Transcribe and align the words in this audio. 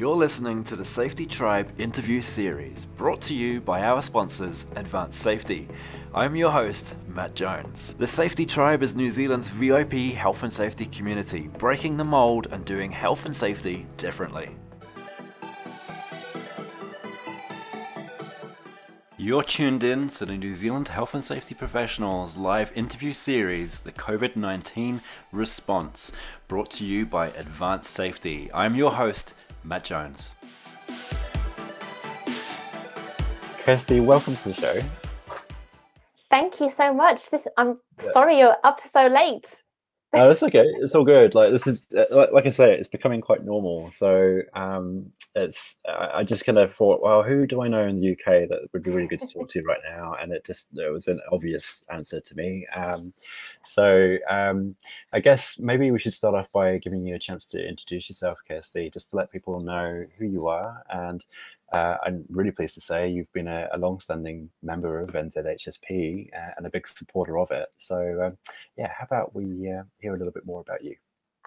You're 0.00 0.16
listening 0.16 0.64
to 0.64 0.76
the 0.76 0.84
Safety 0.86 1.26
Tribe 1.26 1.78
interview 1.78 2.22
series 2.22 2.86
brought 2.96 3.20
to 3.20 3.34
you 3.34 3.60
by 3.60 3.82
our 3.82 4.00
sponsors, 4.00 4.64
Advanced 4.76 5.20
Safety. 5.20 5.68
I'm 6.14 6.34
your 6.34 6.50
host, 6.50 6.94
Matt 7.06 7.34
Jones. 7.34 7.94
The 7.98 8.06
Safety 8.06 8.46
Tribe 8.46 8.82
is 8.82 8.96
New 8.96 9.10
Zealand's 9.10 9.50
VIP 9.50 10.14
health 10.14 10.42
and 10.42 10.50
safety 10.50 10.86
community, 10.86 11.50
breaking 11.58 11.98
the 11.98 12.04
mold 12.06 12.46
and 12.50 12.64
doing 12.64 12.90
health 12.90 13.26
and 13.26 13.36
safety 13.36 13.86
differently. 13.98 14.56
You're 19.18 19.42
tuned 19.42 19.84
in 19.84 20.08
to 20.08 20.24
the 20.24 20.38
New 20.38 20.54
Zealand 20.54 20.88
Health 20.88 21.12
and 21.12 21.22
Safety 21.22 21.54
Professionals 21.54 22.38
live 22.38 22.72
interview 22.74 23.12
series, 23.12 23.80
The 23.80 23.92
COVID 23.92 24.34
19 24.34 25.02
Response, 25.30 26.10
brought 26.48 26.70
to 26.70 26.86
you 26.86 27.04
by 27.04 27.26
Advanced 27.26 27.90
Safety. 27.90 28.48
I'm 28.54 28.74
your 28.74 28.92
host, 28.92 29.34
Matt 29.64 29.84
Jones. 29.84 30.34
Kirsty, 33.58 34.00
welcome 34.00 34.36
to 34.36 34.48
the 34.48 34.54
show. 34.54 34.80
Thank 36.30 36.60
you 36.60 36.70
so 36.70 36.94
much. 36.94 37.30
This 37.30 37.46
I'm 37.56 37.78
yeah. 38.02 38.12
sorry 38.12 38.38
you're 38.38 38.56
up 38.64 38.80
so 38.88 39.06
late 39.06 39.62
no, 40.12 40.26
that's 40.26 40.42
okay. 40.42 40.64
It's 40.80 40.94
all 40.94 41.04
good. 41.04 41.34
Like 41.34 41.52
this 41.52 41.66
is, 41.66 41.86
uh, 41.92 42.26
like 42.32 42.46
I 42.46 42.50
say, 42.50 42.72
it's 42.72 42.88
becoming 42.88 43.20
quite 43.20 43.44
normal. 43.44 43.90
So 43.90 44.40
um, 44.54 45.12
it's. 45.34 45.76
I 45.88 46.24
just 46.24 46.44
kind 46.44 46.58
of 46.58 46.74
thought, 46.74 47.02
well, 47.02 47.22
who 47.22 47.46
do 47.46 47.62
I 47.62 47.68
know 47.68 47.86
in 47.86 48.00
the 48.00 48.12
UK 48.12 48.48
that 48.48 48.68
would 48.72 48.82
be 48.82 48.90
really 48.90 49.06
good 49.06 49.20
to 49.20 49.26
talk 49.26 49.48
to 49.50 49.62
right 49.62 49.80
now? 49.88 50.14
And 50.20 50.32
it 50.32 50.44
just 50.44 50.68
it 50.76 50.92
was 50.92 51.08
an 51.08 51.20
obvious 51.30 51.84
answer 51.92 52.20
to 52.20 52.34
me. 52.34 52.66
Um, 52.74 53.12
so 53.64 54.16
um, 54.28 54.76
I 55.12 55.20
guess 55.20 55.58
maybe 55.58 55.90
we 55.90 55.98
should 55.98 56.14
start 56.14 56.34
off 56.34 56.50
by 56.52 56.78
giving 56.78 57.06
you 57.06 57.14
a 57.14 57.18
chance 57.18 57.44
to 57.46 57.68
introduce 57.68 58.08
yourself, 58.08 58.38
Kirsty, 58.46 58.90
just 58.90 59.10
to 59.10 59.16
let 59.16 59.30
people 59.30 59.60
know 59.60 60.04
who 60.18 60.26
you 60.26 60.48
are 60.48 60.82
and 60.90 61.24
uh, 61.72 61.96
I'm 62.04 62.24
really 62.28 62.50
pleased 62.50 62.74
to 62.74 62.80
say 62.80 63.08
you've 63.08 63.32
been 63.32 63.46
a, 63.46 63.68
a 63.72 63.78
long-standing 63.78 64.50
member 64.62 65.00
of 65.00 65.10
NZHSP 65.10 66.28
uh, 66.34 66.50
and 66.56 66.66
a 66.66 66.70
big 66.70 66.86
supporter 66.86 67.38
of 67.38 67.50
it. 67.52 67.68
So, 67.78 68.22
um, 68.24 68.38
yeah, 68.76 68.90
how 68.96 69.04
about 69.04 69.34
we 69.34 69.70
uh, 69.70 69.84
hear 70.00 70.14
a 70.14 70.18
little 70.18 70.32
bit 70.32 70.46
more 70.46 70.60
about 70.60 70.82
you? 70.82 70.96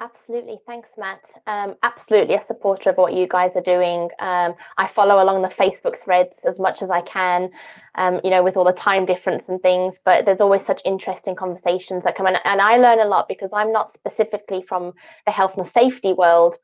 Absolutely. 0.03 0.57
Thanks, 0.67 0.89
Matt. 0.97 1.31
Um, 1.47 1.75
absolutely 1.81 2.35
a 2.35 2.41
supporter 2.41 2.89
of 2.89 2.97
what 2.97 3.13
you 3.13 3.25
guys 3.25 3.55
are 3.55 3.61
doing. 3.61 4.09
Um, 4.19 4.53
I 4.77 4.85
follow 4.85 5.23
along 5.23 5.43
the 5.43 5.47
Facebook 5.47 6.03
threads 6.03 6.43
as 6.43 6.59
much 6.59 6.81
as 6.81 6.91
I 6.91 6.99
can, 6.99 7.49
um, 7.95 8.19
you 8.21 8.29
know, 8.29 8.43
with 8.43 8.57
all 8.57 8.65
the 8.65 8.73
time 8.73 9.05
difference 9.05 9.47
and 9.47 9.61
things, 9.61 9.99
but 10.03 10.25
there's 10.25 10.41
always 10.41 10.65
such 10.65 10.81
interesting 10.83 11.35
conversations 11.35 12.03
that 12.03 12.17
come 12.17 12.27
in. 12.27 12.35
And 12.43 12.59
I 12.59 12.75
learn 12.75 12.99
a 12.99 13.05
lot 13.05 13.29
because 13.29 13.51
I'm 13.53 13.71
not 13.71 13.93
specifically 13.93 14.61
from 14.67 14.91
the 15.25 15.31
health 15.31 15.55
and 15.55 15.65
safety 15.65 16.11
world, 16.11 16.57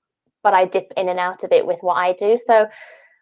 but 0.43 0.53
I 0.53 0.65
dip 0.65 0.91
in 0.97 1.07
and 1.07 1.17
out 1.19 1.45
of 1.45 1.53
it 1.53 1.65
with 1.65 1.79
what 1.79 1.95
I 1.95 2.11
do. 2.11 2.37
So 2.37 2.67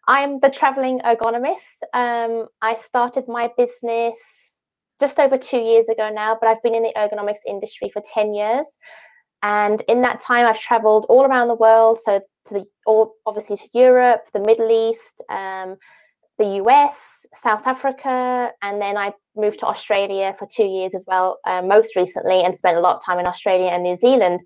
I'm 0.07 0.39
the 0.39 0.49
traveling 0.49 0.99
ergonomist. 1.01 1.83
Um, 1.93 2.47
I 2.63 2.75
started 2.77 3.25
my 3.27 3.51
business 3.55 4.17
just 4.99 5.19
over 5.19 5.37
two 5.37 5.59
years 5.59 5.89
ago 5.89 6.09
now, 6.09 6.35
but 6.41 6.49
I've 6.49 6.63
been 6.63 6.73
in 6.73 6.81
the 6.81 6.93
ergonomics 6.97 7.45
industry 7.45 7.91
for 7.93 8.01
10 8.15 8.33
years. 8.33 8.65
And 9.43 9.81
in 9.87 10.01
that 10.01 10.21
time, 10.21 10.45
I've 10.45 10.59
traveled 10.59 11.05
all 11.09 11.25
around 11.25 11.47
the 11.47 11.55
world. 11.55 11.99
So 12.03 12.21
to 12.47 12.53
the 12.53 12.65
all 12.85 13.15
obviously 13.25 13.57
to 13.57 13.69
Europe, 13.73 14.21
the 14.33 14.39
Middle 14.39 14.71
East, 14.71 15.21
um, 15.29 15.77
the 16.37 16.61
US, 16.63 17.25
South 17.35 17.65
Africa, 17.65 18.51
and 18.61 18.81
then 18.81 18.97
I 18.97 19.13
moved 19.35 19.59
to 19.59 19.65
Australia 19.65 20.35
for 20.37 20.47
two 20.51 20.65
years 20.65 20.93
as 20.95 21.03
well, 21.07 21.39
uh, 21.45 21.61
most 21.61 21.95
recently, 21.95 22.43
and 22.43 22.57
spent 22.57 22.77
a 22.77 22.79
lot 22.79 22.95
of 22.95 23.05
time 23.05 23.19
in 23.19 23.27
Australia 23.27 23.67
and 23.67 23.83
New 23.83 23.95
Zealand. 23.95 24.41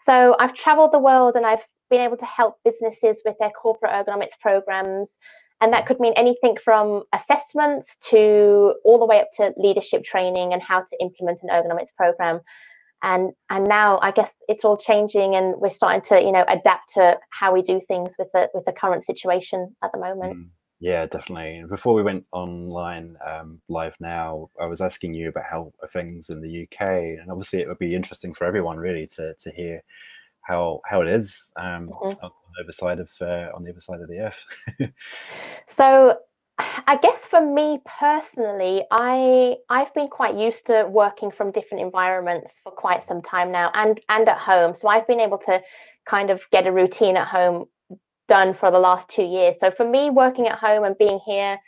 So 0.00 0.36
I've 0.38 0.54
traveled 0.54 0.92
the 0.92 0.98
world 0.98 1.36
and 1.36 1.46
I've 1.46 1.64
been 1.90 2.00
able 2.00 2.16
to 2.16 2.26
help 2.26 2.56
businesses 2.64 3.20
with 3.24 3.36
their 3.38 3.50
corporate 3.50 3.92
ergonomics 3.92 4.38
programs. 4.40 5.18
And 5.60 5.72
that 5.72 5.86
could 5.86 6.00
mean 6.00 6.12
anything 6.16 6.56
from 6.62 7.04
assessments 7.14 7.96
to 8.10 8.74
all 8.84 8.98
the 8.98 9.06
way 9.06 9.20
up 9.20 9.28
to 9.36 9.54
leadership 9.56 10.04
training 10.04 10.52
and 10.52 10.62
how 10.62 10.80
to 10.80 10.96
implement 11.00 11.40
an 11.42 11.48
ergonomics 11.48 11.94
program. 11.96 12.40
And 13.02 13.32
and 13.50 13.66
now 13.66 13.98
I 14.00 14.10
guess 14.10 14.34
it's 14.48 14.64
all 14.64 14.76
changing 14.76 15.34
and 15.34 15.54
we're 15.58 15.70
starting 15.70 16.02
to, 16.02 16.20
you 16.20 16.32
know, 16.32 16.44
adapt 16.48 16.94
to 16.94 17.18
how 17.30 17.52
we 17.52 17.62
do 17.62 17.80
things 17.86 18.14
with 18.18 18.28
the 18.32 18.48
with 18.54 18.64
the 18.64 18.72
current 18.72 19.04
situation 19.04 19.74
at 19.82 19.92
the 19.92 19.98
moment. 19.98 20.36
Mm. 20.36 20.48
Yeah, 20.78 21.06
definitely. 21.06 21.64
Before 21.68 21.94
we 21.94 22.02
went 22.02 22.26
online 22.32 23.16
um, 23.26 23.60
live 23.68 23.96
now, 23.98 24.50
I 24.60 24.66
was 24.66 24.82
asking 24.82 25.14
you 25.14 25.30
about 25.30 25.44
how 25.50 25.72
things 25.90 26.28
in 26.28 26.42
the 26.42 26.64
UK, 26.64 26.88
and 26.88 27.30
obviously 27.30 27.60
it 27.60 27.68
would 27.68 27.78
be 27.78 27.94
interesting 27.94 28.34
for 28.34 28.46
everyone 28.46 28.76
really 28.76 29.06
to 29.16 29.34
to 29.34 29.50
hear 29.52 29.82
how 30.42 30.80
how 30.84 31.00
it 31.00 31.08
is 31.08 31.50
um, 31.56 31.88
mm-hmm. 31.88 32.24
on 32.24 32.30
the 32.56 32.64
other 32.64 32.72
side 32.72 33.00
of 33.00 33.10
uh, 33.20 33.50
on 33.54 33.64
the 33.64 33.70
other 33.70 33.80
side 33.80 34.00
of 34.00 34.08
the 34.08 34.18
earth. 34.18 34.44
so 35.68 36.16
I 36.58 36.96
guess 37.02 37.26
for 37.26 37.40
me 37.44 37.80
personally, 38.00 38.84
I 38.90 39.56
I've 39.68 39.92
been 39.94 40.08
quite 40.08 40.36
used 40.36 40.66
to 40.68 40.86
working 40.88 41.30
from 41.30 41.50
different 41.50 41.82
environments 41.84 42.58
for 42.62 42.72
quite 42.72 43.04
some 43.04 43.22
time 43.22 43.52
now, 43.52 43.70
and 43.74 44.00
and 44.08 44.28
at 44.28 44.38
home. 44.38 44.74
So 44.74 44.88
I've 44.88 45.06
been 45.06 45.20
able 45.20 45.38
to 45.46 45.60
kind 46.06 46.30
of 46.30 46.40
get 46.52 46.66
a 46.66 46.72
routine 46.72 47.16
at 47.16 47.28
home 47.28 47.66
done 48.28 48.54
for 48.54 48.70
the 48.70 48.78
last 48.78 49.08
two 49.08 49.22
years. 49.24 49.56
So 49.60 49.70
for 49.70 49.88
me, 49.88 50.10
working 50.10 50.48
at 50.48 50.58
home 50.58 50.84
and 50.84 50.96
being 50.98 51.20
here 51.26 51.58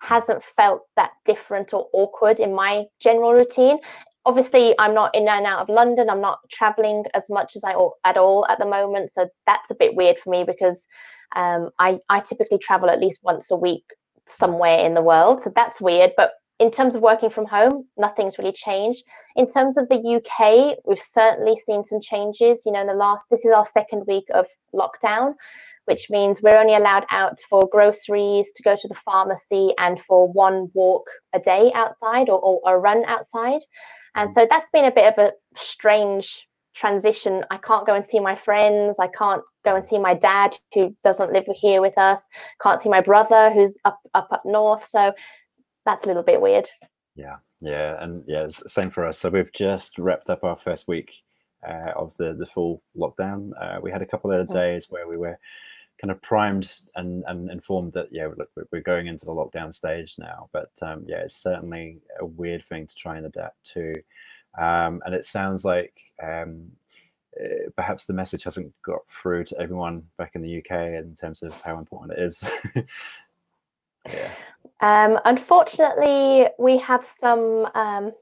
hasn't 0.00 0.42
felt 0.56 0.82
that 0.96 1.10
different 1.24 1.72
or 1.74 1.88
awkward 1.92 2.38
in 2.38 2.54
my 2.54 2.84
general 3.00 3.32
routine 3.32 3.78
obviously 4.26 4.74
i'm 4.78 4.92
not 4.92 5.14
in 5.14 5.26
and 5.26 5.46
out 5.46 5.60
of 5.60 5.68
london 5.68 6.10
i'm 6.10 6.20
not 6.20 6.38
traveling 6.50 7.04
as 7.14 7.30
much 7.30 7.56
as 7.56 7.64
i 7.64 7.72
at 8.04 8.16
all 8.18 8.46
at 8.48 8.58
the 8.58 8.66
moment 8.66 9.10
so 9.10 9.26
that's 9.46 9.70
a 9.70 9.74
bit 9.74 9.94
weird 9.94 10.18
for 10.18 10.30
me 10.30 10.44
because 10.44 10.86
um, 11.34 11.70
I, 11.78 11.98
I 12.08 12.20
typically 12.20 12.58
travel 12.58 12.90
at 12.90 13.00
least 13.00 13.20
once 13.22 13.50
a 13.50 13.56
week 13.56 13.84
somewhere 14.26 14.84
in 14.84 14.94
the 14.94 15.02
world. 15.02 15.42
So 15.42 15.52
that's 15.54 15.80
weird 15.80 16.12
but 16.16 16.32
in 16.58 16.70
terms 16.70 16.94
of 16.94 17.02
working 17.02 17.30
from 17.30 17.46
home 17.46 17.86
nothing's 17.96 18.38
really 18.38 18.52
changed. 18.52 19.04
In 19.36 19.46
terms 19.46 19.76
of 19.76 19.88
the 19.88 20.16
uk 20.16 20.78
we've 20.84 21.00
certainly 21.00 21.56
seen 21.58 21.84
some 21.84 22.00
changes 22.00 22.64
you 22.64 22.72
know 22.72 22.80
in 22.80 22.86
the 22.86 22.94
last 22.94 23.28
this 23.30 23.44
is 23.44 23.52
our 23.52 23.66
second 23.66 24.04
week 24.06 24.26
of 24.32 24.46
lockdown 24.74 25.34
which 25.86 26.10
means 26.10 26.42
we're 26.42 26.56
only 26.56 26.74
allowed 26.74 27.06
out 27.10 27.38
for 27.48 27.66
groceries 27.70 28.52
to 28.52 28.62
go 28.62 28.76
to 28.76 28.88
the 28.88 28.94
pharmacy 28.94 29.72
and 29.78 30.00
for 30.02 30.30
one 30.30 30.68
walk 30.74 31.08
a 31.34 31.38
day 31.38 31.72
outside 31.74 32.28
or, 32.28 32.40
or 32.40 32.60
a 32.66 32.78
run 32.78 33.04
outside. 33.06 33.60
And 34.16 34.32
so 34.32 34.46
that's 34.48 34.70
been 34.70 34.84
a 34.84 34.90
bit 34.90 35.12
of 35.12 35.18
a 35.18 35.32
strange 35.56 36.46
transition. 36.76 37.44
I 37.50 37.56
can't 37.58 37.86
go 37.86 37.94
and 37.94 38.06
see 38.06 38.20
my 38.20 38.36
friends. 38.36 38.98
I 39.00 39.08
can't 39.08 39.42
go 39.64 39.76
and 39.76 39.84
see 39.84 39.98
my 39.98 40.14
dad 40.14 40.56
who 40.74 40.94
doesn't 41.02 41.32
live 41.32 41.44
here 41.54 41.80
with 41.80 41.96
us. 41.98 42.22
Can't 42.62 42.80
see 42.80 42.88
my 42.88 43.00
brother 43.00 43.50
who's 43.52 43.78
up 43.84 43.98
up 44.14 44.28
up 44.30 44.42
north. 44.44 44.86
So 44.88 45.12
that's 45.84 46.04
a 46.04 46.08
little 46.08 46.22
bit 46.22 46.40
weird. 46.40 46.68
Yeah, 47.14 47.36
yeah, 47.60 47.96
and 48.02 48.24
yeah, 48.26 48.46
same 48.48 48.90
for 48.90 49.06
us. 49.06 49.18
So 49.18 49.30
we've 49.30 49.52
just 49.52 49.98
wrapped 49.98 50.28
up 50.28 50.44
our 50.44 50.56
first 50.56 50.86
week 50.86 51.14
uh, 51.66 51.92
of 51.96 52.16
the 52.16 52.34
the 52.38 52.46
full 52.46 52.82
lockdown. 52.96 53.50
Uh, 53.60 53.80
we 53.82 53.90
had 53.90 54.02
a 54.02 54.06
couple 54.06 54.30
of 54.30 54.48
mm. 54.48 54.62
days 54.62 54.86
where 54.90 55.08
we 55.08 55.16
were 55.16 55.38
kind 56.00 56.10
of 56.10 56.20
primed 56.20 56.80
and, 56.96 57.24
and 57.26 57.50
informed 57.50 57.92
that 57.94 58.08
yeah 58.12 58.28
look 58.36 58.50
we're 58.70 58.82
going 58.82 59.06
into 59.06 59.24
the 59.24 59.32
lockdown 59.32 59.72
stage 59.72 60.16
now 60.18 60.46
but 60.52 60.70
um, 60.82 61.02
yeah 61.06 61.20
it's 61.20 61.42
certainly 61.42 61.98
a 62.20 62.26
weird 62.26 62.62
thing 62.66 62.86
to 62.86 62.94
try 62.94 63.16
and 63.16 63.24
adapt 63.24 63.64
to 63.64 63.94
um, 64.58 65.02
and 65.04 65.14
it 65.14 65.24
sounds 65.24 65.64
like 65.64 65.92
um, 66.22 66.70
uh, 67.40 67.70
perhaps 67.76 68.04
the 68.04 68.12
message 68.12 68.44
hasn't 68.44 68.72
got 68.82 69.00
through 69.08 69.44
to 69.44 69.60
everyone 69.60 70.02
back 70.18 70.32
in 70.34 70.42
the 70.42 70.58
UK 70.58 70.70
in 70.70 71.14
terms 71.14 71.42
of 71.42 71.52
how 71.62 71.78
important 71.78 72.18
it 72.18 72.22
is 72.22 72.50
yeah 74.06 74.30
um, 74.80 75.18
unfortunately 75.24 76.46
we 76.58 76.78
have 76.78 77.06
some 77.18 77.66
um, 77.74 78.12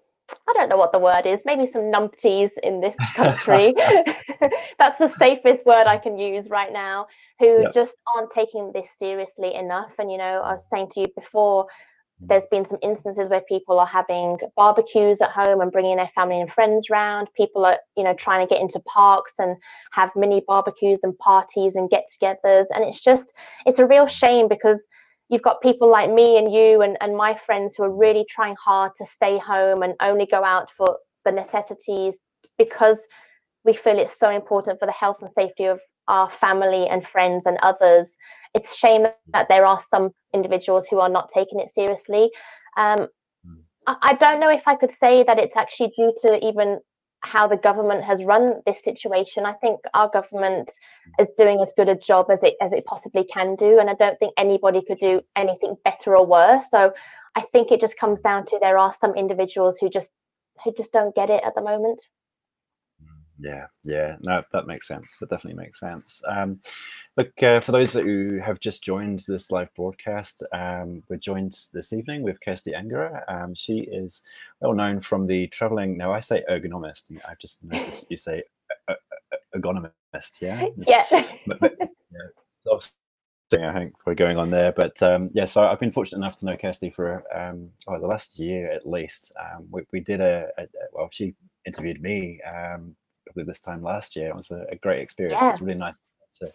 I 0.49 0.53
don't 0.55 0.69
know 0.69 0.77
what 0.77 0.93
the 0.93 0.99
word 0.99 1.27
is, 1.27 1.43
maybe 1.45 1.67
some 1.67 1.83
numpties 1.83 2.51
in 2.63 2.81
this 2.81 2.95
country. 3.15 3.75
That's 4.79 4.99
the 4.99 5.13
safest 5.19 5.67
word 5.67 5.87
I 5.87 5.99
can 5.99 6.19
use 6.19 6.49
right 6.49 6.73
now, 6.73 7.07
who 7.39 7.63
yep. 7.63 7.75
just 7.75 7.97
aren't 8.15 8.31
taking 8.31 8.73
this 8.73 8.91
seriously 8.97 9.55
enough. 9.55 9.93
And, 9.99 10.11
you 10.11 10.19
know, 10.19 10.41
I 10.43 10.53
was 10.53 10.69
saying 10.69 10.89
to 10.93 11.01
you 11.01 11.07
before. 11.15 11.67
There's 12.21 12.47
been 12.51 12.65
some 12.65 12.79
instances 12.83 13.29
where 13.29 13.43
people 13.43 13.79
are 13.79 13.87
having 13.87 14.39
barbecues 14.57 15.21
at 15.21 15.31
home 15.31 15.61
and 15.61 15.73
bringing 15.73 15.97
their 15.97 16.11
family 16.15 16.41
and 16.41 16.53
friends 16.53 16.89
round. 16.89 17.29
People 17.37 17.65
are, 17.65 17.79
you 17.97 18.05
know, 18.05 18.15
trying 18.15 18.47
to 18.47 18.53
get 18.53 18.63
into 18.63 18.81
parks 18.81 19.35
and 19.39 19.57
have 19.93 20.11
mini 20.15 20.43
barbecues 20.47 21.01
and 21.03 21.19
parties 21.19 21.75
and 21.75 21.91
get 21.91 22.05
togethers. 22.09 22.67
And 22.75 22.85
it's 22.85 23.01
just, 23.01 23.33
it's 23.67 23.79
a 23.79 23.87
real 23.87 24.07
shame 24.07 24.49
because 24.49 24.87
you've 25.29 25.43
got 25.43 25.61
people 25.61 25.91
like 25.91 26.11
me 26.11 26.39
and 26.39 26.53
you 26.53 26.83
and, 26.83 26.97
and 27.01 27.17
my 27.17 27.37
friends 27.47 27.75
who 27.75 27.83
are 27.83 27.95
really 27.95 28.25
trying 28.31 28.57
hard 28.63 28.93
to 28.99 29.05
stay 29.05 29.39
home 29.39 29.83
and 29.83 29.95
only 30.01 30.27
go 30.27 30.45
out 30.45 30.69
for 30.77 30.97
the 31.25 31.33
necessities 31.33 32.19
because 32.59 33.07
we 33.65 33.73
feel 33.73 33.99
it's 33.99 34.19
so 34.19 34.31
important 34.31 34.79
for 34.79 34.87
the 34.87 34.93
health 34.93 35.17
and 35.21 35.33
safety 35.33 35.65
of 35.65 35.81
our 36.09 36.31
family 36.31 36.89
and 36.89 37.07
friends 37.07 37.47
and 37.47 37.59
others. 37.63 38.17
It's 38.55 38.77
shame 38.77 39.07
that 39.33 39.49
there 39.49 39.67
are 39.67 39.83
some 39.83 40.11
individuals 40.33 40.87
who 40.87 40.99
are 41.01 41.09
not 41.09 41.31
taking 41.31 41.61
it 41.61 41.71
seriously. 41.71 42.31
Um, 42.77 43.09
hmm. 43.47 43.55
I, 43.87 43.97
I 44.03 44.15
don't 44.15 44.41
know 44.41 44.51
if 44.51 44.67
I 44.67 44.77
could 44.77 44.95
say 44.95 45.25
that 45.25 45.39
it's 45.39 45.57
actually 45.57 45.93
due 45.97 46.15
to 46.23 46.47
even 46.47 46.81
how 47.25 47.49
the 47.49 47.57
government 47.57 48.05
has 48.05 48.23
run 48.23 48.61
this 48.67 48.83
situation. 48.83 49.47
I 49.47 49.55
think 49.55 49.81
our 49.95 50.09
government 50.11 50.71
is 51.19 51.29
doing 51.39 51.61
as 51.61 51.73
good 51.75 51.89
a 51.89 51.95
job 51.95 52.31
as 52.31 52.43
it 52.43 52.55
as 52.61 52.73
it 52.73 52.85
possibly 52.85 53.25
can 53.25 53.57
do, 53.57 53.79
and 53.79 53.89
I 53.89 53.95
don't 53.95 54.19
think 54.19 54.35
anybody 54.37 54.83
could 54.83 54.99
do 54.99 55.23
anything 55.35 55.77
better 55.85 56.17
or 56.17 56.27
worse. 56.27 56.65
So 56.71 56.93
I 57.35 57.41
think 57.41 57.73
it 57.73 57.81
just 57.81 57.99
comes 57.99 58.21
down 58.21 58.47
to 58.47 58.59
there 58.61 58.79
are 58.79 58.95
some 58.95 59.15
individuals 59.15 59.79
who 59.79 59.89
just 59.89 60.11
who 60.63 60.73
just 60.77 60.93
don't 60.93 61.15
get 61.15 61.31
it 61.31 61.43
at 61.45 61.55
the 61.55 61.63
moment. 61.63 62.09
Yeah, 63.39 63.67
yeah, 63.83 64.17
no, 64.21 64.43
that 64.53 64.67
makes 64.67 64.87
sense. 64.87 65.19
That 65.19 65.31
definitely 65.31 65.61
makes 65.63 65.81
sense. 65.81 66.23
Um, 66.29 66.61
look, 67.17 67.31
uh, 67.43 67.61
for 67.61 67.73
those 67.73 67.93
who 67.95 68.39
have 68.39 68.61
just 68.61 68.83
joined 68.83 69.25
this 69.27 69.51
live 69.51 69.75
broadcast, 69.75 70.43
um, 70.53 71.03
we're 71.09 71.17
joined 71.17 71.57
this 71.73 71.93
evening 71.93 72.23
with 72.23 72.41
Kirsty 72.41 72.73
Angerer. 72.73 73.23
Um, 73.29 73.55
she 73.55 73.81
is 73.81 74.23
well 74.61 74.73
known 74.73 75.01
from 75.01 75.27
the 75.27 75.49
traveling. 75.49 75.97
Now, 75.97 76.13
I 76.13 76.21
say 76.21 76.45
ergonomist. 76.49 77.05
I've 77.29 77.39
just 77.39 77.63
noticed 77.65 78.05
you 78.09 78.17
say 78.17 78.45
ergonomist. 79.57 79.91
Yeah, 80.41 80.67
yeah. 80.87 81.05
but, 81.47 81.61
but, 81.61 81.73
yeah 81.79 83.71
I 83.71 83.73
think 83.73 83.95
we're 84.07 84.15
going 84.15 84.39
on 84.39 84.51
there. 84.51 84.73
But 84.73 85.03
um, 85.03 85.31
yeah, 85.33 85.45
so 85.45 85.63
I've 85.63 85.81
been 85.81 85.93
fortunate 85.93 86.19
enough 86.19 86.37
to 86.37 86.47
know 86.47 86.57
Kirsty 86.57 86.91
for 86.91 87.25
um, 87.35 87.71
oh, 87.89 88.01
the 88.01 88.07
last 88.07 88.39
year 88.39 88.71
at 88.71 88.89
least. 88.89 89.33
Um, 89.41 89.67
we, 89.71 89.83
we, 89.93 90.01
did 90.01 90.21
a, 90.21 90.49
a, 90.59 90.67
well, 90.93 91.09
she 91.13 91.35
interviewed 91.67 92.01
me 92.03 92.41
probably 93.35 93.51
this 93.51 93.61
time 93.61 93.83
last 93.83 94.17
year. 94.17 94.29
It 94.29 94.37
was 94.37 94.51
a, 94.51 94.65
a 94.71 94.77
great 94.77 95.01
experience. 95.01 95.39
Yeah. 95.41 95.51
It's 95.51 95.61
really 95.61 95.79
nice 95.79 95.97
to 96.41 96.53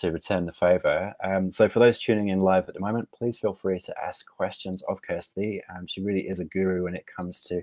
to 0.00 0.10
return 0.10 0.44
the 0.44 0.52
favor. 0.52 1.14
Um, 1.22 1.52
so 1.52 1.68
for 1.68 1.78
those 1.78 2.00
tuning 2.00 2.28
in 2.28 2.40
live 2.40 2.66
at 2.66 2.74
the 2.74 2.80
moment, 2.80 3.08
please 3.16 3.38
feel 3.38 3.52
free 3.52 3.78
to 3.80 3.94
ask 4.04 4.26
questions 4.26 4.82
of 4.88 5.00
Kirsty. 5.02 5.62
Um, 5.70 5.86
she 5.86 6.02
really 6.02 6.22
is 6.22 6.40
a 6.40 6.44
guru 6.44 6.82
when 6.82 6.96
it 6.96 7.06
comes 7.06 7.40
to 7.42 7.62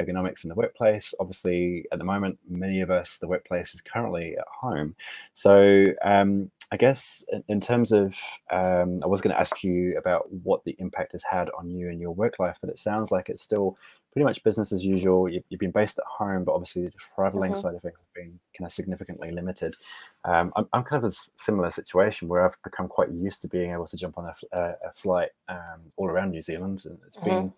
ergonomics 0.00 0.44
in 0.44 0.48
the 0.48 0.54
workplace. 0.54 1.12
Obviously, 1.20 1.84
at 1.92 1.98
the 1.98 2.04
moment, 2.04 2.38
many 2.48 2.80
of 2.80 2.90
us, 2.90 3.18
the 3.18 3.28
workplace 3.28 3.74
is 3.74 3.82
currently 3.82 4.36
at 4.38 4.46
home. 4.50 4.96
So 5.34 5.84
um, 6.02 6.50
I 6.72 6.78
guess 6.78 7.22
in 7.46 7.60
terms 7.60 7.92
of, 7.92 8.16
um, 8.50 9.00
I 9.04 9.06
was 9.06 9.20
going 9.20 9.34
to 9.34 9.40
ask 9.40 9.62
you 9.62 9.98
about 9.98 10.32
what 10.32 10.64
the 10.64 10.76
impact 10.78 11.12
has 11.12 11.24
had 11.30 11.50
on 11.58 11.70
you 11.70 11.90
and 11.90 12.00
your 12.00 12.14
work 12.14 12.38
life, 12.38 12.56
but 12.60 12.70
it 12.70 12.78
sounds 12.78 13.10
like 13.10 13.28
it's 13.28 13.42
still 13.42 13.76
pretty 14.16 14.24
much 14.24 14.42
business 14.42 14.72
as 14.72 14.82
usual. 14.82 15.28
You've, 15.28 15.44
you've 15.50 15.60
been 15.60 15.70
based 15.70 15.98
at 15.98 16.04
home, 16.06 16.42
but 16.42 16.54
obviously 16.54 16.84
the 16.84 16.92
traveling 17.14 17.52
mm-hmm. 17.52 17.60
side 17.60 17.74
of 17.74 17.82
things 17.82 17.98
have 17.98 18.14
been 18.14 18.40
kind 18.56 18.64
of 18.66 18.72
significantly 18.72 19.30
limited. 19.30 19.76
Um, 20.24 20.54
I'm, 20.56 20.66
I'm, 20.72 20.84
kind 20.84 21.04
of 21.04 21.12
a 21.12 21.16
similar 21.36 21.68
situation 21.68 22.26
where 22.26 22.42
I've 22.42 22.56
become 22.64 22.88
quite 22.88 23.10
used 23.10 23.42
to 23.42 23.48
being 23.48 23.72
able 23.72 23.86
to 23.86 23.94
jump 23.94 24.16
on 24.16 24.24
a, 24.24 24.56
a, 24.56 24.62
a 24.70 24.92
flight 24.94 25.28
um, 25.50 25.92
all 25.98 26.08
around 26.08 26.30
New 26.30 26.40
Zealand, 26.40 26.84
and 26.86 26.96
it's 27.04 27.18
mm-hmm. 27.18 27.28
been 27.28 27.52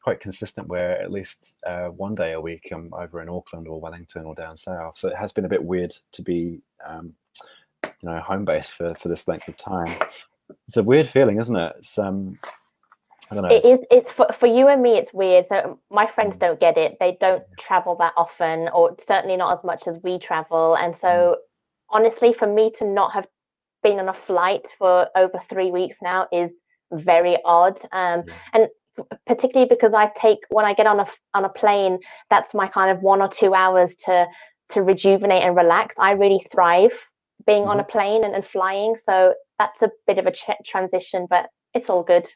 quite 0.00 0.20
consistent 0.20 0.68
where 0.68 1.02
at 1.02 1.10
least 1.10 1.56
uh, 1.66 1.86
one 1.86 2.14
day 2.14 2.34
a 2.34 2.40
week 2.40 2.68
I'm 2.70 2.94
over 2.94 3.20
in 3.20 3.28
Auckland 3.28 3.66
or 3.66 3.80
Wellington 3.80 4.24
or 4.24 4.36
down 4.36 4.56
south. 4.56 4.98
So 4.98 5.08
it 5.08 5.16
has 5.16 5.32
been 5.32 5.46
a 5.46 5.48
bit 5.48 5.64
weird 5.64 5.96
to 6.12 6.22
be, 6.22 6.60
um, 6.86 7.12
you 7.84 8.08
know, 8.08 8.20
home 8.20 8.44
base 8.44 8.70
for 8.70 8.94
for 8.94 9.08
this 9.08 9.26
length 9.26 9.48
of 9.48 9.56
time. 9.56 9.98
It's 10.68 10.76
a 10.76 10.82
weird 10.84 11.08
feeling, 11.08 11.40
isn't 11.40 11.56
it? 11.56 11.72
It's 11.78 11.98
um, 11.98 12.38
it 13.30 13.64
is 13.64 13.80
it's 13.90 14.10
for, 14.10 14.26
for 14.32 14.46
you 14.46 14.68
and 14.68 14.82
me 14.82 14.96
it's 14.96 15.12
weird. 15.12 15.46
So 15.46 15.78
my 15.90 16.06
friends 16.06 16.36
mm. 16.36 16.40
don't 16.40 16.60
get 16.60 16.76
it. 16.76 16.96
They 17.00 17.16
don't 17.20 17.42
travel 17.58 17.96
that 17.96 18.12
often 18.16 18.68
or 18.68 18.96
certainly 19.00 19.36
not 19.36 19.56
as 19.58 19.64
much 19.64 19.86
as 19.86 19.96
we 20.02 20.18
travel. 20.18 20.76
And 20.76 20.96
so 20.96 21.08
mm. 21.08 21.34
honestly 21.90 22.32
for 22.32 22.46
me 22.46 22.70
to 22.78 22.86
not 22.86 23.12
have 23.12 23.26
been 23.82 23.98
on 23.98 24.08
a 24.08 24.14
flight 24.14 24.66
for 24.78 25.08
over 25.16 25.40
three 25.48 25.70
weeks 25.70 25.96
now 26.02 26.26
is 26.32 26.50
very 26.92 27.38
odd. 27.44 27.80
Um, 27.92 28.24
and 28.52 28.68
particularly 29.26 29.68
because 29.68 29.94
i 29.94 30.10
take 30.16 30.40
when 30.48 30.64
i 30.64 30.74
get 30.74 30.84
on 30.84 30.98
a 30.98 31.06
on 31.32 31.44
a 31.44 31.48
plane 31.48 32.00
that's 32.30 32.52
my 32.52 32.66
kind 32.66 32.90
of 32.90 33.00
one 33.00 33.22
or 33.22 33.28
two 33.28 33.54
hours 33.54 33.94
to 33.94 34.26
to 34.70 34.82
rejuvenate 34.82 35.42
and 35.42 35.56
relax. 35.56 35.96
I 35.98 36.12
really 36.12 36.46
thrive 36.50 36.92
being 37.46 37.62
mm-hmm. 37.62 37.70
on 37.70 37.80
a 37.80 37.84
plane 37.84 38.24
and, 38.24 38.34
and 38.34 38.46
flying 38.46 38.96
so 39.02 39.34
that's 39.58 39.82
a 39.82 39.90
bit 40.06 40.18
of 40.18 40.26
a 40.26 40.32
ch- 40.32 40.50
transition 40.64 41.26
but 41.28 41.46
it's 41.74 41.88
all 41.88 42.02
good 42.02 42.28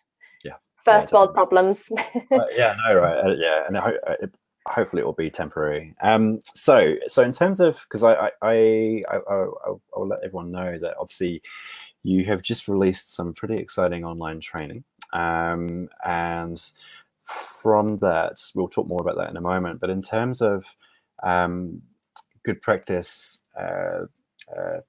first 0.85 1.11
yeah, 1.11 1.19
world 1.19 1.35
problems. 1.35 1.85
uh, 2.33 2.39
yeah, 2.55 2.77
no, 2.89 2.99
right, 2.99 3.19
uh, 3.19 3.35
yeah, 3.37 3.65
and 3.67 3.77
ho- 3.77 3.99
uh, 4.07 4.15
it, 4.21 4.35
hopefully 4.67 5.03
it 5.03 5.05
will 5.05 5.13
be 5.13 5.31
temporary. 5.31 5.95
Um, 6.03 6.41
so, 6.55 6.95
so 7.09 7.23
in 7.23 7.33
terms 7.33 7.61
of 7.61 7.85
because 7.89 8.03
I, 8.03 8.15
I, 8.15 8.31
I, 8.43 9.03
I, 9.11 9.17
I, 9.29 9.75
will 9.97 10.09
let 10.09 10.25
everyone 10.25 10.51
know 10.51 10.79
that 10.79 10.95
obviously 10.99 11.43
you 12.03 12.25
have 12.27 12.43
just 12.43 12.69
released 12.69 13.15
some 13.15 13.33
pretty 13.35 13.57
exciting 13.57 14.05
online 14.05 14.41
training, 14.41 14.85
um, 15.13 15.89
and 16.05 16.61
from 17.25 17.99
that 17.99 18.41
we'll 18.55 18.69
talk 18.69 18.87
more 18.87 19.01
about 19.01 19.17
that 19.17 19.31
in 19.31 19.37
a 19.37 19.41
moment. 19.41 19.81
But 19.81 19.91
in 19.91 20.03
terms 20.03 20.43
of 20.43 20.65
um, 21.23 21.83
good 22.45 22.61
practice. 22.61 23.43
Uh, 23.59 24.07
uh, 24.57 24.81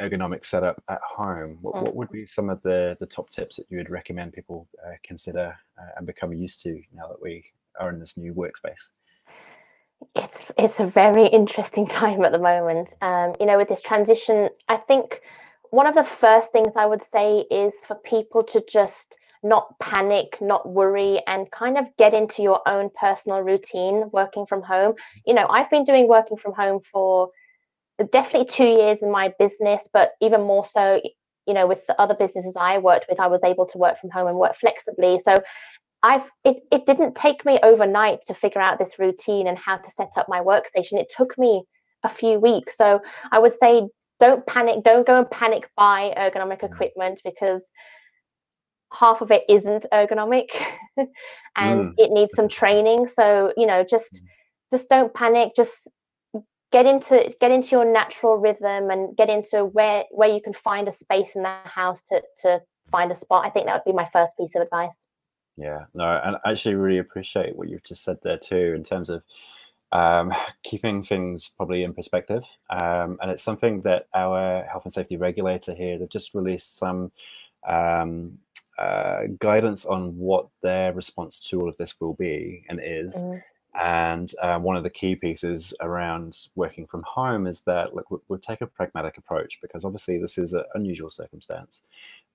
ergonomic 0.00 0.44
setup 0.44 0.82
at 0.88 1.00
home, 1.02 1.58
what, 1.62 1.74
what, 1.74 1.96
would 1.96 2.08
mm-hmm. 2.08 2.18
be 2.18 2.26
some 2.26 2.50
of 2.50 2.62
the, 2.62 2.96
the 3.00 3.06
top 3.06 3.30
tips 3.30 3.56
that 3.56 3.66
you 3.70 3.78
would 3.78 3.90
recommend 3.90 4.32
people 4.32 4.68
uh, 4.86 4.92
consider 5.02 5.56
uh, 5.78 5.90
and 5.96 6.06
become 6.06 6.32
used 6.32 6.62
to 6.62 6.80
now 6.94 7.06
that 7.08 7.20
we 7.20 7.44
are 7.80 7.90
in 7.90 7.98
this 7.98 8.16
new 8.16 8.34
workspace? 8.34 8.90
It's 10.14 10.42
it's 10.58 10.80
a 10.80 10.86
very 10.86 11.26
interesting 11.26 11.86
time 12.00 12.22
at 12.24 12.32
the 12.32 12.38
moment. 12.38 12.94
Um, 13.00 13.34
you 13.40 13.46
know, 13.46 13.56
with 13.56 13.68
this 13.68 13.82
transition, 13.82 14.48
I 14.68 14.76
think 14.76 15.20
one 15.70 15.86
of 15.86 15.94
the 15.94 16.04
first 16.04 16.52
things 16.52 16.72
I 16.76 16.86
would 16.86 17.04
say 17.04 17.44
is 17.50 17.72
for 17.86 17.96
people 17.96 18.42
to 18.44 18.62
just 18.68 19.16
not 19.42 19.78
panic, 19.78 20.38
not 20.40 20.68
worry, 20.68 21.22
and 21.26 21.50
kind 21.50 21.78
of 21.78 21.84
get 21.98 22.14
into 22.14 22.42
your 22.42 22.66
own 22.66 22.90
personal 22.98 23.40
routine 23.40 24.10
working 24.12 24.46
from 24.46 24.62
home. 24.62 24.94
You 25.24 25.34
know, 25.34 25.46
I've 25.48 25.70
been 25.70 25.84
doing 25.84 26.08
working 26.08 26.36
from 26.36 26.52
home 26.52 26.80
for 26.92 27.30
definitely 28.04 28.46
two 28.46 28.80
years 28.80 29.02
in 29.02 29.10
my 29.10 29.32
business, 29.38 29.88
but 29.92 30.12
even 30.20 30.42
more 30.42 30.64
so, 30.64 31.00
you 31.46 31.54
know, 31.54 31.66
with 31.66 31.86
the 31.86 32.00
other 32.00 32.14
businesses 32.14 32.56
I 32.56 32.78
worked 32.78 33.06
with, 33.08 33.20
I 33.20 33.26
was 33.26 33.40
able 33.44 33.66
to 33.66 33.78
work 33.78 34.00
from 34.00 34.10
home 34.10 34.26
and 34.26 34.36
work 34.36 34.56
flexibly. 34.56 35.18
So 35.18 35.36
I've 36.02 36.28
it, 36.44 36.58
it 36.70 36.86
didn't 36.86 37.16
take 37.16 37.44
me 37.44 37.58
overnight 37.62 38.20
to 38.26 38.34
figure 38.34 38.60
out 38.60 38.78
this 38.78 38.98
routine 38.98 39.46
and 39.46 39.58
how 39.58 39.78
to 39.78 39.90
set 39.90 40.12
up 40.16 40.28
my 40.28 40.40
workstation. 40.40 41.00
It 41.00 41.12
took 41.14 41.36
me 41.38 41.62
a 42.04 42.08
few 42.08 42.38
weeks. 42.38 42.76
So 42.76 43.00
I 43.32 43.38
would 43.38 43.54
say 43.54 43.88
don't 44.20 44.46
panic, 44.46 44.82
don't 44.84 45.06
go 45.06 45.18
and 45.18 45.30
panic 45.30 45.68
buy 45.76 46.14
ergonomic 46.16 46.60
mm. 46.60 46.72
equipment 46.72 47.20
because 47.24 47.62
half 48.92 49.20
of 49.20 49.30
it 49.30 49.44
isn't 49.48 49.86
ergonomic 49.92 50.48
and 50.96 51.08
mm. 51.56 51.94
it 51.98 52.10
needs 52.12 52.34
some 52.34 52.48
training. 52.48 53.08
So, 53.08 53.52
you 53.56 53.66
know, 53.66 53.84
just 53.84 54.14
mm. 54.14 54.26
just 54.72 54.88
don't 54.88 55.12
panic, 55.12 55.52
just 55.56 55.88
get 56.72 56.86
into 56.86 57.34
get 57.40 57.50
into 57.50 57.70
your 57.70 57.84
natural 57.84 58.36
rhythm 58.36 58.90
and 58.90 59.16
get 59.16 59.28
into 59.28 59.64
where 59.64 60.04
where 60.10 60.28
you 60.28 60.40
can 60.40 60.52
find 60.52 60.88
a 60.88 60.92
space 60.92 61.36
in 61.36 61.42
the 61.42 61.56
house 61.64 62.02
to 62.02 62.22
to 62.42 62.60
find 62.90 63.10
a 63.10 63.14
spot. 63.14 63.44
I 63.44 63.50
think 63.50 63.66
that 63.66 63.74
would 63.74 63.90
be 63.90 63.96
my 63.96 64.08
first 64.12 64.36
piece 64.36 64.54
of 64.54 64.62
advice. 64.62 65.06
Yeah 65.56 65.86
no 65.94 66.20
and 66.22 66.36
i 66.44 66.50
actually 66.50 66.74
really 66.74 66.98
appreciate 66.98 67.56
what 67.56 67.68
you've 67.68 67.82
just 67.82 68.04
said 68.04 68.18
there 68.22 68.36
too 68.36 68.74
in 68.76 68.84
terms 68.84 69.08
of 69.08 69.24
um, 69.92 70.32
keeping 70.62 71.02
things 71.02 71.48
probably 71.48 71.82
in 71.82 71.94
perspective. 71.94 72.44
Um, 72.70 73.18
and 73.20 73.30
it's 73.30 73.42
something 73.42 73.82
that 73.82 74.06
our 74.14 74.64
health 74.64 74.84
and 74.84 74.92
safety 74.92 75.16
regulator 75.16 75.74
here 75.74 75.98
they've 75.98 76.08
just 76.08 76.34
released 76.34 76.76
some 76.76 77.12
um, 77.66 78.38
uh, 78.78 79.22
guidance 79.38 79.84
on 79.84 80.16
what 80.16 80.48
their 80.62 80.92
response 80.92 81.40
to 81.40 81.60
all 81.60 81.68
of 81.68 81.76
this 81.78 81.94
will 82.00 82.14
be 82.14 82.64
and 82.68 82.80
is. 82.82 83.16
Mm. 83.16 83.42
And 83.78 84.32
um, 84.42 84.62
one 84.62 84.76
of 84.76 84.84
the 84.84 84.90
key 84.90 85.16
pieces 85.16 85.74
around 85.80 86.46
working 86.54 86.86
from 86.86 87.02
home 87.02 87.46
is 87.46 87.60
that 87.62 87.94
look, 87.94 88.06
we'll 88.28 88.38
take 88.38 88.62
a 88.62 88.66
pragmatic 88.66 89.18
approach 89.18 89.58
because 89.60 89.84
obviously 89.84 90.18
this 90.18 90.38
is 90.38 90.54
an 90.54 90.64
unusual 90.74 91.10
circumstance. 91.10 91.82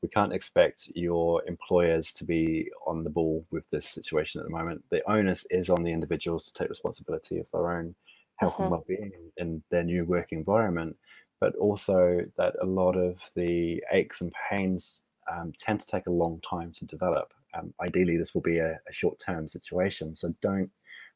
We 0.03 0.09
can't 0.09 0.33
expect 0.33 0.89
your 0.93 1.43
employers 1.47 2.11
to 2.13 2.25
be 2.25 2.69
on 2.85 3.03
the 3.03 3.09
ball 3.09 3.45
with 3.49 3.67
this 3.71 3.87
situation 3.87 4.39
at 4.39 4.45
the 4.45 4.51
moment. 4.51 4.83
The 4.91 5.01
onus 5.09 5.47
is 5.49 5.69
on 5.69 5.83
the 5.83 5.91
individuals 5.91 6.45
to 6.45 6.53
take 6.53 6.69
responsibility 6.69 7.39
of 7.39 7.49
their 7.51 7.71
own 7.71 7.95
health 8.35 8.53
mm-hmm. 8.53 8.63
and 8.63 8.71
well-being 8.71 9.11
in 9.37 9.63
their 9.71 9.83
new 9.83 10.05
work 10.05 10.31
environment, 10.31 10.95
but 11.39 11.55
also 11.55 12.21
that 12.37 12.55
a 12.61 12.65
lot 12.65 12.95
of 12.95 13.19
the 13.35 13.83
aches 13.91 14.21
and 14.21 14.31
pains 14.49 15.01
um, 15.31 15.53
tend 15.59 15.79
to 15.79 15.87
take 15.87 16.07
a 16.07 16.11
long 16.11 16.39
time 16.47 16.71
to 16.73 16.85
develop. 16.85 17.33
Um, 17.53 17.73
ideally, 17.81 18.17
this 18.17 18.33
will 18.33 18.41
be 18.41 18.59
a, 18.59 18.79
a 18.87 18.93
short-term 18.93 19.47
situation, 19.47 20.15
so 20.15 20.33
don't 20.41 20.71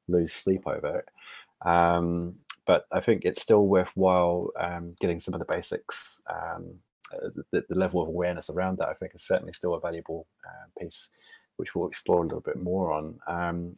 lose 0.07 0.33
sleep 0.33 0.63
over 0.65 0.99
it. 0.99 1.67
Um, 1.67 2.35
but 2.65 2.85
I 2.91 2.99
think 2.99 3.25
it's 3.25 3.41
still 3.41 3.67
worthwhile 3.67 4.49
um, 4.59 4.95
getting 4.99 5.19
some 5.19 5.33
of 5.33 5.39
the 5.39 5.53
basics. 5.53 6.21
Um, 6.29 6.75
the, 7.51 7.63
the, 7.69 7.75
level 7.75 8.01
of 8.01 8.07
awareness 8.07 8.49
around 8.49 8.79
that, 8.79 8.89
I 8.89 8.93
think, 8.93 9.13
is 9.13 9.23
certainly 9.23 9.53
still 9.53 9.75
a 9.75 9.79
valuable 9.79 10.25
uh, 10.45 10.81
piece, 10.81 11.09
which 11.57 11.75
we'll 11.75 11.87
explore 11.87 12.19
a 12.19 12.23
little 12.23 12.41
bit 12.41 12.61
more 12.61 12.91
on. 12.91 13.19
Um, 13.27 13.75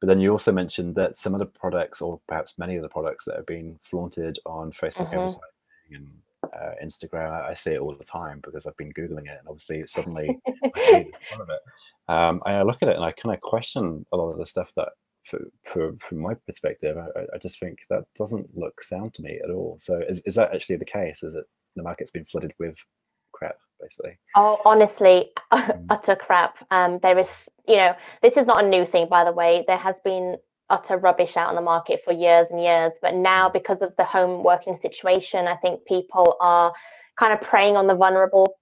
but 0.00 0.08
then 0.08 0.20
you 0.20 0.30
also 0.32 0.52
mentioned 0.52 0.94
that 0.96 1.16
some 1.16 1.34
of 1.34 1.38
the 1.38 1.46
products, 1.46 2.00
or 2.00 2.20
perhaps 2.26 2.58
many 2.58 2.76
of 2.76 2.82
the 2.82 2.88
products 2.88 3.24
that 3.26 3.36
have 3.36 3.46
been 3.46 3.78
flaunted 3.82 4.38
on 4.46 4.72
Facebook 4.72 5.10
mm-hmm. 5.10 5.18
advertising 5.18 5.40
and 5.92 6.08
uh, 6.52 6.72
Instagram. 6.82 7.30
I, 7.30 7.50
I, 7.50 7.54
see 7.54 7.72
it 7.72 7.80
all 7.80 7.94
the 7.94 8.04
time 8.04 8.40
because 8.42 8.66
I've 8.66 8.76
been 8.76 8.92
googling 8.92 9.26
it, 9.26 9.38
and 9.38 9.48
obviously 9.48 9.80
it's 9.80 9.92
suddenly 9.92 10.38
of 10.62 11.48
it. 11.48 11.60
Um, 12.08 12.42
I 12.44 12.62
look 12.62 12.82
at 12.82 12.88
it 12.88 12.96
and 12.96 13.04
I 13.04 13.12
kind 13.12 13.34
of 13.34 13.40
question 13.40 14.04
a 14.12 14.16
lot 14.16 14.30
of 14.30 14.38
the 14.38 14.46
stuff 14.46 14.72
that 14.76 14.90
for, 15.24 15.40
for 15.64 15.92
from 16.00 16.18
my 16.18 16.34
perspective, 16.46 16.96
I, 16.96 17.20
I 17.34 17.38
just 17.38 17.58
think 17.58 17.78
that 17.90 18.04
doesn't 18.16 18.56
look 18.56 18.82
sound 18.82 19.14
to 19.14 19.22
me 19.22 19.40
at 19.42 19.50
all. 19.50 19.78
So 19.80 20.00
is, 20.08 20.20
is 20.20 20.34
that 20.34 20.54
actually 20.54 20.76
the 20.76 20.84
case? 20.84 21.22
Is 21.22 21.34
it 21.34 21.44
the 21.76 21.82
market's 21.82 22.10
been 22.10 22.24
flooded 22.26 22.52
with 22.58 22.76
crap 23.32 23.56
basically? 23.80 24.18
Oh, 24.36 24.60
honestly, 24.64 25.30
mm. 25.52 25.86
utter 25.90 26.16
crap. 26.16 26.56
Um, 26.70 26.98
there 27.02 27.18
is, 27.18 27.48
you 27.66 27.76
know, 27.76 27.94
this 28.22 28.36
is 28.36 28.46
not 28.46 28.64
a 28.64 28.68
new 28.68 28.86
thing, 28.86 29.08
by 29.08 29.24
the 29.24 29.32
way. 29.32 29.64
There 29.66 29.78
has 29.78 29.96
been 30.04 30.36
utter 30.70 30.96
rubbish 30.96 31.36
out 31.36 31.48
on 31.48 31.54
the 31.54 31.60
market 31.60 32.00
for 32.04 32.12
years 32.12 32.48
and 32.50 32.60
years, 32.60 32.92
but 33.02 33.14
now 33.14 33.48
mm. 33.48 33.52
because 33.52 33.82
of 33.82 33.92
the 33.96 34.04
home 34.04 34.42
working 34.42 34.78
situation, 34.78 35.46
I 35.46 35.56
think 35.56 35.84
people 35.86 36.36
are 36.40 36.72
kind 37.18 37.32
of 37.32 37.40
preying 37.40 37.76
on 37.76 37.86
the 37.86 37.94
vulnerable 37.94 38.56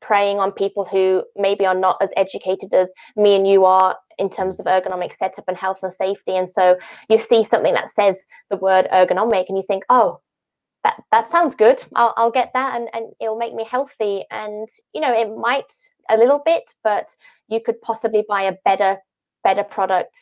preying 0.00 0.38
on 0.40 0.52
people 0.52 0.84
who 0.84 1.22
maybe 1.36 1.64
are 1.64 1.74
not 1.74 1.96
as 2.02 2.08
educated 2.16 2.74
as 2.74 2.92
me 3.16 3.36
and 3.36 3.46
you 3.46 3.64
are 3.64 3.96
in 4.18 4.28
terms 4.28 4.60
of 4.60 4.66
ergonomic 4.66 5.16
setup 5.16 5.44
and 5.48 5.56
health 5.56 5.78
and 5.82 5.92
safety. 5.92 6.36
And 6.36 6.50
so 6.50 6.76
you 7.08 7.18
see 7.18 7.44
something 7.44 7.74
that 7.74 7.92
says 7.92 8.20
the 8.50 8.56
word 8.56 8.88
ergonomic 8.92 9.46
and 9.48 9.56
you 9.56 9.64
think, 9.66 9.84
oh, 9.88 10.20
that, 10.84 11.02
that 11.10 11.30
sounds 11.30 11.54
good. 11.54 11.82
I'll, 11.94 12.14
I'll 12.16 12.30
get 12.30 12.50
that 12.54 12.76
and, 12.76 12.88
and 12.92 13.12
it'll 13.20 13.38
make 13.38 13.54
me 13.54 13.66
healthy. 13.68 14.24
And, 14.30 14.68
you 14.94 15.00
know, 15.00 15.12
it 15.12 15.36
might 15.36 15.72
a 16.08 16.16
little 16.16 16.40
bit, 16.44 16.74
but 16.84 17.14
you 17.48 17.60
could 17.60 17.80
possibly 17.82 18.24
buy 18.28 18.42
a 18.42 18.56
better, 18.64 18.98
better 19.44 19.64
product 19.64 20.16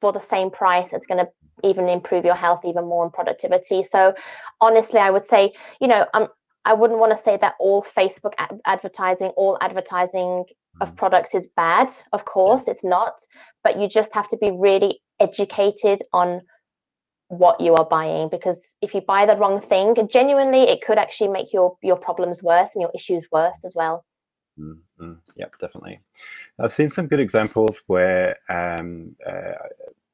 for 0.00 0.12
the 0.12 0.20
same 0.20 0.50
price. 0.50 0.92
It's 0.92 1.06
going 1.06 1.24
to 1.24 1.30
even 1.68 1.88
improve 1.88 2.24
your 2.24 2.34
health 2.34 2.64
even 2.64 2.84
more 2.84 3.04
and 3.04 3.12
productivity. 3.12 3.82
So 3.82 4.14
honestly, 4.60 4.98
I 4.98 5.10
would 5.10 5.26
say, 5.26 5.52
you 5.80 5.88
know, 5.88 6.06
I'm, 6.14 6.28
I 6.64 6.74
wouldn't 6.74 7.00
want 7.00 7.16
to 7.16 7.22
say 7.22 7.38
that 7.40 7.54
all 7.58 7.84
Facebook 7.96 8.34
ad- 8.38 8.60
advertising, 8.66 9.28
all 9.36 9.58
advertising 9.60 10.44
of 10.80 10.92
mm. 10.92 10.96
products 10.96 11.34
is 11.34 11.48
bad. 11.56 11.90
Of 12.12 12.24
course, 12.24 12.68
it's 12.68 12.84
not. 12.84 13.14
But 13.64 13.80
you 13.80 13.88
just 13.88 14.14
have 14.14 14.28
to 14.28 14.36
be 14.36 14.50
really 14.50 15.00
educated 15.20 16.02
on 16.12 16.42
what 17.28 17.60
you 17.60 17.74
are 17.74 17.86
buying 17.86 18.28
because 18.28 18.60
if 18.82 18.92
you 18.92 19.00
buy 19.00 19.24
the 19.24 19.36
wrong 19.36 19.60
thing, 19.60 19.96
genuinely, 20.08 20.64
it 20.64 20.82
could 20.82 20.98
actually 20.98 21.28
make 21.28 21.52
your 21.52 21.76
your 21.82 21.96
problems 21.96 22.42
worse 22.42 22.70
and 22.74 22.82
your 22.82 22.90
issues 22.94 23.26
worse 23.32 23.58
as 23.64 23.74
well. 23.74 24.04
Mm-hmm. 24.58 25.14
Yep, 25.36 25.58
definitely. 25.58 26.00
I've 26.58 26.72
seen 26.72 26.90
some 26.90 27.06
good 27.06 27.20
examples 27.20 27.82
where 27.86 28.36
um, 28.50 29.16
uh, 29.26 29.52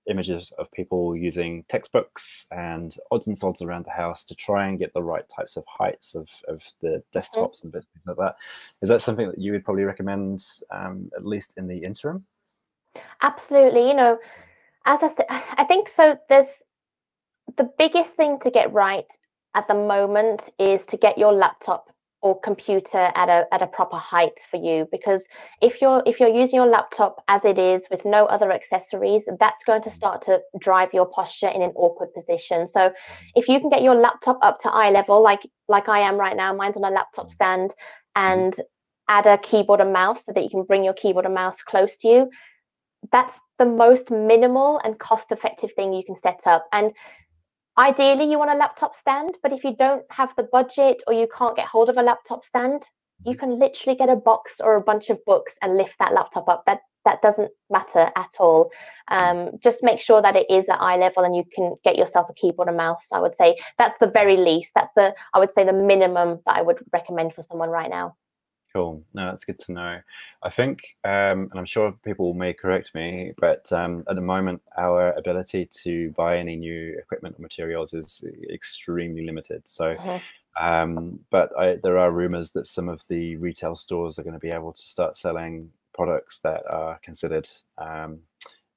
images 0.08 0.52
of 0.58 0.70
people 0.72 1.16
using 1.16 1.64
textbooks 1.68 2.46
and 2.50 2.96
odds 3.10 3.26
and 3.26 3.36
sods 3.36 3.62
around 3.62 3.84
the 3.84 3.90
house 3.90 4.24
to 4.24 4.34
try 4.34 4.66
and 4.66 4.78
get 4.78 4.92
the 4.94 5.02
right 5.02 5.28
types 5.28 5.56
of 5.56 5.64
heights 5.66 6.14
of, 6.14 6.28
of 6.48 6.62
the 6.80 7.02
desktops 7.14 7.62
and 7.62 7.72
bits 7.72 7.86
like 8.06 8.16
that. 8.16 8.36
Is 8.82 8.88
that 8.88 9.02
something 9.02 9.28
that 9.28 9.38
you 9.38 9.52
would 9.52 9.64
probably 9.64 9.84
recommend, 9.84 10.44
um, 10.70 11.10
at 11.16 11.26
least 11.26 11.54
in 11.56 11.68
the 11.68 11.78
interim? 11.78 12.24
Absolutely. 13.22 13.88
You 13.88 13.94
know, 13.94 14.18
as 14.86 15.02
I 15.02 15.08
said, 15.08 15.26
I 15.28 15.64
think 15.64 15.88
so. 15.88 16.18
There's 16.28 16.62
the 17.56 17.70
biggest 17.78 18.14
thing 18.14 18.38
to 18.40 18.50
get 18.50 18.72
right 18.72 19.06
at 19.54 19.66
the 19.66 19.74
moment 19.74 20.50
is 20.58 20.84
to 20.86 20.96
get 20.96 21.18
your 21.18 21.32
laptop 21.32 21.90
or 22.20 22.38
computer 22.40 23.10
at 23.14 23.28
a 23.28 23.46
at 23.52 23.62
a 23.62 23.66
proper 23.66 23.96
height 23.96 24.38
for 24.50 24.56
you 24.56 24.88
because 24.90 25.26
if 25.62 25.80
you're 25.80 26.02
if 26.04 26.18
you're 26.18 26.28
using 26.28 26.56
your 26.56 26.66
laptop 26.66 27.22
as 27.28 27.44
it 27.44 27.58
is 27.58 27.86
with 27.90 28.04
no 28.04 28.26
other 28.26 28.50
accessories 28.50 29.28
that's 29.38 29.62
going 29.64 29.82
to 29.82 29.90
start 29.90 30.22
to 30.22 30.40
drive 30.58 30.92
your 30.92 31.06
posture 31.06 31.48
in 31.48 31.62
an 31.62 31.72
awkward 31.76 32.12
position. 32.14 32.66
So 32.66 32.92
if 33.34 33.48
you 33.48 33.60
can 33.60 33.70
get 33.70 33.82
your 33.82 33.94
laptop 33.94 34.38
up 34.42 34.58
to 34.60 34.70
eye 34.70 34.90
level 34.90 35.22
like 35.22 35.40
like 35.68 35.88
I 35.88 36.00
am 36.00 36.16
right 36.16 36.36
now 36.36 36.52
mine's 36.52 36.76
on 36.76 36.84
a 36.84 36.90
laptop 36.90 37.30
stand 37.30 37.74
and 38.16 38.54
add 39.08 39.26
a 39.26 39.38
keyboard 39.38 39.80
and 39.80 39.92
mouse 39.92 40.24
so 40.24 40.32
that 40.32 40.42
you 40.42 40.50
can 40.50 40.64
bring 40.64 40.84
your 40.84 40.94
keyboard 40.94 41.24
and 41.24 41.34
mouse 41.34 41.62
close 41.62 41.96
to 41.98 42.08
you 42.08 42.30
that's 43.12 43.38
the 43.58 43.64
most 43.64 44.10
minimal 44.10 44.80
and 44.84 44.98
cost 44.98 45.32
effective 45.32 45.72
thing 45.74 45.92
you 45.92 46.04
can 46.04 46.16
set 46.16 46.46
up. 46.46 46.66
And 46.72 46.92
Ideally, 47.78 48.28
you 48.28 48.40
want 48.40 48.50
a 48.50 48.56
laptop 48.56 48.96
stand, 48.96 49.38
but 49.40 49.52
if 49.52 49.62
you 49.62 49.76
don't 49.76 50.02
have 50.10 50.34
the 50.36 50.48
budget 50.50 51.00
or 51.06 51.12
you 51.12 51.28
can't 51.36 51.54
get 51.54 51.68
hold 51.68 51.88
of 51.88 51.96
a 51.96 52.02
laptop 52.02 52.44
stand, 52.44 52.82
you 53.24 53.36
can 53.36 53.56
literally 53.56 53.96
get 53.96 54.08
a 54.08 54.16
box 54.16 54.60
or 54.60 54.74
a 54.74 54.80
bunch 54.80 55.10
of 55.10 55.24
books 55.24 55.54
and 55.62 55.76
lift 55.76 55.94
that 56.00 56.12
laptop 56.12 56.48
up. 56.48 56.64
That 56.66 56.80
that 57.04 57.22
doesn't 57.22 57.50
matter 57.70 58.10
at 58.16 58.30
all. 58.40 58.70
Um, 59.08 59.52
just 59.62 59.84
make 59.84 60.00
sure 60.00 60.20
that 60.20 60.34
it 60.34 60.46
is 60.50 60.68
at 60.68 60.80
eye 60.80 60.96
level 60.96 61.22
and 61.22 61.36
you 61.36 61.44
can 61.54 61.76
get 61.84 61.96
yourself 61.96 62.26
a 62.28 62.34
keyboard 62.34 62.66
and 62.66 62.76
mouse. 62.76 63.12
I 63.12 63.20
would 63.20 63.36
say 63.36 63.56
that's 63.78 63.98
the 63.98 64.08
very 64.08 64.36
least. 64.36 64.72
That's 64.74 64.92
the 64.94 65.14
I 65.32 65.38
would 65.38 65.52
say 65.52 65.64
the 65.64 65.72
minimum 65.72 66.40
that 66.46 66.56
I 66.56 66.62
would 66.62 66.78
recommend 66.92 67.34
for 67.34 67.42
someone 67.42 67.70
right 67.70 67.88
now. 67.88 68.16
Cool. 68.78 69.02
No, 69.12 69.26
that's 69.26 69.44
good 69.44 69.58
to 69.58 69.72
know. 69.72 69.98
I 70.40 70.50
think, 70.50 70.94
um, 71.02 71.48
and 71.50 71.54
I'm 71.56 71.66
sure 71.66 71.98
people 72.04 72.32
may 72.32 72.52
correct 72.52 72.94
me, 72.94 73.32
but 73.36 73.72
um, 73.72 74.04
at 74.08 74.14
the 74.14 74.20
moment, 74.20 74.62
our 74.76 75.14
ability 75.14 75.68
to 75.82 76.12
buy 76.12 76.38
any 76.38 76.54
new 76.54 76.96
equipment 76.96 77.34
or 77.36 77.42
materials 77.42 77.92
is 77.92 78.22
extremely 78.48 79.26
limited. 79.26 79.62
So, 79.66 79.96
mm-hmm. 79.96 80.64
um, 80.64 81.18
but 81.28 81.50
I, 81.58 81.78
there 81.82 81.98
are 81.98 82.12
rumors 82.12 82.52
that 82.52 82.68
some 82.68 82.88
of 82.88 83.02
the 83.08 83.34
retail 83.34 83.74
stores 83.74 84.16
are 84.16 84.22
going 84.22 84.38
to 84.38 84.38
be 84.38 84.54
able 84.54 84.72
to 84.72 84.82
start 84.82 85.16
selling 85.16 85.72
products 85.92 86.38
that 86.44 86.62
are 86.70 87.00
considered 87.02 87.48
um, 87.78 88.20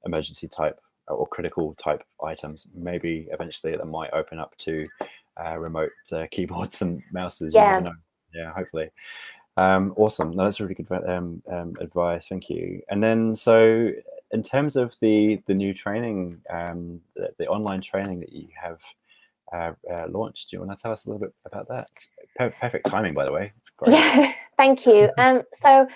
emergency 0.04 0.48
type 0.48 0.80
or 1.06 1.28
critical 1.28 1.76
type 1.76 2.02
items. 2.24 2.66
Maybe 2.74 3.28
eventually 3.30 3.76
that 3.76 3.86
might 3.86 4.12
open 4.12 4.40
up 4.40 4.56
to 4.58 4.84
uh, 5.40 5.56
remote 5.56 5.92
uh, 6.10 6.26
keyboards 6.28 6.82
and 6.82 7.04
mouses. 7.12 7.54
Yeah. 7.54 7.88
Yeah, 8.34 8.52
hopefully. 8.52 8.88
Um, 9.56 9.92
awesome. 9.96 10.30
No, 10.30 10.44
that's 10.44 10.60
really 10.60 10.74
good 10.74 10.90
um, 10.90 11.42
um, 11.50 11.74
advice. 11.80 12.26
Thank 12.28 12.48
you. 12.48 12.82
And 12.88 13.02
then, 13.02 13.36
so 13.36 13.90
in 14.30 14.42
terms 14.42 14.76
of 14.76 14.96
the 15.00 15.42
the 15.46 15.54
new 15.54 15.74
training, 15.74 16.40
um, 16.50 17.00
the, 17.14 17.30
the, 17.38 17.46
online 17.48 17.82
training 17.82 18.20
that 18.20 18.32
you 18.32 18.48
have 18.60 18.80
uh, 19.52 19.72
uh, 19.92 20.06
launched, 20.08 20.50
do 20.50 20.56
you 20.56 20.64
want 20.64 20.76
to 20.76 20.82
tell 20.82 20.92
us 20.92 21.04
a 21.04 21.10
little 21.10 21.20
bit 21.20 21.34
about 21.44 21.68
that? 21.68 21.88
Per- 22.36 22.54
perfect 22.60 22.86
timing, 22.86 23.12
by 23.12 23.26
the 23.26 23.32
way. 23.32 23.52
It's 23.60 23.70
great. 23.70 23.92
Yeah, 23.92 24.32
thank 24.56 24.86
you. 24.86 25.10
Um, 25.18 25.42
so. 25.54 25.86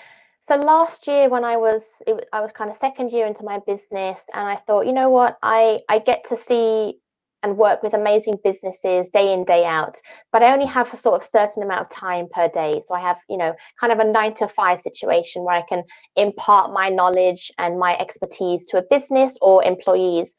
So 0.49 0.55
last 0.55 1.09
year, 1.09 1.29
when 1.29 1.45
I 1.45 1.57
was, 1.57 1.83
it, 2.07 2.29
I 2.33 2.41
was 2.41 2.53
kind 2.53 2.71
of 2.71 2.77
second 2.77 3.11
year 3.11 3.27
into 3.27 3.43
my 3.43 3.59
business, 3.67 4.21
and 4.33 4.47
I 4.47 4.55
thought, 4.55 4.87
you 4.87 4.93
know 4.93 5.11
what, 5.11 5.39
I 5.43 5.81
I 5.89 5.99
get 5.99 6.25
to 6.29 6.37
see 6.37 7.01
and 7.47 7.57
work 7.57 7.81
with 7.83 7.95
amazing 7.95 8.35
businesses 8.43 9.09
day 9.11 9.33
in 9.33 9.45
day 9.45 9.65
out. 9.65 9.97
But 10.33 10.43
i 10.43 10.53
only 10.53 10.67
have 10.67 10.93
a 10.93 10.97
sort 10.97 11.21
of 11.21 11.29
certain 11.29 11.63
amount 11.63 11.83
of 11.83 11.91
time 11.91 12.27
per 12.33 12.49
day. 12.49 12.83
So 12.85 12.95
i 12.95 13.01
have 13.01 13.19
you 13.31 13.39
know 13.39 13.55
kind 13.81 13.93
of 13.93 14.01
a 14.01 14.05
9 14.05 14.35
to 14.35 14.49
5 14.49 14.81
situation 14.81 15.45
where 15.45 15.55
i 15.55 15.63
can 15.69 15.85
impart 16.17 16.73
my 16.73 16.89
knowledge 16.89 17.53
and 17.59 17.79
my 17.79 17.97
expertise 17.99 18.65
to 18.67 18.79
a 18.79 18.83
business 18.91 19.39
or 19.41 19.65
employees. 19.65 20.37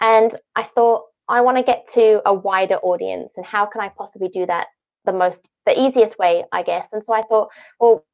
And 0.00 0.34
i 0.54 0.62
thought 0.62 1.02
i 1.28 1.40
want 1.40 1.56
to 1.58 1.64
get 1.72 1.88
to 1.98 2.22
a 2.26 2.32
wider 2.32 2.76
audience 2.76 3.36
and 3.36 3.46
how 3.54 3.66
can 3.66 3.80
i 3.80 3.88
possibly 3.88 4.28
do 4.28 4.46
that 4.46 4.68
the 5.04 5.12
most 5.12 5.48
the 5.66 5.78
easiest 5.84 6.18
way 6.18 6.44
i 6.52 6.62
guess? 6.62 6.88
And 6.92 7.02
so 7.04 7.12
i 7.12 7.22
thought 7.22 7.48
well 7.80 8.04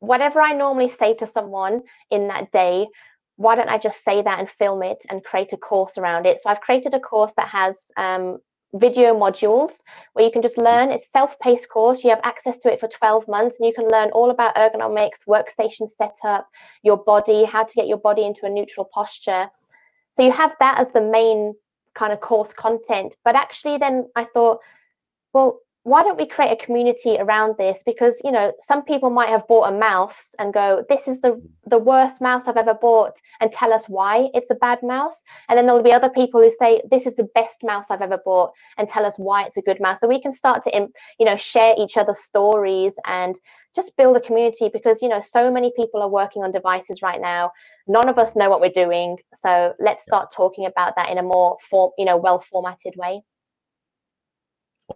whatever 0.00 0.40
i 0.40 0.52
normally 0.52 0.88
say 0.88 1.14
to 1.14 1.26
someone 1.26 1.82
in 2.10 2.28
that 2.28 2.50
day 2.52 2.86
why 3.40 3.56
don't 3.56 3.70
I 3.70 3.78
just 3.78 4.04
say 4.04 4.20
that 4.20 4.38
and 4.38 4.50
film 4.50 4.82
it 4.82 4.98
and 5.08 5.24
create 5.24 5.54
a 5.54 5.56
course 5.56 5.96
around 5.96 6.26
it? 6.26 6.42
So 6.42 6.50
I've 6.50 6.60
created 6.60 6.92
a 6.92 7.00
course 7.00 7.32
that 7.38 7.48
has 7.48 7.90
um, 7.96 8.36
video 8.74 9.14
modules 9.14 9.80
where 10.12 10.26
you 10.26 10.30
can 10.30 10.42
just 10.42 10.58
learn. 10.58 10.90
It's 10.90 11.10
self-paced 11.10 11.70
course. 11.70 12.04
You 12.04 12.10
have 12.10 12.20
access 12.22 12.58
to 12.58 12.70
it 12.70 12.80
for 12.80 12.86
12 12.86 13.26
months 13.28 13.56
and 13.58 13.66
you 13.66 13.72
can 13.72 13.88
learn 13.88 14.10
all 14.10 14.30
about 14.30 14.56
ergonomics, 14.56 15.24
workstation 15.26 15.88
setup, 15.88 16.46
your 16.82 16.98
body, 16.98 17.46
how 17.46 17.64
to 17.64 17.74
get 17.74 17.86
your 17.86 17.96
body 17.96 18.26
into 18.26 18.44
a 18.44 18.50
neutral 18.50 18.86
posture. 18.92 19.46
So 20.18 20.22
you 20.22 20.32
have 20.32 20.52
that 20.60 20.78
as 20.78 20.90
the 20.90 21.00
main 21.00 21.54
kind 21.94 22.12
of 22.12 22.20
course 22.20 22.52
content. 22.52 23.16
But 23.24 23.36
actually 23.36 23.78
then 23.78 24.10
I 24.16 24.26
thought, 24.34 24.58
well, 25.32 25.60
why 25.84 26.02
don't 26.02 26.18
we 26.18 26.26
create 26.26 26.52
a 26.52 26.64
community 26.64 27.16
around 27.18 27.56
this? 27.56 27.82
Because 27.86 28.20
you 28.22 28.30
know 28.30 28.52
some 28.60 28.82
people 28.82 29.08
might 29.08 29.30
have 29.30 29.48
bought 29.48 29.72
a 29.72 29.78
mouse 29.78 30.34
and 30.38 30.52
go 30.52 30.84
this 30.90 31.08
is 31.08 31.20
the 31.20 31.40
the 31.66 31.78
worst 31.78 32.20
mouse 32.20 32.46
i've 32.46 32.58
ever 32.58 32.74
bought 32.74 33.16
and 33.40 33.50
tell 33.50 33.72
us 33.72 33.86
why 33.88 34.28
it's 34.34 34.50
a 34.50 34.54
bad 34.56 34.78
mouse. 34.82 35.22
And 35.48 35.56
then 35.56 35.66
there'll 35.66 35.82
be 35.82 35.92
other 35.92 36.10
people 36.10 36.40
who 36.42 36.50
say 36.50 36.82
this 36.90 37.06
is 37.06 37.14
the 37.14 37.28
best 37.34 37.58
mouse 37.62 37.86
i've 37.90 38.02
ever 38.02 38.18
bought 38.24 38.52
and 38.76 38.88
tell 38.88 39.06
us 39.06 39.18
why 39.18 39.44
it's 39.44 39.56
a 39.56 39.62
good 39.62 39.80
mouse. 39.80 40.00
So 40.00 40.08
we 40.08 40.20
can 40.20 40.34
start 40.34 40.62
to 40.64 40.88
you 41.18 41.26
know 41.26 41.36
share 41.36 41.74
each 41.78 41.96
other's 41.96 42.20
stories 42.20 42.94
and 43.06 43.38
just 43.74 43.96
build 43.96 44.16
a 44.16 44.20
community 44.20 44.68
because 44.70 45.00
you 45.00 45.08
know 45.08 45.20
so 45.22 45.50
many 45.50 45.72
people 45.76 46.02
are 46.02 46.08
working 46.08 46.42
on 46.42 46.52
devices 46.52 47.00
right 47.00 47.22
now. 47.22 47.52
None 47.86 48.08
of 48.08 48.18
us 48.18 48.36
know 48.36 48.50
what 48.50 48.60
we're 48.60 48.70
doing. 48.84 49.16
So 49.34 49.74
let's 49.80 50.04
start 50.04 50.30
talking 50.30 50.66
about 50.66 50.94
that 50.96 51.08
in 51.08 51.16
a 51.16 51.22
more 51.22 51.56
form 51.70 51.92
you 51.96 52.04
know 52.04 52.18
well 52.18 52.38
formatted 52.38 52.94
way 52.96 53.22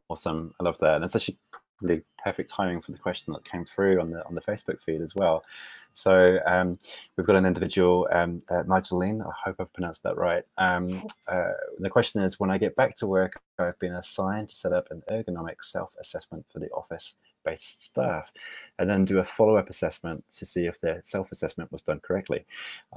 Awesome. 0.09 0.55
I 0.61 0.65
love 0.65 0.79
that. 0.79 0.97
And 0.97 1.05
it's 1.05 1.17
actually 1.17 1.39
really 1.81 2.03
perfect 2.23 2.51
timing 2.51 2.81
for 2.81 2.93
the 2.93 2.99
question 2.99 3.33
that 3.33 3.45
came 3.45 3.65
through 3.65 4.01
on 4.01 4.11
the 4.11 4.25
on 4.27 4.35
the 4.35 4.41
Facebook 4.41 4.81
feed 4.83 5.01
as 5.01 5.15
well. 5.15 5.45
So 5.93 6.39
um, 6.47 6.79
we've 7.17 7.27
got 7.27 7.37
an 7.37 7.47
individual, 7.47 8.09
um, 8.11 8.43
uh, 8.51 8.65
Magdalene, 8.67 9.23
I 9.23 9.31
hope 9.45 9.57
I've 9.61 9.73
pronounced 9.73 10.03
that 10.03 10.17
right. 10.17 10.43
Um, 10.59 10.91
uh, 11.29 11.53
the 11.79 11.89
question 11.89 12.21
is, 12.21 12.41
when 12.41 12.51
I 12.51 12.59
get 12.59 12.75
back 12.75 12.97
to 12.97 13.07
work, 13.07 13.41
I've 13.61 13.79
been 13.79 13.95
assigned 13.95 14.49
to 14.49 14.55
set 14.57 14.73
up 14.73 14.89
an 14.91 15.05
ergonomic 15.09 15.63
self-assessment 15.63 16.47
for 16.53 16.59
the 16.59 16.69
office 16.71 17.15
based 17.45 17.83
staff, 17.83 18.33
and 18.79 18.91
then 18.91 19.05
do 19.05 19.19
a 19.19 19.25
follow 19.25 19.57
up 19.57 19.71
assessment 19.71 20.25
to 20.31 20.47
see 20.47 20.67
if 20.67 20.81
their 20.81 21.01
self 21.05 21.31
assessment 21.31 21.71
was 21.71 21.83
done 21.83 22.01
correctly. 22.01 22.45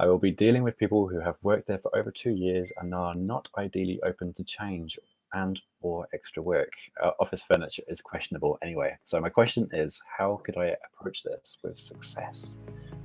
I 0.00 0.06
will 0.06 0.18
be 0.18 0.32
dealing 0.32 0.64
with 0.64 0.78
people 0.78 1.06
who 1.06 1.20
have 1.20 1.38
worked 1.42 1.68
there 1.68 1.78
for 1.78 1.96
over 1.96 2.10
two 2.10 2.32
years 2.32 2.72
and 2.80 2.92
are 2.94 3.14
not 3.14 3.48
ideally 3.56 4.00
open 4.02 4.32
to 4.34 4.44
change 4.44 4.98
and 5.32 5.60
or 5.80 6.08
extra 6.12 6.42
work. 6.42 6.72
Uh, 7.02 7.10
office 7.20 7.42
furniture 7.42 7.82
is 7.88 8.00
questionable 8.00 8.58
anyway. 8.62 8.96
So 9.04 9.20
my 9.20 9.28
question 9.28 9.68
is, 9.72 10.00
how 10.18 10.40
could 10.44 10.56
I 10.56 10.74
approach 10.86 11.22
this 11.22 11.58
with 11.62 11.78
success? 11.78 12.56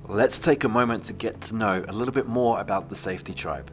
Let's 0.08 0.38
take 0.38 0.64
a 0.64 0.68
moment 0.68 1.04
to 1.04 1.12
get 1.12 1.40
to 1.42 1.54
know 1.54 1.84
a 1.88 1.92
little 1.92 2.12
bit 2.12 2.26
more 2.26 2.60
about 2.60 2.88
the 2.88 2.96
Safety 2.96 3.32
Tribe. 3.32 3.70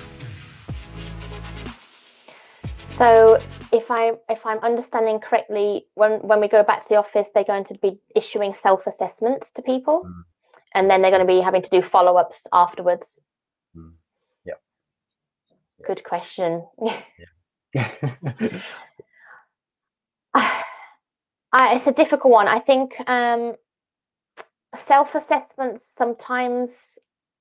So 2.91 3.39
if 3.73 3.91
I 3.91 4.13
if 4.29 4.47
I'm 4.47 4.59
understanding 4.59 5.19
correctly, 5.19 5.87
when 5.95 6.21
when 6.21 6.41
we 6.41 6.47
go 6.47 6.63
back 6.63 6.83
to 6.83 6.89
the 6.89 6.97
office, 6.97 7.29
they're 7.35 7.43
going 7.43 7.65
to 7.65 7.75
be 7.79 7.99
issuing 8.15 8.55
self 8.55 8.87
assessments 8.87 9.51
to 9.53 9.63
people, 9.63 10.05
mm. 10.07 10.23
and 10.75 10.89
then 10.89 11.03
they're 11.03 11.11
going 11.11 11.27
to 11.27 11.27
be 11.27 11.41
having 11.41 11.63
to 11.63 11.71
do 11.71 11.83
follow 11.83 12.17
ups 12.17 12.47
afterwards. 12.53 13.19
Mm. 13.77 13.95
Yeah. 14.47 14.55
Good 15.85 16.05
question. 16.05 16.65
Yeah. 17.75 17.75
I, 21.55 21.77
it's 21.77 21.87
a 21.87 21.93
difficult 21.93 22.33
one. 22.33 22.49
I 22.49 22.59
think 22.59 22.95
um, 23.09 23.55
self 24.77 25.15
assessments 25.15 25.89
sometimes 25.97 26.99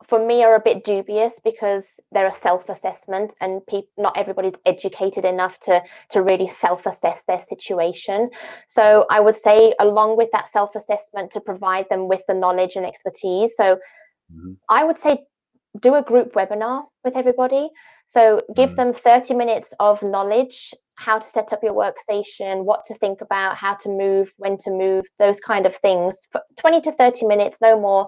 for 0.07 0.25
me 0.25 0.43
are 0.43 0.55
a 0.55 0.59
bit 0.59 0.83
dubious 0.83 1.39
because 1.43 1.99
they're 2.11 2.27
a 2.27 2.33
self-assessment 2.33 3.33
and 3.41 3.65
people 3.67 3.89
not 3.97 4.17
everybody's 4.17 4.53
educated 4.65 5.25
enough 5.25 5.57
to 5.59 5.81
to 6.09 6.21
really 6.21 6.49
self-assess 6.49 7.23
their 7.27 7.41
situation 7.41 8.29
so 8.67 9.05
i 9.09 9.19
would 9.19 9.37
say 9.37 9.73
along 9.79 10.17
with 10.17 10.29
that 10.31 10.51
self-assessment 10.51 11.31
to 11.31 11.39
provide 11.39 11.85
them 11.89 12.07
with 12.07 12.21
the 12.27 12.33
knowledge 12.33 12.75
and 12.75 12.85
expertise 12.85 13.55
so 13.55 13.75
mm-hmm. 14.31 14.53
i 14.69 14.83
would 14.83 14.97
say 14.97 15.17
do 15.81 15.95
a 15.95 16.03
group 16.03 16.33
webinar 16.33 16.83
with 17.03 17.15
everybody 17.15 17.69
so 18.07 18.39
give 18.55 18.71
mm-hmm. 18.71 18.91
them 18.91 18.93
30 18.93 19.33
minutes 19.33 19.73
of 19.79 20.01
knowledge 20.03 20.73
how 20.95 21.19
to 21.19 21.27
set 21.27 21.51
up 21.53 21.63
your 21.63 21.73
workstation, 21.73 22.63
what 22.63 22.85
to 22.85 22.95
think 22.95 23.21
about, 23.21 23.55
how 23.55 23.73
to 23.75 23.89
move, 23.89 24.31
when 24.37 24.57
to 24.59 24.71
move, 24.71 25.05
those 25.19 25.39
kind 25.39 25.65
of 25.65 25.75
things. 25.77 26.27
For 26.31 26.41
20 26.57 26.81
to 26.81 26.91
30 26.93 27.25
minutes, 27.25 27.61
no 27.61 27.79
more. 27.79 28.07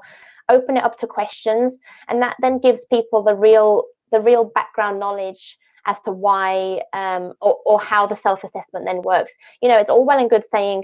Open 0.49 0.77
it 0.77 0.83
up 0.83 0.97
to 0.99 1.07
questions, 1.07 1.79
and 2.07 2.21
that 2.21 2.35
then 2.39 2.59
gives 2.59 2.85
people 2.85 3.23
the 3.23 3.35
real 3.35 3.85
the 4.11 4.21
real 4.21 4.45
background 4.45 4.99
knowledge 4.99 5.57
as 5.87 5.99
to 6.01 6.11
why 6.11 6.81
um, 6.93 7.33
or, 7.41 7.57
or 7.65 7.79
how 7.79 8.05
the 8.05 8.15
self 8.15 8.43
assessment 8.43 8.85
then 8.85 9.01
works. 9.01 9.33
You 9.63 9.69
know, 9.69 9.79
it's 9.79 9.89
all 9.89 10.05
well 10.05 10.19
and 10.19 10.29
good 10.29 10.45
saying, 10.45 10.83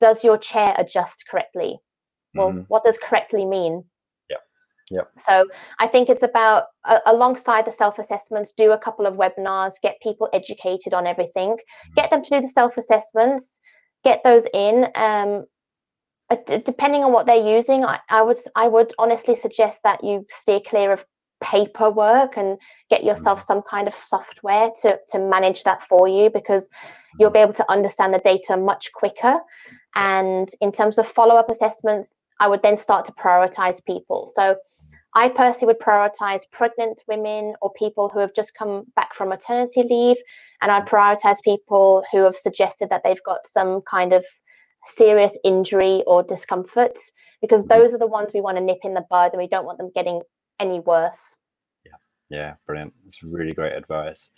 "Does 0.00 0.22
your 0.22 0.38
chair 0.38 0.72
adjust 0.78 1.24
correctly?" 1.28 1.80
Well, 2.34 2.50
mm-hmm. 2.50 2.60
what 2.68 2.84
does 2.84 2.98
correctly 3.02 3.44
mean? 3.44 3.84
Yep. 4.90 5.10
So 5.26 5.46
I 5.78 5.86
think 5.86 6.08
it's 6.08 6.22
about 6.22 6.64
uh, 6.84 7.00
alongside 7.06 7.66
the 7.66 7.72
self 7.72 7.98
assessments, 7.98 8.52
do 8.56 8.72
a 8.72 8.78
couple 8.78 9.06
of 9.06 9.14
webinars, 9.14 9.72
get 9.82 10.00
people 10.02 10.28
educated 10.32 10.94
on 10.94 11.06
everything, 11.06 11.50
mm-hmm. 11.50 11.94
get 11.94 12.10
them 12.10 12.22
to 12.22 12.30
do 12.30 12.40
the 12.40 12.48
self 12.48 12.76
assessments, 12.76 13.60
get 14.04 14.22
those 14.24 14.44
in. 14.54 14.86
Um, 14.94 15.44
d- 16.46 16.62
depending 16.64 17.04
on 17.04 17.12
what 17.12 17.26
they're 17.26 17.36
using, 17.36 17.84
I, 17.84 18.00
I 18.08 18.22
would 18.22 18.38
I 18.54 18.68
would 18.68 18.94
honestly 18.98 19.34
suggest 19.34 19.82
that 19.84 20.02
you 20.02 20.26
steer 20.30 20.60
clear 20.60 20.92
of 20.92 21.04
paperwork 21.42 22.36
and 22.36 22.58
get 22.90 23.04
yourself 23.04 23.40
mm-hmm. 23.40 23.46
some 23.46 23.62
kind 23.62 23.88
of 23.88 23.94
software 23.94 24.70
to 24.82 24.98
to 25.10 25.18
manage 25.18 25.64
that 25.64 25.82
for 25.88 26.08
you 26.08 26.30
because 26.30 26.68
you'll 27.18 27.30
be 27.30 27.38
able 27.38 27.54
to 27.54 27.70
understand 27.70 28.14
the 28.14 28.18
data 28.18 28.56
much 28.56 28.90
quicker. 28.92 29.38
And 29.94 30.48
in 30.60 30.72
terms 30.72 30.98
of 30.98 31.08
follow 31.08 31.36
up 31.36 31.50
assessments, 31.50 32.14
I 32.40 32.48
would 32.48 32.62
then 32.62 32.78
start 32.78 33.04
to 33.06 33.12
prioritize 33.12 33.84
people. 33.84 34.30
So 34.34 34.56
I 35.14 35.28
personally 35.28 35.74
would 35.74 35.80
prioritize 35.80 36.42
pregnant 36.52 37.02
women 37.08 37.54
or 37.62 37.72
people 37.72 38.08
who 38.08 38.20
have 38.20 38.34
just 38.34 38.54
come 38.54 38.84
back 38.94 39.14
from 39.14 39.30
maternity 39.30 39.82
leave, 39.82 40.16
and 40.60 40.70
I'd 40.70 40.86
prioritize 40.86 41.42
people 41.42 42.04
who 42.12 42.24
have 42.24 42.36
suggested 42.36 42.90
that 42.90 43.02
they've 43.04 43.22
got 43.24 43.48
some 43.48 43.80
kind 43.82 44.12
of 44.12 44.24
serious 44.86 45.36
injury 45.44 46.02
or 46.06 46.22
discomfort 46.22 46.98
because 47.40 47.64
mm-hmm. 47.64 47.80
those 47.80 47.94
are 47.94 47.98
the 47.98 48.06
ones 48.06 48.30
we 48.32 48.40
want 48.40 48.56
to 48.56 48.62
nip 48.62 48.78
in 48.82 48.94
the 48.94 49.04
bud 49.10 49.32
and 49.32 49.40
we 49.40 49.48
don't 49.48 49.64
want 49.64 49.78
them 49.78 49.90
getting 49.94 50.20
any 50.60 50.80
worse. 50.80 51.36
Yeah, 51.84 51.92
yeah, 52.30 52.54
brilliant. 52.66 52.94
It's 53.06 53.22
really 53.22 53.52
great 53.52 53.74
advice. 53.74 54.30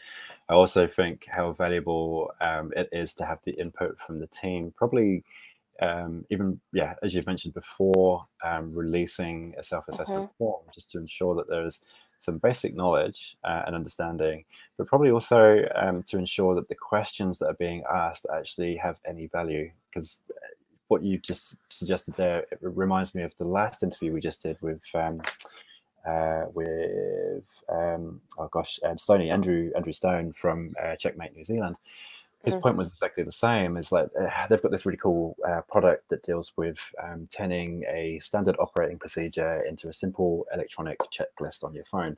I 0.48 0.54
also 0.54 0.86
think 0.86 1.26
how 1.28 1.52
valuable 1.52 2.30
um, 2.40 2.72
it 2.76 2.88
is 2.92 3.14
to 3.14 3.24
have 3.24 3.38
the 3.44 3.52
input 3.52 3.98
from 3.98 4.20
the 4.20 4.26
team. 4.28 4.72
Probably 4.76 5.24
um, 5.80 6.26
even 6.30 6.60
yeah, 6.72 6.94
as 7.02 7.14
you've 7.14 7.26
mentioned 7.26 7.54
before, 7.54 8.26
um, 8.44 8.72
releasing 8.72 9.54
a 9.58 9.62
self-assessment 9.62 10.24
mm-hmm. 10.24 10.36
form 10.38 10.62
just 10.74 10.90
to 10.90 10.98
ensure 10.98 11.34
that 11.34 11.48
there's 11.48 11.80
some 12.18 12.38
basic 12.38 12.76
knowledge 12.76 13.36
uh, 13.44 13.62
and 13.66 13.74
understanding, 13.74 14.44
but 14.76 14.86
probably 14.86 15.10
also 15.10 15.64
um, 15.74 16.02
to 16.02 16.18
ensure 16.18 16.54
that 16.54 16.68
the 16.68 16.74
questions 16.74 17.38
that 17.38 17.46
are 17.46 17.54
being 17.54 17.82
asked 17.90 18.26
actually 18.34 18.76
have 18.76 19.00
any 19.06 19.26
value. 19.28 19.70
Because 19.90 20.22
uh, 20.30 20.54
what 20.88 21.02
you 21.02 21.18
just 21.18 21.56
suggested 21.70 22.14
there 22.14 22.40
it 22.50 22.58
reminds 22.60 23.14
me 23.14 23.22
of 23.22 23.34
the 23.38 23.44
last 23.44 23.82
interview 23.82 24.12
we 24.12 24.20
just 24.20 24.42
did 24.42 24.58
with 24.60 24.82
um, 24.94 25.22
uh, 26.06 26.44
with 26.52 27.46
um, 27.70 28.20
oh 28.38 28.48
gosh, 28.52 28.78
um, 28.84 28.98
Stony 28.98 29.30
Andrew 29.30 29.70
Andrew 29.74 29.92
Stone 29.92 30.34
from 30.34 30.74
uh, 30.82 30.96
Checkmate 30.96 31.34
New 31.34 31.44
Zealand 31.44 31.76
his 32.44 32.54
mm-hmm. 32.54 32.62
point 32.62 32.76
was 32.76 32.88
exactly 32.88 33.24
the 33.24 33.32
same. 33.32 33.76
Is 33.76 33.92
like 33.92 34.08
uh, 34.18 34.46
they've 34.48 34.62
got 34.62 34.70
this 34.70 34.86
really 34.86 34.98
cool 34.98 35.36
uh, 35.46 35.60
product 35.68 36.08
that 36.08 36.22
deals 36.22 36.52
with 36.56 36.78
um, 37.02 37.28
turning 37.30 37.84
a 37.84 38.18
standard 38.20 38.56
operating 38.58 38.98
procedure 38.98 39.62
into 39.68 39.88
a 39.88 39.92
simple 39.92 40.46
electronic 40.52 40.98
checklist 41.12 41.64
on 41.64 41.74
your 41.74 41.84
phone, 41.84 42.16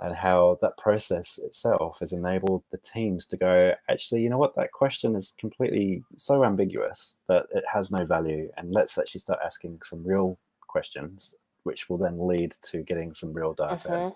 and 0.00 0.14
how 0.14 0.56
that 0.62 0.78
process 0.78 1.38
itself 1.38 1.98
has 2.00 2.12
enabled 2.12 2.62
the 2.70 2.78
teams 2.78 3.26
to 3.26 3.36
go. 3.36 3.72
Actually, 3.88 4.22
you 4.22 4.30
know 4.30 4.38
what? 4.38 4.54
That 4.54 4.72
question 4.72 5.16
is 5.16 5.34
completely 5.38 6.04
so 6.16 6.44
ambiguous 6.44 7.18
that 7.28 7.46
it 7.52 7.64
has 7.72 7.90
no 7.90 8.04
value, 8.04 8.50
and 8.56 8.72
let's 8.72 8.98
actually 8.98 9.20
start 9.20 9.40
asking 9.44 9.80
some 9.84 10.04
real 10.04 10.38
questions, 10.60 11.34
which 11.64 11.90
will 11.90 11.98
then 11.98 12.26
lead 12.26 12.54
to 12.62 12.82
getting 12.82 13.12
some 13.12 13.32
real 13.32 13.52
data, 13.52 13.88
mm-hmm. 13.88 14.14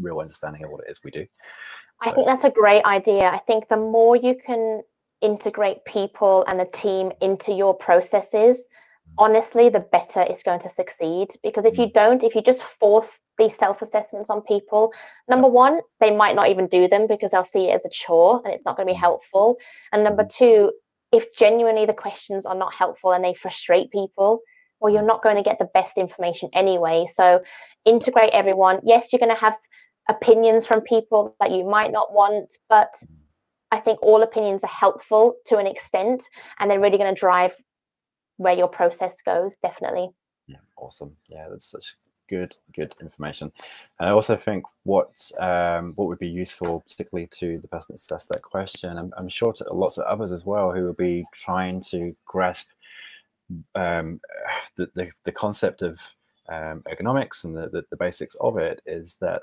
Real 0.00 0.20
understanding 0.20 0.64
of 0.64 0.70
what 0.70 0.84
it 0.86 0.90
is 0.90 1.00
we 1.04 1.10
do. 1.10 1.26
I 2.00 2.12
think 2.12 2.26
that's 2.26 2.44
a 2.44 2.50
great 2.50 2.84
idea. 2.84 3.24
I 3.24 3.38
think 3.46 3.68
the 3.68 3.76
more 3.76 4.16
you 4.16 4.34
can 4.34 4.82
integrate 5.20 5.84
people 5.84 6.44
and 6.48 6.58
the 6.58 6.64
team 6.64 7.12
into 7.20 7.52
your 7.52 7.74
processes, 7.74 8.66
honestly, 9.18 9.68
the 9.68 9.80
better 9.80 10.20
it's 10.20 10.42
going 10.42 10.60
to 10.60 10.68
succeed. 10.68 11.28
Because 11.42 11.64
if 11.64 11.78
you 11.78 11.86
mm. 11.86 11.92
don't, 11.92 12.24
if 12.24 12.34
you 12.34 12.42
just 12.42 12.62
force 12.80 13.20
these 13.38 13.56
self 13.56 13.82
assessments 13.82 14.30
on 14.30 14.42
people, 14.42 14.92
number 15.28 15.48
one, 15.48 15.80
they 16.00 16.10
might 16.10 16.34
not 16.34 16.48
even 16.48 16.66
do 16.66 16.88
them 16.88 17.06
because 17.06 17.30
they'll 17.30 17.44
see 17.44 17.68
it 17.68 17.74
as 17.74 17.84
a 17.84 17.90
chore 17.90 18.42
and 18.44 18.52
it's 18.52 18.64
not 18.64 18.76
going 18.76 18.88
to 18.88 18.92
be 18.92 18.96
mm. 18.96 19.00
helpful. 19.00 19.56
And 19.92 20.02
number 20.02 20.24
mm. 20.24 20.30
two, 20.30 20.72
if 21.12 21.34
genuinely 21.36 21.86
the 21.86 21.92
questions 21.92 22.46
are 22.46 22.56
not 22.56 22.74
helpful 22.74 23.12
and 23.12 23.24
they 23.24 23.34
frustrate 23.34 23.90
people, 23.90 24.40
well, 24.80 24.92
you're 24.92 25.06
not 25.06 25.22
going 25.22 25.36
to 25.36 25.42
get 25.42 25.58
the 25.58 25.68
best 25.72 25.98
information 25.98 26.50
anyway. 26.52 27.06
So 27.12 27.42
integrate 27.84 28.30
everyone. 28.32 28.80
Yes, 28.82 29.12
you're 29.12 29.20
going 29.20 29.34
to 29.34 29.40
have 29.40 29.56
opinions 30.08 30.66
from 30.66 30.80
people 30.80 31.34
that 31.40 31.50
you 31.50 31.64
might 31.64 31.92
not 31.92 32.12
want, 32.12 32.58
but 32.68 32.94
I 33.70 33.80
think 33.80 34.02
all 34.02 34.22
opinions 34.22 34.64
are 34.64 34.68
helpful 34.68 35.36
to 35.46 35.56
an 35.56 35.66
extent 35.66 36.28
and 36.58 36.70
they're 36.70 36.80
really 36.80 36.98
going 36.98 37.14
to 37.14 37.18
drive 37.18 37.52
where 38.36 38.54
your 38.54 38.68
process 38.68 39.22
goes, 39.22 39.58
definitely. 39.58 40.10
Yeah, 40.46 40.56
awesome. 40.76 41.16
Yeah, 41.28 41.46
that's 41.48 41.70
such 41.70 41.96
good, 42.28 42.54
good 42.74 42.94
information. 43.00 43.52
And 43.98 44.08
I 44.08 44.12
also 44.12 44.36
think 44.36 44.64
what 44.84 45.30
um, 45.38 45.92
what 45.96 46.08
would 46.08 46.18
be 46.18 46.28
useful, 46.28 46.84
particularly 46.88 47.28
to 47.38 47.58
the 47.58 47.68
person 47.68 47.94
that 47.96 48.14
asked 48.14 48.28
that 48.30 48.42
question, 48.42 48.98
I'm, 48.98 49.12
I'm 49.16 49.28
sure 49.28 49.52
to 49.54 49.72
lots 49.72 49.98
of 49.98 50.04
others 50.04 50.32
as 50.32 50.44
well 50.44 50.72
who 50.72 50.84
will 50.84 50.92
be 50.94 51.24
trying 51.32 51.80
to 51.90 52.14
grasp 52.26 52.68
um, 53.74 54.20
the, 54.76 54.88
the, 54.94 55.10
the 55.24 55.32
concept 55.32 55.82
of 55.82 56.00
um, 56.48 56.82
ergonomics 56.90 57.44
and 57.44 57.56
the, 57.56 57.68
the, 57.68 57.84
the, 57.90 57.96
basics 57.96 58.34
of 58.40 58.56
it 58.56 58.80
is 58.86 59.16
that 59.20 59.42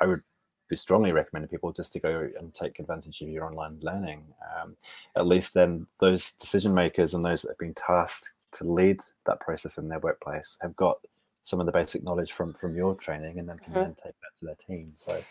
I 0.00 0.06
would 0.06 0.22
be 0.68 0.76
strongly 0.76 1.12
recommending 1.12 1.48
people 1.48 1.72
just 1.72 1.92
to 1.94 2.00
go 2.00 2.28
and 2.38 2.52
take 2.54 2.78
advantage 2.78 3.20
of 3.22 3.28
your 3.28 3.46
online 3.46 3.78
learning. 3.80 4.22
Um, 4.60 4.76
at 5.16 5.26
least 5.26 5.54
then 5.54 5.86
those 5.98 6.32
decision 6.32 6.74
makers 6.74 7.14
and 7.14 7.24
those 7.24 7.42
that 7.42 7.50
have 7.50 7.58
been 7.58 7.74
tasked 7.74 8.30
to 8.52 8.64
lead 8.64 9.00
that 9.26 9.40
process 9.40 9.78
in 9.78 9.88
their 9.88 9.98
workplace 9.98 10.56
have 10.60 10.76
got 10.76 10.98
some 11.42 11.60
of 11.60 11.66
the 11.66 11.72
basic 11.72 12.02
knowledge 12.02 12.32
from 12.32 12.52
from 12.54 12.76
your 12.76 12.94
training 12.94 13.38
and 13.38 13.48
then 13.48 13.58
can 13.58 13.72
mm-hmm. 13.72 13.82
then 13.82 13.94
take 13.94 14.14
that 14.20 14.38
to 14.38 14.44
their 14.44 14.54
team 14.54 14.92
so 14.96 15.22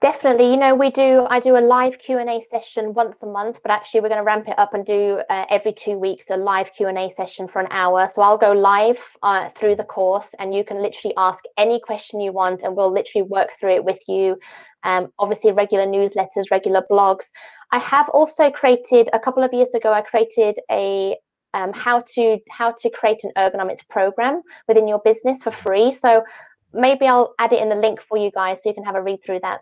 Definitely, 0.00 0.50
you 0.50 0.56
know, 0.56 0.74
we 0.74 0.90
do. 0.90 1.26
I 1.28 1.40
do 1.40 1.58
a 1.58 1.60
live 1.60 1.98
Q 1.98 2.16
and 2.16 2.30
A 2.30 2.40
session 2.50 2.94
once 2.94 3.22
a 3.22 3.26
month, 3.26 3.58
but 3.62 3.70
actually, 3.70 4.00
we're 4.00 4.08
going 4.08 4.20
to 4.20 4.24
ramp 4.24 4.48
it 4.48 4.58
up 4.58 4.72
and 4.72 4.86
do 4.86 5.20
uh, 5.28 5.44
every 5.50 5.74
two 5.74 5.98
weeks 5.98 6.30
a 6.30 6.38
live 6.38 6.72
Q 6.74 6.88
and 6.88 6.96
A 6.96 7.10
session 7.10 7.46
for 7.46 7.60
an 7.60 7.68
hour. 7.70 8.08
So 8.10 8.22
I'll 8.22 8.38
go 8.38 8.52
live 8.52 8.98
uh, 9.22 9.50
through 9.50 9.76
the 9.76 9.84
course, 9.84 10.34
and 10.38 10.54
you 10.54 10.64
can 10.64 10.80
literally 10.80 11.12
ask 11.18 11.44
any 11.58 11.80
question 11.80 12.18
you 12.18 12.32
want, 12.32 12.62
and 12.62 12.74
we'll 12.74 12.90
literally 12.90 13.28
work 13.28 13.50
through 13.60 13.74
it 13.74 13.84
with 13.84 13.98
you. 14.08 14.38
Um, 14.84 15.12
obviously, 15.18 15.52
regular 15.52 15.84
newsletters, 15.84 16.50
regular 16.50 16.82
blogs. 16.90 17.26
I 17.70 17.78
have 17.78 18.08
also 18.08 18.50
created 18.50 19.10
a 19.12 19.20
couple 19.20 19.44
of 19.44 19.52
years 19.52 19.74
ago. 19.74 19.92
I 19.92 20.00
created 20.00 20.58
a 20.70 21.14
um, 21.52 21.74
how 21.74 22.04
to 22.14 22.38
how 22.50 22.72
to 22.72 22.88
create 22.88 23.22
an 23.24 23.32
ergonomics 23.36 23.86
program 23.86 24.40
within 24.66 24.88
your 24.88 25.00
business 25.00 25.42
for 25.42 25.50
free. 25.50 25.92
So 25.92 26.24
maybe 26.72 27.06
I'll 27.06 27.34
add 27.38 27.52
it 27.52 27.60
in 27.60 27.68
the 27.68 27.74
link 27.74 28.00
for 28.00 28.16
you 28.16 28.30
guys 28.30 28.62
so 28.62 28.70
you 28.70 28.74
can 28.74 28.84
have 28.84 28.94
a 28.94 29.02
read 29.02 29.18
through 29.26 29.40
that. 29.42 29.60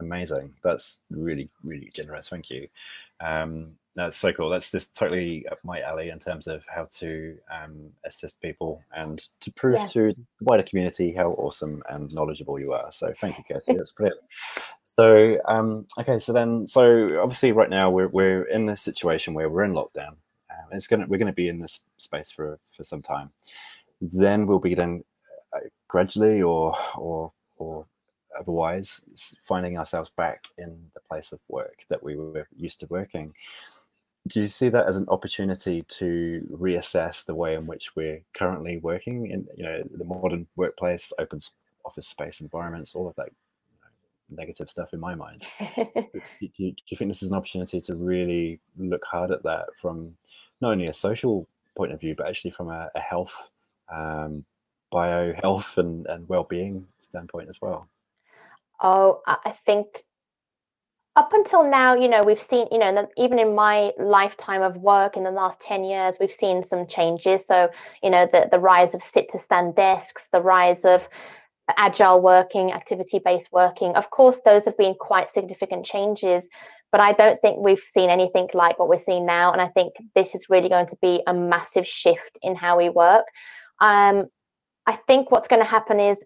Amazing. 0.00 0.54
That's 0.62 1.00
really, 1.10 1.50
really 1.62 1.90
generous. 1.94 2.28
Thank 2.28 2.50
you. 2.50 2.68
Um, 3.20 3.72
that's 3.94 4.16
so 4.16 4.32
cool. 4.32 4.48
That's 4.48 4.70
just 4.70 4.94
totally 4.94 5.46
up 5.48 5.58
my 5.64 5.80
alley 5.80 6.10
in 6.10 6.18
terms 6.18 6.46
of 6.46 6.64
how 6.72 6.86
to 6.98 7.36
um, 7.52 7.90
assist 8.04 8.40
people 8.40 8.82
and 8.96 9.22
to 9.40 9.52
prove 9.52 9.74
yeah. 9.74 9.86
to 9.86 10.14
the 10.14 10.44
wider 10.44 10.62
community 10.62 11.12
how 11.12 11.30
awesome 11.30 11.82
and 11.90 12.12
knowledgeable 12.14 12.58
you 12.58 12.72
are. 12.72 12.90
So 12.92 13.12
thank 13.20 13.36
you, 13.38 13.44
Kirsty. 13.44 13.74
That's 13.74 13.90
brilliant. 13.90 14.20
So 14.84 15.38
um, 15.46 15.86
okay, 15.98 16.18
so 16.18 16.32
then, 16.32 16.66
so 16.66 17.20
obviously, 17.20 17.52
right 17.52 17.70
now 17.70 17.90
we're 17.90 18.08
we're 18.08 18.44
in 18.44 18.66
this 18.66 18.80
situation 18.80 19.34
where 19.34 19.48
we're 19.48 19.64
in 19.64 19.72
lockdown. 19.72 20.16
Um, 20.50 20.68
it's 20.72 20.86
gonna 20.86 21.06
we're 21.08 21.18
gonna 21.18 21.32
be 21.32 21.48
in 21.48 21.60
this 21.60 21.80
space 21.98 22.30
for 22.30 22.58
for 22.74 22.84
some 22.84 23.02
time. 23.02 23.30
Then 24.00 24.46
we'll 24.46 24.60
be 24.60 24.74
then 24.74 25.04
uh, 25.54 25.60
gradually 25.88 26.42
or 26.42 26.74
or 26.96 27.32
or 27.56 27.86
otherwise 28.40 29.04
finding 29.44 29.78
ourselves 29.78 30.10
back 30.10 30.46
in 30.58 30.76
the 30.94 31.00
place 31.00 31.32
of 31.32 31.40
work 31.48 31.84
that 31.88 32.02
we 32.02 32.16
were 32.16 32.48
used 32.56 32.80
to 32.80 32.86
working. 32.86 33.34
Do 34.26 34.40
you 34.40 34.48
see 34.48 34.68
that 34.70 34.86
as 34.86 34.96
an 34.96 35.06
opportunity 35.08 35.82
to 35.82 36.46
reassess 36.50 37.24
the 37.24 37.34
way 37.34 37.54
in 37.54 37.66
which 37.66 37.94
we're 37.96 38.22
currently 38.34 38.78
working 38.78 39.30
in 39.30 39.46
you 39.56 39.64
know 39.64 39.78
the 39.94 40.04
modern 40.04 40.46
workplace, 40.56 41.12
open 41.18 41.40
office 41.84 42.08
space 42.08 42.40
environments, 42.40 42.94
all 42.94 43.08
of 43.08 43.16
that 43.16 43.30
negative 44.30 44.70
stuff 44.70 44.92
in 44.92 45.00
my 45.00 45.14
mind? 45.14 45.42
do, 45.76 46.22
you, 46.40 46.72
do 46.72 46.82
you 46.88 46.96
think 46.96 47.10
this 47.10 47.22
is 47.22 47.30
an 47.30 47.36
opportunity 47.36 47.80
to 47.80 47.94
really 47.94 48.60
look 48.78 49.04
hard 49.04 49.30
at 49.30 49.42
that 49.42 49.66
from 49.80 50.16
not 50.60 50.72
only 50.72 50.86
a 50.86 50.92
social 50.92 51.48
point 51.76 51.92
of 51.92 52.00
view, 52.00 52.14
but 52.14 52.28
actually 52.28 52.50
from 52.50 52.68
a, 52.68 52.90
a 52.94 53.00
health 53.00 53.48
um, 53.90 54.44
bio 54.90 55.32
health 55.32 55.78
and, 55.78 56.06
and 56.06 56.28
well-being 56.28 56.86
standpoint 56.98 57.48
as 57.48 57.60
well 57.60 57.88
Oh, 58.82 59.20
I 59.26 59.54
think 59.66 59.86
up 61.16 61.32
until 61.32 61.68
now, 61.68 61.94
you 61.94 62.08
know, 62.08 62.22
we've 62.24 62.40
seen, 62.40 62.66
you 62.70 62.78
know, 62.78 63.06
even 63.16 63.38
in 63.38 63.54
my 63.54 63.90
lifetime 63.98 64.62
of 64.62 64.76
work 64.76 65.16
in 65.16 65.24
the 65.24 65.30
last 65.30 65.60
10 65.60 65.84
years, 65.84 66.16
we've 66.20 66.32
seen 66.32 66.62
some 66.64 66.86
changes. 66.86 67.44
So, 67.44 67.68
you 68.02 68.10
know, 68.10 68.28
the, 68.32 68.48
the 68.50 68.58
rise 68.58 68.94
of 68.94 69.02
sit 69.02 69.28
to 69.30 69.38
stand 69.38 69.74
desks, 69.74 70.28
the 70.32 70.40
rise 70.40 70.84
of 70.84 71.06
agile 71.76 72.20
working, 72.20 72.72
activity 72.72 73.20
based 73.22 73.48
working. 73.52 73.94
Of 73.96 74.10
course, 74.10 74.40
those 74.44 74.64
have 74.64 74.76
been 74.78 74.94
quite 74.94 75.28
significant 75.28 75.84
changes, 75.84 76.48
but 76.92 77.00
I 77.00 77.12
don't 77.12 77.40
think 77.40 77.58
we've 77.58 77.82
seen 77.92 78.08
anything 78.08 78.48
like 78.54 78.78
what 78.78 78.88
we're 78.88 78.98
seeing 78.98 79.26
now. 79.26 79.52
And 79.52 79.60
I 79.60 79.68
think 79.68 79.94
this 80.14 80.34
is 80.34 80.46
really 80.48 80.68
going 80.68 80.86
to 80.86 80.96
be 81.02 81.22
a 81.26 81.34
massive 81.34 81.86
shift 81.86 82.38
in 82.42 82.54
how 82.54 82.78
we 82.78 82.88
work. 82.88 83.24
Um, 83.80 84.26
I 84.86 84.96
think 85.06 85.30
what's 85.30 85.48
going 85.48 85.62
to 85.62 85.68
happen 85.68 86.00
is 86.00 86.24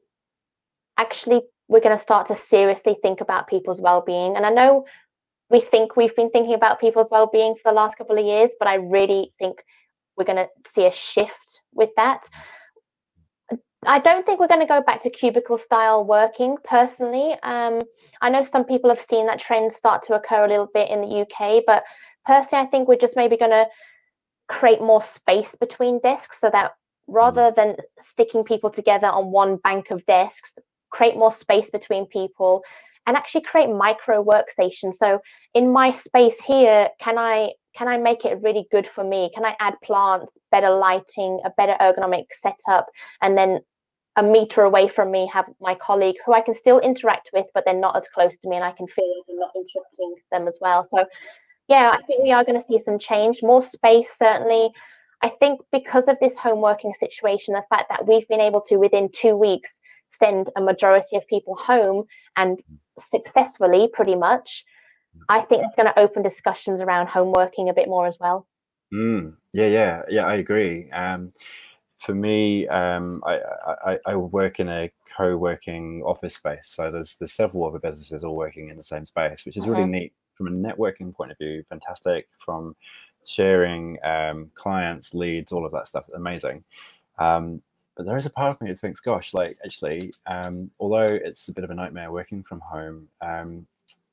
actually 0.97 1.43
we're 1.69 1.81
going 1.81 1.97
to 1.97 2.03
start 2.03 2.27
to 2.27 2.35
seriously 2.35 2.97
think 3.03 3.21
about 3.21 3.49
people's 3.49 3.81
well-being. 3.81 4.37
And 4.37 4.47
i 4.47 4.51
know 4.51 4.85
we 5.51 5.61
think 5.61 5.97
we've 5.97 6.17
been 6.17 6.31
thinking 6.31 6.55
about 6.55 6.81
people's 6.81 7.09
well-being 7.11 7.55
for 7.55 7.71
the 7.71 7.75
last 7.75 7.97
couple 7.99 8.19
of 8.19 8.25
years 8.25 8.51
but 8.59 8.69
i 8.69 8.75
really 8.75 9.33
think 9.39 9.63
we're 10.17 10.25
going 10.25 10.47
to 10.47 10.49
see 10.71 10.87
a 10.87 10.93
shift 10.93 11.61
with 11.73 11.91
that. 11.97 12.29
I 13.85 13.99
don't 13.99 14.25
think 14.25 14.39
we're 14.39 14.47
going 14.47 14.61
to 14.61 14.67
go 14.67 14.81
back 14.81 15.03
to 15.03 15.11
cubicle 15.11 15.59
style 15.59 16.05
working 16.05 16.57
personally. 16.65 17.37
Um, 17.43 17.81
i 18.23 18.31
know 18.31 18.43
some 18.43 18.65
people 18.65 18.91
have 18.91 19.01
seen 19.01 19.27
that 19.27 19.41
trend 19.41 19.73
start 19.73 20.03
to 20.05 20.15
occur 20.15 20.45
a 20.45 20.49
little 20.49 20.69
bit 20.73 20.91
in 20.91 21.01
the 21.01 21.21
uk 21.23 21.63
but 21.67 21.85
personally 22.25 22.65
i 22.65 22.71
think 22.71 22.89
we're 22.89 22.97
just 22.97 23.17
maybe 23.17 23.37
going 23.37 23.51
to 23.51 23.67
create 24.49 24.81
more 24.81 25.03
space 25.03 25.55
between 25.61 26.01
desks 26.01 26.41
so 26.41 26.51
that 26.51 26.73
rather 27.07 27.53
than 27.55 27.77
sticking 27.99 28.45
people 28.45 28.71
together 28.71 29.07
on 29.07 29.31
one 29.31 29.57
bank 29.57 29.91
of 29.91 30.05
desks 30.07 30.59
create 30.95 31.17
more 31.17 31.33
space 31.33 31.71
between 31.71 32.07
people 32.07 32.63
and 33.07 33.17
actually 33.17 33.43
create 33.43 33.69
micro 33.69 34.25
workstations. 34.25 34.95
So 34.95 35.21
in 35.53 35.73
my 35.73 35.91
space 35.91 36.41
here 36.41 36.89
can 37.01 37.19
i 37.19 37.51
can 37.77 37.89
i 37.89 37.97
make 37.97 38.25
it 38.25 38.41
really 38.47 38.67
good 38.71 38.87
for 38.95 39.05
me? 39.05 39.31
Can 39.35 39.45
i 39.45 39.57
add 39.61 39.75
plants 39.83 40.39
better 40.53 40.71
lighting 40.71 41.41
a 41.45 41.51
better 41.59 41.77
ergonomic 41.81 42.27
setup 42.31 42.87
and 43.21 43.37
then 43.37 43.61
a 44.17 44.23
meter 44.23 44.63
away 44.63 44.87
from 44.87 45.11
me 45.11 45.29
have 45.33 45.47
my 45.61 45.75
colleague 45.75 46.19
who 46.25 46.33
i 46.33 46.41
can 46.41 46.55
still 46.55 46.79
interact 46.79 47.31
with 47.33 47.47
but 47.53 47.65
they're 47.65 47.87
not 47.87 47.97
as 47.97 48.07
close 48.15 48.37
to 48.39 48.49
me 48.49 48.57
and 48.57 48.65
i 48.65 48.71
can 48.79 48.87
feel 48.87 49.13
i'm 49.29 49.39
not 49.45 49.51
interrupting 49.57 50.15
them 50.31 50.47
as 50.47 50.57
well. 50.61 50.85
So 50.85 51.05
yeah 51.69 51.89
i 51.99 52.03
think 52.07 52.23
we 52.23 52.33
are 52.37 52.45
going 52.45 52.61
to 52.61 52.67
see 52.67 52.79
some 52.79 52.99
change 52.99 53.43
more 53.43 53.63
space 53.63 54.11
certainly. 54.25 54.71
I 55.27 55.31
think 55.41 55.61
because 55.73 56.07
of 56.09 56.19
this 56.21 56.37
home 56.37 56.61
working 56.61 56.95
situation 56.95 57.55
the 57.55 57.65
fact 57.73 57.87
that 57.89 58.07
we've 58.07 58.29
been 58.29 58.47
able 58.49 58.63
to 58.69 58.77
within 58.77 59.09
two 59.23 59.37
weeks 59.47 59.81
send 60.19 60.51
a 60.57 60.61
majority 60.61 61.17
of 61.17 61.27
people 61.27 61.55
home 61.55 62.05
and 62.37 62.61
successfully, 62.99 63.89
pretty 63.93 64.15
much, 64.15 64.65
I 65.29 65.41
think 65.41 65.63
it's 65.65 65.77
going 65.77 65.93
to 65.93 65.99
open 65.99 66.23
discussions 66.23 66.81
around 66.81 67.09
home 67.09 67.33
working 67.33 67.69
a 67.69 67.75
bit 67.75 67.89
more 67.89 68.07
as 68.07 68.19
well. 68.19 68.47
Mm, 68.93 69.35
yeah, 69.53 69.67
yeah, 69.67 70.03
yeah, 70.09 70.27
I 70.27 70.35
agree. 70.35 70.91
Um, 70.91 71.33
for 71.99 72.15
me, 72.15 72.69
um, 72.69 73.23
I, 73.27 73.39
I, 73.87 73.99
I, 74.07 74.17
work 74.17 74.61
in 74.61 74.69
a 74.69 74.91
co-working 75.17 76.03
office 76.05 76.35
space, 76.35 76.69
so 76.69 76.91
there's 76.91 77.17
there's 77.17 77.33
several 77.33 77.67
other 77.67 77.79
businesses 77.79 78.25
all 78.25 78.37
working 78.37 78.69
in 78.69 78.77
the 78.77 78.85
same 78.85 79.05
space, 79.05 79.47
which 79.47 79.57
is 79.57 79.67
really 79.67 79.83
mm-hmm. 79.83 79.91
neat 79.93 80.13
from 80.35 80.49
a 80.49 80.51
networking 80.51 81.15
point 81.15 81.33
of 81.33 81.39
view. 81.39 81.65
Fantastic 81.71 82.29
from 82.39 82.77
sharing 83.27 83.99
um, 84.05 84.51
clients, 84.55 85.15
leads, 85.15 85.51
all 85.51 85.65
of 85.65 85.73
that 85.73 85.89
stuff. 85.89 86.05
Amazing. 86.15 86.63
Um, 87.19 87.63
but 87.97 88.07
there 88.07 88.17
is 88.17 88.27
a 88.27 88.31
part 88.31 88.57
of 88.57 88.61
me 88.61 88.71
that 88.71 88.81
thinks, 88.81 89.01
gosh, 89.01 89.35
like 89.35 89.57
actually, 89.65 90.13
um, 90.27 90.71
although 90.81 91.05
it's 91.05 91.49
a 91.49 91.53
bit 91.53 91.65
of 91.65 91.71
a 91.71 91.75
nightmare 91.75 92.11
working 92.11 92.43
from 92.43 92.61
home, 92.61 93.09
um, 93.21 93.67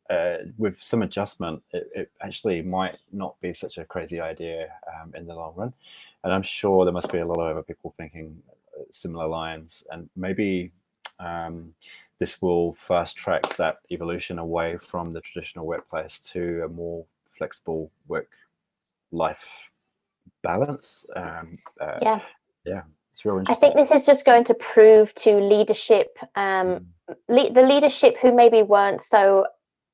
uh, 0.09 0.37
with 0.57 0.81
some 0.81 1.01
adjustment, 1.01 1.63
it, 1.71 1.89
it, 1.95 2.11
actually 2.21 2.61
might 2.61 2.97
not 3.13 3.39
be 3.39 3.53
such 3.53 3.77
a 3.77 3.85
crazy 3.85 4.19
idea 4.19 4.67
um, 4.93 5.13
in 5.15 5.25
the 5.25 5.33
long 5.33 5.53
run. 5.55 5.73
And 6.23 6.33
I'm 6.33 6.43
sure 6.43 6.83
there 6.83 6.93
must 6.93 7.11
be 7.11 7.19
a 7.19 7.25
lot 7.25 7.39
of 7.39 7.51
other 7.51 7.63
people 7.63 7.93
thinking 7.97 8.41
uh, 8.77 8.83
similar 8.91 9.27
lines, 9.27 9.85
and 9.89 10.09
maybe 10.17 10.71
um, 11.19 11.73
this 12.19 12.41
will 12.41 12.73
fast 12.73 13.15
track 13.15 13.55
that 13.55 13.77
evolution 13.89 14.37
away 14.37 14.77
from 14.77 15.11
the 15.11 15.21
traditional 15.21 15.65
workplace 15.65 16.19
to 16.33 16.63
a 16.65 16.67
more 16.67 17.05
flexible 17.37 17.89
work 18.07 18.29
life 19.11 19.71
balance. 20.41 21.05
Um, 21.15 21.57
uh, 21.79 21.99
yeah. 22.01 22.19
Yeah. 22.65 22.81
It's 23.13 23.25
real. 23.25 23.43
I 23.47 23.53
think 23.53 23.75
this 23.75 23.91
is 23.91 24.05
just 24.05 24.25
going 24.25 24.45
to 24.45 24.53
prove 24.53 25.13
to 25.15 25.37
leadership, 25.37 26.17
um, 26.35 26.87
mm. 27.09 27.15
le- 27.27 27.53
the 27.53 27.61
leadership 27.61 28.15
who 28.21 28.33
maybe 28.33 28.63
weren't 28.63 29.03
so 29.03 29.45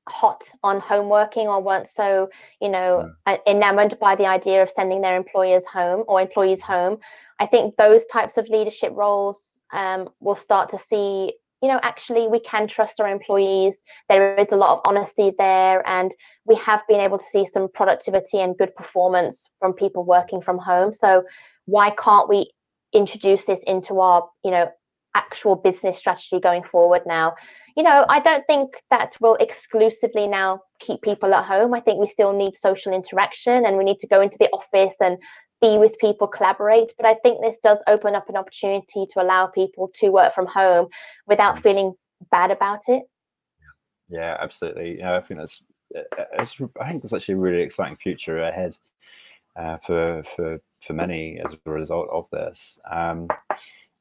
hot 0.08 0.50
on 0.62 0.80
home 0.80 1.08
working 1.08 1.48
or 1.48 1.60
weren't 1.60 1.88
so, 1.88 2.30
you 2.60 2.68
know, 2.68 3.10
mm. 3.26 3.38
enamored 3.46 3.98
by 3.98 4.14
the 4.14 4.26
idea 4.26 4.62
of 4.62 4.70
sending 4.70 5.00
their 5.00 5.16
employers 5.16 5.64
home 5.66 6.04
or 6.06 6.20
employees 6.20 6.62
home. 6.62 6.98
I 7.40 7.46
think 7.46 7.76
those 7.76 8.04
types 8.06 8.36
of 8.36 8.48
leadership 8.48 8.92
roles 8.94 9.60
um, 9.72 10.08
will 10.20 10.34
start 10.34 10.70
to 10.70 10.78
see 10.78 11.34
you 11.62 11.68
know, 11.68 11.80
actually, 11.82 12.28
we 12.28 12.38
can 12.38 12.68
trust 12.68 13.00
our 13.00 13.08
employees. 13.08 13.82
There 14.08 14.38
is 14.38 14.52
a 14.52 14.56
lot 14.56 14.70
of 14.70 14.80
honesty 14.86 15.32
there, 15.38 15.86
and 15.88 16.14
we 16.44 16.54
have 16.54 16.82
been 16.88 17.00
able 17.00 17.18
to 17.18 17.24
see 17.24 17.44
some 17.44 17.68
productivity 17.68 18.38
and 18.38 18.56
good 18.56 18.74
performance 18.76 19.50
from 19.58 19.72
people 19.72 20.04
working 20.04 20.40
from 20.40 20.58
home. 20.58 20.94
So, 20.94 21.24
why 21.64 21.90
can't 21.90 22.28
we 22.28 22.52
introduce 22.92 23.44
this 23.44 23.62
into 23.66 24.00
our 24.00 24.28
you 24.44 24.50
know 24.50 24.70
actual 25.14 25.56
business 25.56 25.98
strategy 25.98 26.40
going 26.40 26.62
forward 26.62 27.02
now. 27.06 27.34
You 27.76 27.82
know 27.82 28.04
i 28.08 28.18
don't 28.20 28.44
think 28.46 28.70
that 28.90 29.16
will 29.20 29.36
exclusively 29.36 30.26
now 30.26 30.60
keep 30.80 31.02
people 31.02 31.34
at 31.34 31.44
home. 31.44 31.74
I 31.74 31.80
think 31.80 32.00
we 32.00 32.06
still 32.06 32.32
need 32.32 32.56
social 32.56 32.92
interaction 32.92 33.66
and 33.66 33.76
we 33.76 33.84
need 33.84 34.00
to 34.00 34.06
go 34.06 34.20
into 34.20 34.38
the 34.38 34.50
office 34.50 34.96
and 35.00 35.18
be 35.60 35.76
with 35.76 35.98
people 35.98 36.26
collaborate. 36.26 36.92
But 36.96 37.06
i 37.06 37.14
think 37.22 37.40
this 37.40 37.58
does 37.62 37.78
open 37.86 38.14
up 38.14 38.28
an 38.28 38.36
opportunity 38.36 39.06
to 39.10 39.22
allow 39.22 39.46
people 39.46 39.90
to 39.96 40.10
work 40.10 40.34
from 40.34 40.46
home 40.46 40.88
without 41.26 41.62
feeling 41.62 41.94
bad 42.30 42.50
about 42.50 42.82
it. 42.88 43.04
Yeah 44.08 44.36
absolutely. 44.40 44.98
Yeah 44.98 45.16
i 45.16 45.20
think 45.20 45.40
that's 45.40 45.62
it's, 45.90 46.60
i 46.80 46.88
think 46.88 47.02
there's 47.02 47.14
actually 47.14 47.34
a 47.34 47.38
really 47.38 47.62
exciting 47.62 47.96
future 47.96 48.40
ahead 48.40 48.76
uh, 49.56 49.76
for 49.78 50.22
for 50.22 50.60
for 50.80 50.92
many 50.92 51.40
as 51.44 51.52
a 51.54 51.70
result 51.70 52.08
of 52.10 52.28
this. 52.30 52.80
Um, 52.90 53.28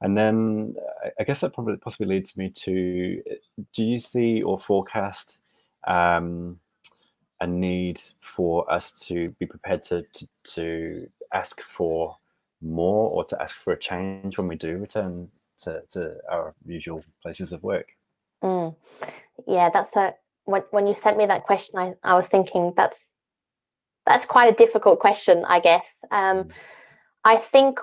And 0.02 0.16
then 0.16 0.76
I 1.20 1.24
guess 1.24 1.40
that 1.40 1.54
probably 1.54 1.78
possibly 1.78 2.08
leads 2.08 2.38
me 2.38 2.52
to: 2.52 3.22
Do 3.74 3.84
you 3.84 4.00
see 4.00 4.44
or 4.44 4.60
forecast 4.60 5.42
um, 5.88 6.60
a 7.42 7.48
need 7.48 8.00
for 8.20 8.72
us 8.72 8.92
to 9.08 9.30
be 9.40 9.46
prepared 9.46 9.84
to, 9.86 10.04
to, 10.14 10.28
to 10.56 11.10
ask 11.34 11.62
for 11.62 12.16
more 12.62 13.10
or 13.10 13.24
to 13.26 13.42
ask 13.42 13.58
for 13.58 13.74
a 13.74 13.80
change 13.80 14.38
when 14.38 14.48
we 14.48 14.56
do 14.56 14.78
return 14.78 15.30
to, 15.64 15.82
to 15.90 16.18
our 16.30 16.54
usual 16.66 17.04
places 17.22 17.52
of 17.52 17.64
work? 17.64 17.90
Mm. 18.44 18.76
Yeah, 19.48 19.70
that's 19.74 19.96
a 19.96 20.14
when 20.46 20.62
when 20.70 20.86
you 20.86 20.94
sent 20.94 21.18
me 21.18 21.26
that 21.26 21.46
question, 21.46 21.80
I, 21.80 21.94
I 22.04 22.14
was 22.14 22.28
thinking 22.28 22.74
that's 22.78 23.00
that's 24.08 24.26
quite 24.26 24.52
a 24.52 24.56
difficult 24.56 25.00
question, 25.00 25.44
I 25.48 25.60
guess. 25.60 26.04
Um. 26.12 26.50
I 27.28 27.36
think 27.36 27.80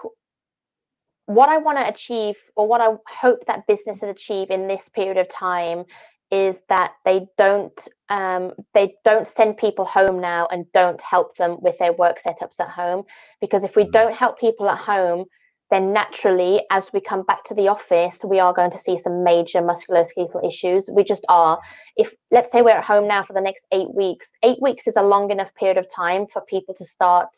what 1.27 1.51
I 1.51 1.59
want 1.59 1.77
to 1.77 1.87
achieve, 1.87 2.37
or 2.57 2.67
what 2.67 2.81
I 2.81 2.95
hope 3.09 3.45
that 3.47 3.67
businesses 3.67 4.03
achieve 4.03 4.51
in 4.51 4.69
this 4.69 4.89
period 4.89 5.19
of 5.19 5.29
time, 5.29 5.85
is 6.31 6.63
that 6.71 6.93
they 7.05 7.27
don't 7.37 7.89
um, 8.09 8.53
they 8.73 8.95
don't 9.05 9.29
send 9.29 9.59
people 9.59 9.85
home 9.85 10.21
now 10.21 10.49
and 10.51 10.65
don't 10.73 11.01
help 11.01 11.37
them 11.37 11.59
with 11.61 11.77
their 11.79 11.93
work 11.93 12.21
setups 12.27 12.59
at 12.59 12.71
home. 12.71 13.05
Because 13.41 13.65
if 13.65 13.77
we 13.77 13.85
mm. 13.85 13.93
don't 13.93 14.15
help 14.15 14.41
people 14.41 14.69
at 14.69 14.79
home, 14.79 15.27
then 15.70 15.92
naturally, 15.92 16.62
as 16.70 16.92
we 16.92 17.00
come 17.00 17.22
back 17.22 17.42
to 17.44 17.55
the 17.55 17.68
office, 17.68 18.20
we 18.24 18.38
are 18.38 18.53
going 18.53 18.70
to 18.70 18.79
see 18.79 18.96
some 18.96 19.24
major 19.24 19.61
musculoskeletal 19.61 20.46
issues. 20.46 20.88
We 20.92 21.05
just 21.05 21.24
are. 21.29 21.59
If 21.96 22.14
let's 22.31 22.53
say 22.53 22.62
we're 22.62 22.79
at 22.79 22.85
home 22.85 23.09
now 23.09 23.24
for 23.24 23.33
the 23.33 23.40
next 23.40 23.66
eight 23.72 23.92
weeks, 23.94 24.31
eight 24.42 24.61
weeks 24.61 24.87
is 24.87 24.96
a 24.96 25.03
long 25.03 25.31
enough 25.31 25.55
period 25.55 25.79
of 25.79 25.87
time 25.94 26.27
for 26.33 26.42
people 26.42 26.74
to 26.74 26.85
start 26.85 27.29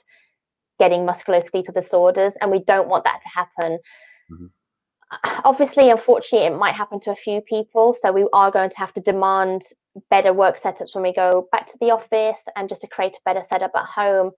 getting 0.78 1.06
musculoskeletal 1.06 1.72
disorders, 1.72 2.34
and 2.40 2.50
we 2.50 2.58
don't 2.66 2.88
want 2.88 3.04
that 3.04 3.22
to 3.22 3.28
happen. 3.28 3.78
Mm-hmm. 4.30 4.46
Obviously, 5.44 5.88
unfortunately, 5.88 6.48
it 6.48 6.58
might 6.58 6.74
happen 6.74 6.98
to 7.00 7.12
a 7.12 7.16
few 7.16 7.40
people. 7.40 7.96
So 7.98 8.10
we 8.10 8.26
are 8.32 8.50
going 8.50 8.70
to 8.70 8.78
have 8.78 8.92
to 8.94 9.00
demand 9.00 9.62
better 10.10 10.32
work 10.32 10.60
setups 10.60 10.94
when 10.94 11.04
we 11.04 11.12
go 11.12 11.48
back 11.52 11.66
to 11.68 11.78
the 11.80 11.92
office 11.92 12.42
and 12.56 12.68
just 12.68 12.80
to 12.80 12.88
create 12.88 13.14
a 13.14 13.20
better 13.24 13.42
setup 13.42 13.70
at 13.76 13.84
home. 13.84 14.32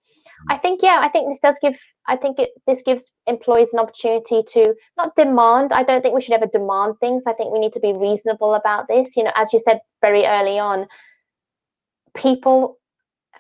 I 0.49 0.57
think 0.59 0.81
yeah, 0.83 1.01
I 1.03 1.09
think 1.09 1.29
this 1.29 1.41
does 1.41 1.59
give 1.61 1.77
I 2.07 2.17
think 2.17 2.39
it 2.39 2.51
this 2.67 2.83
gives 2.83 3.11
employees 3.27 3.73
an 3.73 3.81
opportunity 3.81 4.43
to 4.55 4.75
not 4.97 5.15
demand. 5.17 5.73
I 5.73 5.83
don't 5.83 6.03
think 6.03 6.15
we 6.15 6.23
should 6.23 6.35
ever 6.35 6.47
demand 6.47 6.95
things. 7.01 7.25
I 7.27 7.33
think 7.33 7.53
we 7.53 7.59
need 7.59 7.73
to 7.75 7.81
be 7.81 7.93
reasonable 7.93 8.55
about 8.55 8.89
this. 8.89 9.17
You 9.17 9.25
know, 9.25 9.33
as 9.37 9.53
you 9.53 9.61
said 9.61 9.81
very 10.01 10.25
early 10.27 10.59
on, 10.59 10.87
people 12.15 12.79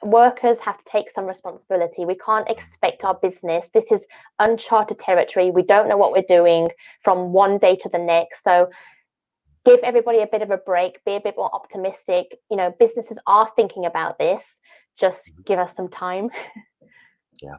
workers 0.02 0.58
have 0.61 0.78
to 0.78 0.84
take 0.84 1.11
some 1.11 1.26
responsibility. 1.26 2.04
We 2.04 2.16
can't 2.16 2.48
expect 2.48 3.04
our 3.04 3.14
business. 3.14 3.70
This 3.74 3.90
is 3.90 4.06
uncharted 4.38 4.98
territory. 4.98 5.50
We 5.50 5.62
don't 5.62 5.88
know 5.88 5.96
what 5.96 6.12
we're 6.12 6.22
doing 6.28 6.68
from 7.02 7.32
one 7.32 7.58
day 7.58 7.76
to 7.76 7.88
the 7.88 7.98
next. 7.98 8.44
So 8.44 8.70
give 9.64 9.80
everybody 9.80 10.20
a 10.20 10.26
bit 10.26 10.42
of 10.42 10.50
a 10.50 10.56
break, 10.56 11.04
be 11.04 11.16
a 11.16 11.20
bit 11.20 11.34
more 11.37 11.54
optimistic. 11.54 12.38
You 12.50 12.56
know, 12.56 12.74
businesses 12.78 13.18
are 13.26 13.50
thinking 13.56 13.87
about 13.87 14.18
this. 14.18 14.61
Just 14.96 15.30
give 15.44 15.58
us 15.58 15.74
some 15.74 15.88
time. 15.88 16.30
Yeah. 17.42 17.57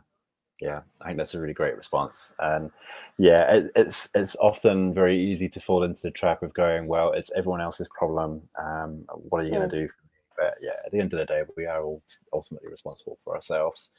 Yeah, 0.62 0.82
I 1.02 1.06
think 1.06 1.18
that's 1.18 1.36
a 1.36 1.40
really 1.40 1.54
great 1.54 1.78
response, 1.78 2.34
and 2.40 2.70
yeah, 3.18 3.50
it, 3.50 3.72
it's 3.78 4.10
it's 4.14 4.36
often 4.36 4.94
very 4.94 5.18
easy 5.18 5.48
to 5.48 5.60
fall 5.62 5.84
into 5.84 6.02
the 6.02 6.12
trap 6.12 6.44
of 6.44 6.54
going, 6.54 6.86
well, 6.90 7.14
it's 7.14 7.32
everyone 7.34 7.62
else's 7.62 7.88
problem. 7.98 8.42
Um, 8.62 9.06
what 9.08 9.40
are 9.40 9.46
you 9.46 9.52
going 9.52 9.70
to 9.70 9.88
do? 9.88 9.90
But 10.36 10.56
yeah, 10.62 10.72
at 10.86 10.92
the 10.92 11.00
end 11.00 11.14
of 11.14 11.20
the 11.20 11.26
day, 11.26 11.44
we 11.56 11.66
are 11.66 11.82
all 11.82 12.02
ultimately 12.34 12.68
responsible 12.70 13.18
for 13.24 13.36
ourselves. 13.36 13.92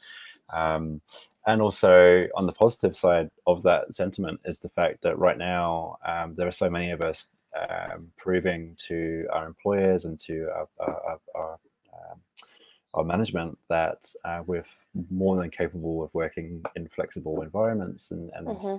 Um, 0.53 1.01
and 1.47 1.61
also 1.61 2.27
on 2.35 2.45
the 2.45 2.53
positive 2.53 2.95
side 2.95 3.29
of 3.47 3.63
that 3.63 3.93
sentiment 3.93 4.39
is 4.45 4.59
the 4.59 4.69
fact 4.69 5.01
that 5.01 5.17
right 5.17 5.37
now 5.37 5.97
um, 6.05 6.35
there 6.35 6.47
are 6.47 6.51
so 6.51 6.69
many 6.69 6.91
of 6.91 7.01
us 7.01 7.25
um, 7.57 8.11
proving 8.17 8.75
to 8.87 9.27
our 9.31 9.45
employers 9.45 10.05
and 10.05 10.19
to 10.19 10.47
our, 10.53 10.67
our, 10.79 11.19
our, 11.35 11.51
um, 11.93 12.19
our 12.93 13.03
management 13.03 13.57
that 13.69 14.03
uh, 14.25 14.41
we're 14.45 14.65
more 15.09 15.37
than 15.37 15.49
capable 15.49 16.03
of 16.03 16.13
working 16.13 16.63
in 16.75 16.87
flexible 16.87 17.41
environments 17.41 18.11
and, 18.11 18.29
and 18.35 18.47
mm-hmm. 18.47 18.77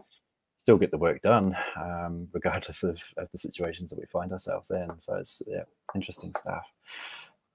still 0.59 0.77
get 0.77 0.91
the 0.91 0.99
work 0.99 1.23
done, 1.23 1.57
um, 1.77 2.29
regardless 2.33 2.83
of, 2.83 3.03
of, 3.17 3.31
the 3.33 3.39
situations 3.39 3.89
that 3.91 3.99
we 3.99 4.05
find 4.07 4.33
ourselves 4.33 4.71
in. 4.71 4.89
So 4.99 5.15
it's 5.17 5.43
yeah, 5.47 5.63
interesting 5.95 6.35
stuff. 6.39 6.67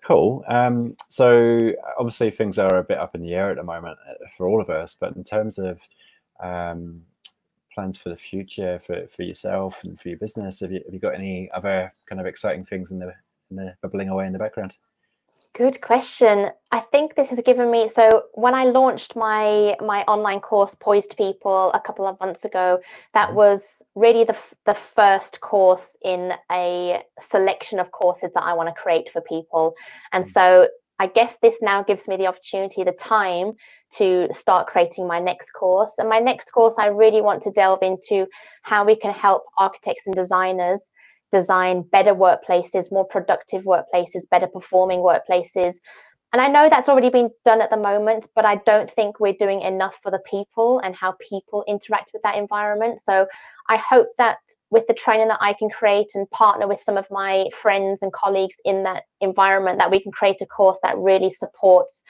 Cool. 0.04 0.44
Um, 0.48 0.96
so 1.10 1.74
obviously 2.00 2.32
things 2.32 2.58
are 2.58 2.78
a 2.78 2.84
bit 2.84 2.98
up 2.98 3.14
in 3.14 3.22
the 3.22 3.34
air 3.34 3.52
at 3.52 3.58
the 3.58 3.64
moment 3.64 3.98
uh, 4.10 4.26
for 4.36 4.48
all 4.48 4.62
of 4.62 4.70
us, 4.70 4.96
but 5.00 5.16
in 5.16 5.24
terms 5.24 5.60
of 5.60 5.80
um, 6.42 7.04
plans 7.74 7.98
for 7.98 8.10
the 8.10 8.16
future 8.16 8.80
for, 8.80 9.06
for 9.08 9.22
yourself 9.22 9.84
and 9.84 10.00
for 10.00 10.10
your 10.10 10.18
business, 10.18 10.62
have 10.62 10.72
you, 10.72 10.82
have 10.86 10.94
you 10.94 11.00
got 11.00 11.14
any 11.14 11.52
other 11.54 11.94
kind 12.08 12.20
of 12.20 12.26
exciting 12.26 12.66
things 12.66 12.90
in 12.90 12.98
the, 12.98 13.14
in 13.52 13.58
the 13.58 13.76
bubbling 13.82 14.10
away 14.10 14.26
in 14.26 14.34
the 14.34 14.40
background? 14.40 14.76
Good 15.56 15.82
question. 15.82 16.50
I 16.72 16.82
think 16.82 17.16
this 17.16 17.30
has 17.30 17.42
given 17.42 17.72
me 17.72 17.88
so 17.88 18.26
when 18.34 18.54
I 18.54 18.66
launched 18.66 19.16
my 19.16 19.76
my 19.80 20.04
online 20.04 20.40
course 20.40 20.76
Poised 20.80 21.16
People 21.18 21.72
a 21.74 21.80
couple 21.80 22.06
of 22.06 22.20
months 22.20 22.46
ago, 22.46 22.80
that 23.14 23.30
mm-hmm. 23.30 23.38
was 23.38 23.82
really 23.96 24.24
the 24.24 24.38
the 24.66 24.76
first 24.76 25.42
course 25.42 25.98
in 26.04 26.34
a 26.52 27.02
selection 27.20 27.80
of 27.80 27.92
courses 27.92 28.32
that 28.36 28.44
I 28.44 28.54
want 28.54 28.70
to 28.70 28.82
create 28.82 29.10
for 29.12 29.22
people. 29.22 29.74
And 30.14 30.26
mm-hmm. 30.26 30.32
so 30.32 30.68
I 31.00 31.08
guess 31.08 31.36
this 31.42 31.58
now 31.62 31.84
gives 31.84 32.08
me 32.08 32.18
the 32.18 32.28
opportunity, 32.28 32.84
the 32.84 32.92
time 32.92 33.54
to 33.94 34.28
start 34.32 34.68
creating 34.68 35.08
my 35.08 35.20
next 35.20 35.52
course. 35.52 35.96
And 36.00 36.10
my 36.10 36.20
next 36.20 36.52
course, 36.52 36.76
I 36.80 36.88
really 36.88 37.22
want 37.22 37.44
to 37.44 37.52
delve 37.52 37.84
into 37.84 38.28
how 38.64 38.84
we 38.84 38.96
can 38.96 39.14
help 39.14 39.44
architects 39.58 40.08
and 40.08 40.16
designers 40.16 40.90
design 41.32 41.82
better 41.82 42.14
workplaces, 42.14 42.92
more 42.92 43.06
productive 43.06 43.64
workplaces, 43.64 44.30
better 44.30 44.48
performing 44.48 45.00
workplaces. 45.00 45.76
And 46.34 46.42
I 46.42 46.48
know 46.50 46.68
that's 46.70 46.90
already 46.90 47.10
been 47.10 47.30
done 47.46 47.62
at 47.62 47.70
the 47.70 47.78
moment, 47.78 48.28
but 48.36 48.44
I 48.44 48.56
don't 48.66 48.92
think 48.92 49.20
we're 49.20 49.34
doing 49.40 49.62
enough 49.62 49.96
for 50.04 50.12
the 50.12 50.20
people 50.30 50.80
and 50.84 50.94
how 50.94 51.16
people 51.30 51.64
interact 51.68 52.12
with 52.14 52.22
that 52.24 52.36
environment. 52.36 53.02
So 53.02 53.28
I 53.70 53.78
hope 53.78 54.08
that 54.18 54.38
with 54.70 54.86
the 54.88 54.94
training 54.94 55.30
that 55.30 55.40
I 55.42 55.54
can 55.54 55.70
create 55.70 56.12
and 56.16 56.30
partner 56.32 56.68
with 56.68 56.84
some 56.84 56.98
of 56.98 57.06
my 57.10 57.46
friends 57.56 58.02
and 58.02 58.12
colleagues 58.12 58.58
in 58.66 58.84
that 58.84 59.04
environment, 59.22 59.80
that 59.80 59.90
we 59.90 60.02
can 60.02 60.12
create 60.12 60.42
a 60.42 60.46
course 60.46 60.80
that 60.84 60.98
really 60.98 61.30
supports 61.32 62.04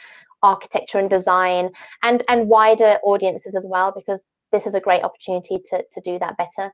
architecture 0.43 0.99
and 0.99 1.10
design 1.10 1.69
and 2.03 2.23
and 2.27 2.47
wider 2.47 2.97
audiences 3.03 3.56
as 3.56 3.65
well, 3.67 3.91
because 3.95 4.23
this 4.51 4.65
is 4.67 4.75
a 4.75 4.80
great 4.80 5.03
opportunity 5.03 5.60
to 5.69 5.84
to 5.91 6.01
do 6.01 6.17
that 6.19 6.38
better. 6.38 6.71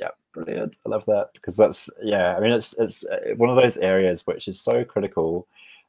Yeah, 0.00 0.08
brilliant. 0.32 0.76
I 0.86 0.88
love 0.88 1.04
that 1.06 1.30
because 1.34 1.56
that's 1.56 1.90
yeah. 2.02 2.36
I 2.36 2.40
mean, 2.40 2.52
it's 2.52 2.74
it's 2.78 3.04
uh, 3.04 3.34
one 3.36 3.50
of 3.50 3.56
those 3.56 3.76
areas 3.76 4.26
which 4.26 4.48
is 4.48 4.60
so 4.60 4.84
critical 4.84 5.46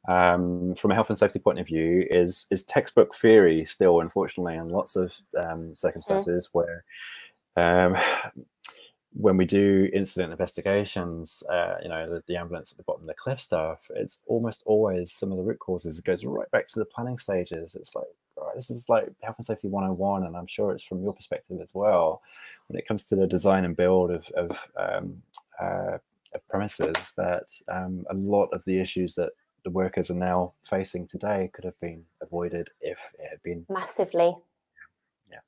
um, 0.08 0.76
from 0.76 0.92
a 0.92 0.96
health 0.96 1.10
and 1.10 1.18
safety 1.18 1.40
point 1.40 1.60
of 1.60 1.68
view. 1.68 2.06
Is 2.10 2.46
is 2.52 2.64
textbook 2.64 3.16
theory 3.16 3.66
still, 3.66 4.02
unfortunately, 4.02 4.56
in 4.56 4.70
lots 4.70 4.96
of 4.96 5.14
um, 5.40 5.76
circumstances 5.76 6.48
mm. 6.48 6.50
where 6.54 6.84
um, 7.56 7.96
when 9.14 9.38
we 9.38 9.46
do 9.46 9.90
incident 9.94 10.32
investigations, 10.32 11.44
uh, 11.50 11.76
you 11.84 11.90
know, 11.90 12.10
the, 12.10 12.24
the, 12.28 12.36
ambulance 12.36 12.72
at 12.72 12.78
the 12.78 12.84
bottom 12.84 13.04
of 13.04 13.08
the 13.08 13.14
cliff 13.14 13.40
stuff, 13.40 13.80
it's 13.96 14.20
almost 14.26 14.64
always 14.66 15.12
some 15.12 15.32
of 15.32 15.38
the 15.38 15.44
root 15.44 15.60
causes. 15.60 16.00
It 16.00 16.06
goes 16.06 16.26
right 16.26 16.50
back 16.50 16.68
to 16.70 16.80
the 16.80 16.86
planning 16.86 17.20
stages. 17.20 17.76
It's 17.76 17.94
like, 17.94 18.08
right, 18.38 18.56
this 18.56 18.70
is 18.70 18.90
like 18.90 19.10
health 19.22 19.38
and 19.38 19.46
safety 19.46 19.68
101, 19.68 20.24
and 20.24 20.36
I'm 20.36 20.48
sure 20.48 20.72
it's 20.72 20.84
from 20.84 21.02
your 21.04 21.14
perspective 21.14 21.60
as 21.62 21.74
well. 21.74 22.22
When 22.68 22.80
it 22.80 22.88
comes 22.88 23.04
to 23.06 23.16
the 23.16 23.28
design 23.28 23.66
and 23.66 23.76
build 23.76 24.12
of, 24.12 24.30
of, 24.36 24.70
um, 24.78 25.22
uh, 25.62 25.98
of 26.34 26.48
premises, 26.50 27.14
that 27.18 27.48
um, 27.68 28.06
a 28.10 28.14
lot 28.14 28.50
of 28.54 28.64
the 28.66 28.80
issues 28.80 29.16
that 29.16 29.32
the 29.64 29.70
workers 29.70 30.12
are 30.12 30.16
now 30.16 30.54
facing 30.70 31.08
today 31.08 31.50
could 31.54 31.64
have 31.64 31.80
been 31.80 32.04
avoided 32.22 32.70
if 32.82 33.14
it 33.18 33.28
had 33.30 33.42
been 33.44 33.66
massively 33.70 34.36
yeah, 35.32 35.40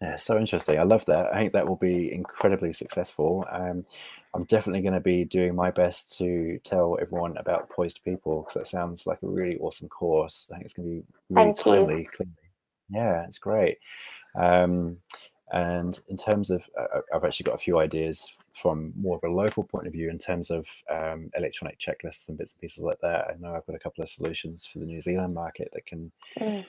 yeah, 0.00 0.16
so 0.16 0.38
interesting. 0.38 0.78
I 0.78 0.84
love 0.84 1.04
that. 1.06 1.32
I 1.32 1.38
think 1.38 1.52
that 1.52 1.68
will 1.68 1.76
be 1.76 2.12
incredibly 2.12 2.72
successful. 2.72 3.44
Um, 3.50 3.84
I'm 4.34 4.44
definitely 4.44 4.82
going 4.82 4.94
to 4.94 5.00
be 5.00 5.24
doing 5.24 5.54
my 5.54 5.70
best 5.70 6.16
to 6.18 6.60
tell 6.64 6.98
everyone 7.00 7.36
about 7.38 7.70
Poised 7.70 8.00
People 8.04 8.42
because 8.42 8.54
that 8.54 8.66
sounds 8.66 9.06
like 9.06 9.22
a 9.22 9.26
really 9.26 9.56
awesome 9.58 9.88
course. 9.88 10.46
I 10.50 10.54
think 10.54 10.64
it's 10.64 10.74
going 10.74 10.88
to 10.88 10.94
be 10.96 11.04
really 11.30 11.46
Thank 11.46 11.58
timely. 11.58 12.08
Clearly. 12.14 12.32
Yeah, 12.90 13.24
it's 13.26 13.38
great. 13.38 13.78
Um, 14.34 14.98
and 15.50 15.98
in 16.08 16.18
terms 16.18 16.50
of, 16.50 16.62
uh, 16.78 17.00
I've 17.14 17.24
actually 17.24 17.44
got 17.44 17.54
a 17.54 17.58
few 17.58 17.78
ideas 17.78 18.30
from 18.54 18.92
more 18.96 19.16
of 19.16 19.24
a 19.24 19.32
local 19.32 19.64
point 19.64 19.86
of 19.86 19.92
view 19.92 20.10
in 20.10 20.18
terms 20.18 20.50
of 20.50 20.66
um, 20.90 21.30
electronic 21.34 21.78
checklists 21.78 22.28
and 22.28 22.36
bits 22.36 22.52
and 22.52 22.60
pieces 22.60 22.82
like 22.82 23.00
that. 23.00 23.28
I 23.28 23.34
know 23.40 23.54
I've 23.54 23.66
got 23.66 23.76
a 23.76 23.78
couple 23.78 24.02
of 24.04 24.10
solutions 24.10 24.66
for 24.66 24.80
the 24.80 24.84
New 24.84 25.00
Zealand 25.00 25.32
market 25.32 25.70
that 25.72 25.86
can 25.86 26.12
mm 26.38 26.64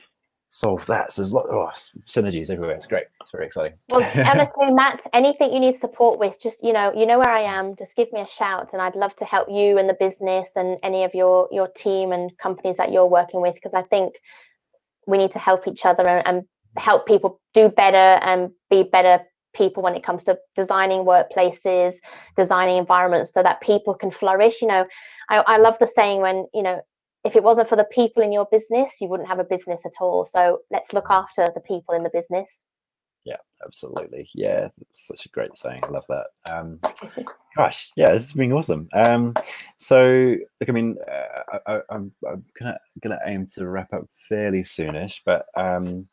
solve 0.50 0.86
that. 0.88 1.12
So 1.12 1.22
there's 1.22 1.32
a 1.32 1.36
lot 1.36 1.46
of 1.46 1.56
oh, 1.56 1.72
synergies 2.08 2.50
everywhere. 2.50 2.76
It's 2.76 2.88
great. 2.88 3.06
It's 3.22 3.32
very 3.32 3.46
exciting. 3.46 3.78
Well, 3.90 4.02
honestly, 4.28 4.72
Matt, 4.72 5.02
anything 5.14 5.54
you 5.54 5.60
need 5.60 5.80
support 5.80 6.20
with, 6.20 6.42
just 6.42 6.64
you 6.64 6.74
know, 6.74 6.92
you 6.94 7.06
know 7.06 7.20
where 7.20 7.30
I 7.30 7.42
am. 7.42 7.76
Just 7.76 7.96
give 7.96 8.12
me 8.12 8.22
a 8.22 8.28
shout, 8.28 8.70
and 8.74 8.82
I'd 8.82 8.96
love 8.96 9.16
to 9.18 9.26
help 9.26 9.48
you 9.50 9.78
and 9.78 9.88
the 9.88 9.98
business 10.00 10.50
and 10.56 10.78
any 10.84 11.04
of 11.04 11.14
your 11.14 11.48
your 11.52 11.68
team 11.70 12.12
and 12.12 12.36
companies 12.38 12.78
that 12.78 12.92
you're 12.92 13.08
working 13.08 13.42
with 13.42 13.56
because 13.56 13.74
I 13.74 13.84
think 13.84 14.16
we 15.08 15.18
need 15.18 15.32
to 15.32 15.40
help 15.40 15.68
each 15.68 15.86
other 15.86 16.08
and, 16.08 16.28
and 16.28 16.46
help 16.78 17.08
people 17.08 17.40
do 17.54 17.70
better 17.70 17.98
and 17.98 18.52
be 18.70 18.84
better 18.84 19.22
people 19.56 19.82
when 19.82 19.96
it 19.96 20.04
comes 20.04 20.24
to 20.26 20.38
designing 20.56 21.00
workplaces, 21.00 21.96
designing 22.38 22.78
environments 22.78 23.34
so 23.34 23.42
that 23.42 23.62
people 23.62 23.94
can 23.94 24.12
flourish. 24.12 24.62
You 24.62 24.68
know, 24.68 24.86
I, 25.30 25.38
I 25.38 25.58
love 25.58 25.76
the 25.80 25.88
saying 25.88 26.22
when, 26.22 26.48
you 26.54 26.62
know, 26.62 26.82
if 27.26 27.36
it 27.36 27.44
wasn't 27.44 27.70
for 27.70 27.76
the 27.76 27.86
people 27.86 28.24
in 28.24 28.32
your 28.32 28.48
business, 28.52 29.02
you 29.02 29.08
wouldn't 29.08 29.30
have 29.30 29.40
a 29.40 29.44
business 29.44 29.82
at 29.86 29.94
all. 30.00 30.26
So 30.26 30.60
let's 30.72 30.94
look 30.94 31.08
after 31.10 31.48
the 31.54 31.62
people 31.62 31.96
in 31.96 32.04
the 32.04 32.10
business. 32.14 32.66
Yeah, 33.26 33.36
absolutely. 33.66 34.30
Yeah, 34.34 34.70
such 34.94 35.26
a 35.26 35.30
great 35.30 35.56
saying. 35.58 35.82
I 35.84 35.90
love 35.90 36.06
that. 36.10 36.28
Um, 36.52 36.80
gosh, 37.58 37.92
yeah, 37.98 38.12
this 38.12 38.24
has 38.24 38.34
been 38.34 38.54
awesome. 38.54 38.88
Um, 38.94 39.34
so, 39.78 40.36
look, 40.60 40.70
I 40.70 40.72
mean, 40.72 40.96
uh, 41.08 41.58
I, 41.68 41.96
am 41.96 42.12
gonna 42.58 42.80
gonna 43.02 43.20
aim 43.26 43.46
to 43.56 43.68
wrap 43.68 43.94
up 43.94 44.08
fairly 44.30 44.64
soonish, 44.64 45.20
but 45.26 45.46
um, 45.58 46.08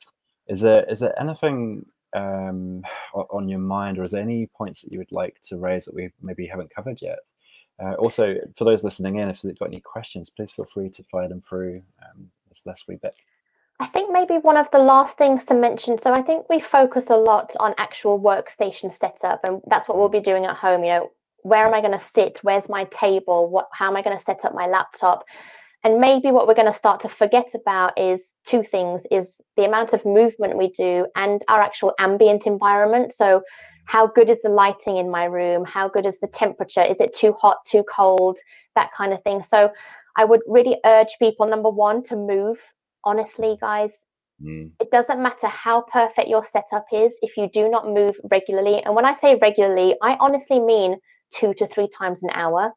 is 0.49 0.61
there 0.61 0.85
is 0.91 0.99
there 0.99 1.19
anything 1.21 1.87
um, 2.15 2.83
on 3.15 3.49
your 3.49 3.61
mind, 3.61 3.99
or 3.99 4.05
is 4.05 4.11
there 4.11 4.23
any 4.23 4.49
points 4.57 4.83
that 4.83 4.93
you 4.93 4.99
would 4.99 5.13
like 5.13 5.41
to 5.49 5.59
raise 5.59 5.85
that 5.85 5.95
we 5.95 6.11
maybe 6.21 6.47
haven't 6.47 6.75
covered 6.75 7.01
yet? 7.01 7.21
Uh, 7.83 7.95
also, 7.95 8.37
for 8.55 8.65
those 8.65 8.85
listening 8.85 9.17
in, 9.17 9.29
if 9.29 9.43
they've 9.43 9.59
got 9.59 9.69
any 9.69 9.81
questions, 9.81 10.31
please 10.31 10.51
feel 10.51 10.65
free 10.65 10.89
to 10.89 11.03
fire 11.05 11.29
them 11.29 11.43
through 11.43 11.83
um, 12.03 12.31
last 12.65 12.89
wee 12.89 12.97
bit. 12.97 13.15
I 13.79 13.87
think 13.89 14.11
maybe 14.11 14.35
one 14.35 14.57
of 14.57 14.71
the 14.73 14.79
last 14.79 15.19
things 15.19 15.45
to 15.47 15.55
mention. 15.55 15.99
So 15.99 16.13
I 16.13 16.23
think 16.23 16.49
we 16.49 16.61
focus 16.61 17.11
a 17.11 17.17
lot 17.17 17.55
on 17.61 17.75
actual 17.77 18.19
workstation 18.19 18.95
setup, 18.95 19.41
and 19.45 19.61
that's 19.67 19.89
what 19.89 19.99
we'll 19.99 20.09
be 20.09 20.21
doing 20.21 20.47
at 20.47 20.57
home. 20.57 20.83
You 20.83 20.91
know, 20.91 21.11
where 21.43 21.67
am 21.67 21.75
I 21.75 21.81
going 21.81 21.93
to 21.93 21.99
sit? 21.99 22.39
Where's 22.43 22.69
my 22.69 22.85
table? 22.85 23.49
What? 23.51 23.69
How 23.73 23.89
am 23.89 23.97
I 23.97 24.03
going 24.03 24.17
to 24.17 24.25
set 24.25 24.47
up 24.47 24.55
my 24.55 24.67
laptop? 24.67 25.25
And 25.85 26.01
maybe 26.01 26.33
what 26.33 26.49
we're 26.49 26.55
going 26.55 26.73
to 26.73 26.79
start 26.79 27.01
to 27.01 27.09
forget 27.09 27.55
about 27.55 27.99
is 27.99 28.35
two 28.45 28.63
things: 28.63 29.07
is 29.11 29.41
the 29.57 29.65
amount 29.65 29.93
of 29.93 30.05
movement 30.05 30.59
we 30.59 30.69
do 30.71 31.07
and 31.15 31.43
our 31.49 31.61
actual 31.61 31.95
ambient 31.99 32.47
environment. 32.47 33.13
So 33.13 33.43
how 33.87 34.09
good 34.09 34.29
is 34.29 34.43
the 34.43 34.49
lighting 34.49 34.97
in 34.97 35.11
my 35.11 35.25
room? 35.25 35.65
How 35.65 35.89
good 35.89 36.07
is 36.07 36.19
the 36.19 36.27
temperature? 36.27 36.83
Is 36.83 37.01
it 37.01 37.15
too 37.15 37.33
hot 37.41 37.59
too 37.67 37.85
cold? 37.85 38.39
That 38.75 38.91
kind 38.93 39.13
of 39.13 39.23
thing. 39.23 39.43
So 39.43 39.71
i 40.19 40.25
would 40.25 40.41
really 40.47 40.77
urge 40.85 41.17
people 41.19 41.47
number 41.47 41.69
one 41.71 42.03
to 42.03 42.17
move 42.17 42.59
honestly 43.05 43.57
guys. 43.61 44.05
Mm. 44.43 44.73
it 44.81 44.91
doesn't 44.91 45.23
matter 45.23 45.47
how 45.47 45.81
perfect 45.91 46.29
your 46.29 46.45
setup 46.45 46.85
is 46.93 47.19
if 47.23 47.39
you 47.39 47.49
do 47.55 47.71
not 47.71 47.89
move 47.89 48.15
regularly. 48.31 48.83
And 48.83 48.95
when 48.95 49.07
i 49.07 49.15
say 49.15 49.39
regularly 49.41 49.97
i 50.03 50.17
honestly 50.21 50.61
mean 50.61 50.97
two 51.33 51.55
to 51.55 51.67
three 51.67 51.89
times 51.89 52.23
an 52.23 52.31
hour. 52.31 52.73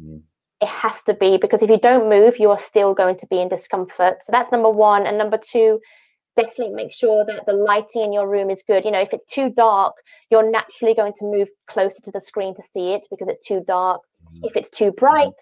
Mm. 0.00 0.22
It 0.60 0.68
has 0.68 1.02
to 1.02 1.14
be 1.14 1.38
because 1.38 1.62
if 1.62 1.70
you 1.70 1.78
don't 1.78 2.08
move 2.08 2.38
you 2.38 2.50
are 2.50 2.58
still 2.58 2.94
going 2.94 3.16
to 3.16 3.26
be 3.28 3.40
in 3.40 3.48
discomfort 3.48 4.18
so 4.22 4.30
that's 4.30 4.52
number 4.52 4.70
one 4.70 5.06
and 5.06 5.16
number 5.16 5.38
two 5.38 5.80
definitely 6.36 6.74
make 6.74 6.92
sure 6.92 7.24
that 7.24 7.44
the 7.46 7.52
lighting 7.52 8.02
in 8.02 8.12
your 8.12 8.28
room 8.28 8.50
is 8.50 8.62
good. 8.66 8.84
You 8.84 8.90
know, 8.90 9.00
if 9.00 9.12
it's 9.12 9.24
too 9.32 9.50
dark, 9.50 9.94
you're 10.30 10.50
naturally 10.50 10.94
going 10.94 11.12
to 11.18 11.24
move 11.24 11.48
closer 11.68 12.00
to 12.02 12.10
the 12.10 12.20
screen 12.20 12.54
to 12.56 12.62
see 12.62 12.92
it 12.92 13.06
because 13.10 13.28
it's 13.28 13.46
too 13.46 13.62
dark. 13.66 14.02
Mm-hmm. 14.24 14.44
If 14.44 14.56
it's 14.56 14.70
too 14.70 14.92
bright, 14.92 15.34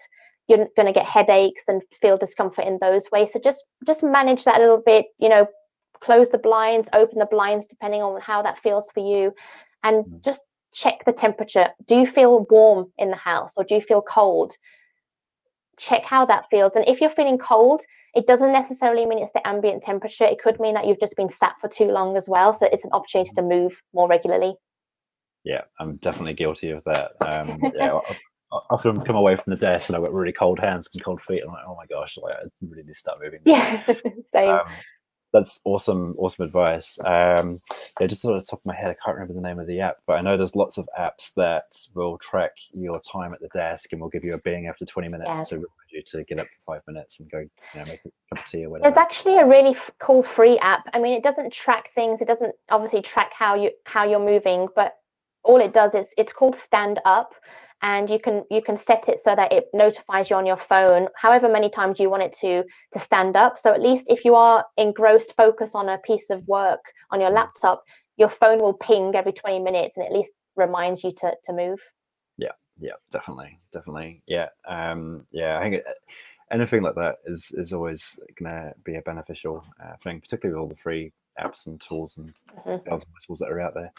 you're 0.47 0.67
going 0.75 0.87
to 0.87 0.93
get 0.93 1.05
headaches 1.05 1.63
and 1.67 1.81
feel 2.01 2.17
discomfort 2.17 2.65
in 2.65 2.79
those 2.81 3.05
ways. 3.11 3.33
So 3.33 3.39
just 3.39 3.63
just 3.85 4.03
manage 4.03 4.43
that 4.45 4.57
a 4.57 4.61
little 4.61 4.81
bit. 4.83 5.05
You 5.19 5.29
know, 5.29 5.47
close 6.01 6.29
the 6.29 6.37
blinds, 6.37 6.89
open 6.93 7.19
the 7.19 7.27
blinds 7.29 7.65
depending 7.65 8.01
on 8.01 8.19
how 8.21 8.41
that 8.41 8.59
feels 8.59 8.89
for 8.93 9.01
you, 9.01 9.33
and 9.83 10.05
mm-hmm. 10.05 10.17
just 10.23 10.41
check 10.73 11.05
the 11.05 11.13
temperature. 11.13 11.69
Do 11.87 11.95
you 11.95 12.05
feel 12.05 12.45
warm 12.49 12.91
in 12.97 13.09
the 13.09 13.15
house 13.15 13.53
or 13.57 13.63
do 13.63 13.75
you 13.75 13.81
feel 13.81 14.01
cold? 14.01 14.55
Check 15.79 16.03
how 16.03 16.25
that 16.25 16.45
feels. 16.51 16.75
And 16.75 16.87
if 16.87 17.01
you're 17.01 17.09
feeling 17.09 17.37
cold, 17.37 17.81
it 18.13 18.27
doesn't 18.27 18.51
necessarily 18.51 19.05
mean 19.05 19.19
it's 19.19 19.31
the 19.31 19.47
ambient 19.47 19.83
temperature. 19.83 20.25
It 20.25 20.39
could 20.41 20.59
mean 20.59 20.73
that 20.73 20.85
you've 20.85 20.99
just 20.99 21.15
been 21.15 21.29
sat 21.29 21.55
for 21.61 21.67
too 21.67 21.85
long 21.85 22.17
as 22.17 22.27
well. 22.27 22.53
So 22.53 22.67
it's 22.71 22.85
an 22.85 22.91
opportunity 22.91 23.31
to 23.35 23.41
move 23.41 23.81
more 23.93 24.07
regularly. 24.07 24.55
Yeah, 25.43 25.61
I'm 25.79 25.95
definitely 25.97 26.33
guilty 26.33 26.71
of 26.71 26.83
that. 26.85 27.11
Um, 27.21 27.59
yeah, 27.75 27.99
often 28.51 28.99
come 29.01 29.15
away 29.15 29.35
from 29.35 29.51
the 29.51 29.57
desk 29.57 29.89
and 29.89 29.95
I've 29.95 30.03
got 30.03 30.13
really 30.13 30.33
cold 30.33 30.59
hands 30.59 30.89
and 30.93 31.03
cold 31.03 31.21
feet. 31.21 31.43
I'm 31.45 31.51
like, 31.51 31.63
oh 31.67 31.75
my 31.75 31.85
gosh, 31.85 32.17
like, 32.21 32.33
I 32.33 32.43
really 32.61 32.83
need 32.83 32.93
to 32.93 32.99
start 32.99 33.19
moving. 33.23 33.39
Yeah, 33.45 33.85
same. 34.33 34.49
Um, 34.49 34.61
that's 35.31 35.61
awesome, 35.65 36.15
awesome 36.17 36.45
advice. 36.45 36.97
Um, 37.05 37.61
yeah, 37.99 38.07
just 38.07 38.21
sort 38.21 38.37
of 38.37 38.47
top 38.47 38.59
of 38.59 38.65
my 38.65 38.75
head, 38.75 38.89
I 38.89 38.95
can't 39.03 39.15
remember 39.15 39.33
the 39.33 39.47
name 39.47 39.59
of 39.59 39.67
the 39.67 39.79
app, 39.81 39.97
but 40.07 40.13
I 40.13 40.21
know 40.21 40.37
there's 40.37 40.55
lots 40.55 40.77
of 40.77 40.89
apps 40.99 41.33
that 41.35 41.75
will 41.93 42.17
track 42.17 42.51
your 42.71 42.99
time 43.01 43.33
at 43.33 43.39
the 43.39 43.49
desk 43.49 43.91
and 43.91 44.01
will 44.01 44.09
give 44.09 44.23
you 44.23 44.33
a 44.33 44.39
bing 44.39 44.67
after 44.67 44.85
20 44.85 45.07
minutes 45.07 45.29
yeah. 45.33 45.43
to 45.43 45.55
remind 45.55 45.69
you 45.91 46.01
to 46.03 46.23
get 46.23 46.39
up 46.39 46.47
for 46.47 46.73
five 46.73 46.81
minutes 46.87 47.19
and 47.19 47.29
go, 47.29 47.39
you 47.39 47.49
know, 47.75 47.85
make 47.85 48.01
a 48.05 48.35
cup 48.35 48.43
of 48.43 48.45
tea 48.45 48.65
or 48.65 48.71
whatever. 48.71 48.89
There's 48.89 49.01
actually 49.01 49.37
a 49.37 49.45
really 49.45 49.75
cool 49.99 50.23
free 50.23 50.57
app. 50.59 50.85
I 50.93 50.99
mean, 50.99 51.13
it 51.13 51.23
doesn't 51.23 51.53
track 51.53 51.93
things. 51.93 52.21
It 52.21 52.27
doesn't 52.27 52.55
obviously 52.69 53.01
track 53.01 53.31
how 53.33 53.55
you 53.55 53.71
how 53.85 54.05
you're 54.05 54.19
moving, 54.19 54.67
but 54.75 54.95
all 55.43 55.61
it 55.61 55.73
does 55.73 55.93
is 55.93 56.09
it's 56.17 56.33
called 56.33 56.55
Stand 56.55 56.99
Up 57.05 57.33
and 57.81 58.09
you 58.09 58.19
can 58.19 58.43
you 58.49 58.61
can 58.61 58.77
set 58.77 59.07
it 59.07 59.19
so 59.19 59.35
that 59.35 59.51
it 59.51 59.65
notifies 59.73 60.29
you 60.29 60.35
on 60.35 60.45
your 60.45 60.57
phone 60.57 61.07
however 61.15 61.47
many 61.47 61.69
times 61.69 61.99
you 61.99 62.09
want 62.09 62.23
it 62.23 62.33
to 62.33 62.63
to 62.93 62.99
stand 62.99 63.35
up. 63.35 63.57
So 63.57 63.73
at 63.73 63.81
least 63.81 64.07
if 64.09 64.25
you 64.25 64.35
are 64.35 64.65
engrossed 64.77 65.35
focus 65.35 65.75
on 65.75 65.89
a 65.89 65.97
piece 65.99 66.29
of 66.29 66.47
work 66.47 66.81
on 67.11 67.21
your 67.21 67.29
laptop 67.29 67.83
your 68.17 68.29
phone 68.29 68.59
will 68.59 68.73
ping 68.73 69.15
every 69.15 69.31
20 69.31 69.59
minutes 69.59 69.97
and 69.97 70.05
at 70.05 70.11
least 70.11 70.31
reminds 70.55 71.03
you 71.03 71.11
to 71.13 71.33
to 71.45 71.53
move. 71.53 71.79
Yeah 72.37 72.51
yeah 72.79 72.93
definitely 73.11 73.59
definitely. 73.71 74.21
Yeah 74.27 74.49
um 74.67 75.25
yeah 75.31 75.57
i 75.57 75.61
think 75.61 75.75
it, 75.75 75.85
anything 76.51 76.81
like 76.81 76.95
that 76.95 77.17
is 77.25 77.51
is 77.53 77.73
always 77.73 78.19
gonna 78.37 78.73
be 78.83 78.95
a 78.95 79.01
beneficial 79.01 79.65
uh, 79.83 79.95
thing 80.01 80.19
particularly 80.19 80.53
with 80.53 80.61
all 80.61 80.69
the 80.69 80.81
free 80.81 81.11
apps 81.39 81.67
and 81.67 81.79
tools 81.79 82.17
and 82.17 82.33
mm-hmm. 82.51 82.89
bells 82.89 83.03
and 83.03 83.13
whistles 83.13 83.39
that 83.39 83.49
are 83.49 83.61
out 83.61 83.73
there 83.73 83.91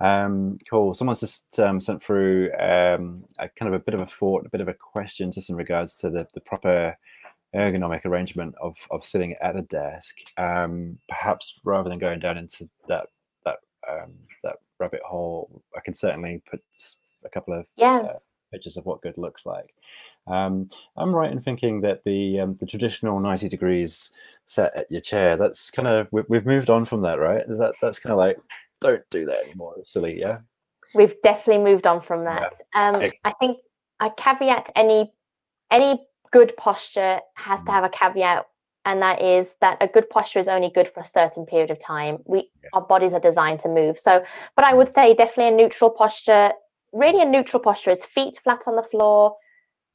um, 0.00 0.58
cool. 0.68 0.94
Someone's 0.94 1.20
just 1.20 1.58
um, 1.60 1.80
sent 1.80 2.02
through 2.02 2.52
um, 2.54 3.24
a 3.38 3.48
kind 3.48 3.72
of 3.72 3.74
a 3.74 3.84
bit 3.84 3.94
of 3.94 4.00
a 4.00 4.06
thought, 4.06 4.46
a 4.46 4.50
bit 4.50 4.60
of 4.60 4.68
a 4.68 4.74
question, 4.74 5.32
just 5.32 5.50
in 5.50 5.56
regards 5.56 5.94
to 5.96 6.10
the, 6.10 6.26
the 6.34 6.40
proper 6.40 6.96
ergonomic 7.54 8.04
arrangement 8.04 8.54
of 8.60 8.76
of 8.90 9.04
sitting 9.04 9.34
at 9.40 9.56
a 9.56 9.62
desk. 9.62 10.16
Um, 10.36 10.98
perhaps 11.08 11.54
rather 11.64 11.88
than 11.88 11.98
going 11.98 12.18
down 12.18 12.38
into 12.38 12.68
that 12.88 13.06
that 13.44 13.58
um, 13.88 14.12
that 14.42 14.56
rabbit 14.80 15.02
hole, 15.02 15.62
I 15.76 15.80
can 15.80 15.94
certainly 15.94 16.42
put 16.50 16.60
a 17.24 17.28
couple 17.28 17.58
of 17.58 17.66
yeah. 17.76 17.98
Uh, 17.98 18.18
pictures 18.52 18.76
of 18.76 18.86
what 18.86 19.02
good 19.02 19.18
looks 19.18 19.46
like. 19.46 19.74
Um, 20.26 20.70
I'm 20.96 21.14
right 21.14 21.30
in 21.30 21.40
thinking 21.40 21.80
that 21.82 22.04
the 22.04 22.40
um, 22.40 22.56
the 22.60 22.66
traditional 22.66 23.20
90 23.20 23.48
degrees 23.48 24.10
set 24.46 24.76
at 24.76 24.90
your 24.90 25.00
chair. 25.00 25.36
That's 25.36 25.70
kind 25.70 25.88
of 25.88 26.08
we've, 26.10 26.24
we've 26.28 26.46
moved 26.46 26.70
on 26.70 26.84
from 26.84 27.02
that, 27.02 27.18
right? 27.18 27.46
That 27.46 27.74
that's 27.80 27.98
kind 27.98 28.12
of 28.12 28.18
like 28.18 28.38
don't 28.84 29.02
do 29.10 29.24
that 29.26 29.44
anymore. 29.44 29.74
It's 29.78 29.90
silly, 29.90 30.20
yeah. 30.20 30.38
We've 30.94 31.14
definitely 31.22 31.64
moved 31.64 31.86
on 31.86 32.02
from 32.02 32.24
that. 32.24 32.54
Yeah. 32.74 32.90
Um, 32.90 33.10
I 33.24 33.32
think 33.40 33.58
a 34.00 34.10
caveat 34.16 34.70
any 34.76 35.12
any 35.70 36.06
good 36.30 36.56
posture 36.56 37.20
has 37.34 37.60
to 37.60 37.66
mm. 37.66 37.72
have 37.72 37.84
a 37.84 37.88
caveat, 37.88 38.46
and 38.84 39.00
that 39.02 39.22
is 39.22 39.56
that 39.60 39.78
a 39.80 39.88
good 39.88 40.08
posture 40.10 40.38
is 40.38 40.48
only 40.48 40.70
good 40.74 40.90
for 40.92 41.00
a 41.00 41.04
certain 41.04 41.46
period 41.46 41.70
of 41.70 41.80
time. 41.80 42.18
We 42.26 42.38
yeah. 42.38 42.70
our 42.74 42.82
bodies 42.82 43.14
are 43.14 43.20
designed 43.20 43.60
to 43.60 43.68
move. 43.68 43.98
So, 43.98 44.22
but 44.56 44.64
I 44.64 44.74
would 44.74 44.90
say 44.90 45.14
definitely 45.14 45.54
a 45.54 45.56
neutral 45.56 45.90
posture. 45.90 46.52
Really, 46.92 47.22
a 47.22 47.26
neutral 47.26 47.62
posture 47.62 47.90
is 47.90 48.04
feet 48.04 48.38
flat 48.44 48.62
on 48.66 48.76
the 48.76 48.84
floor, 48.84 49.36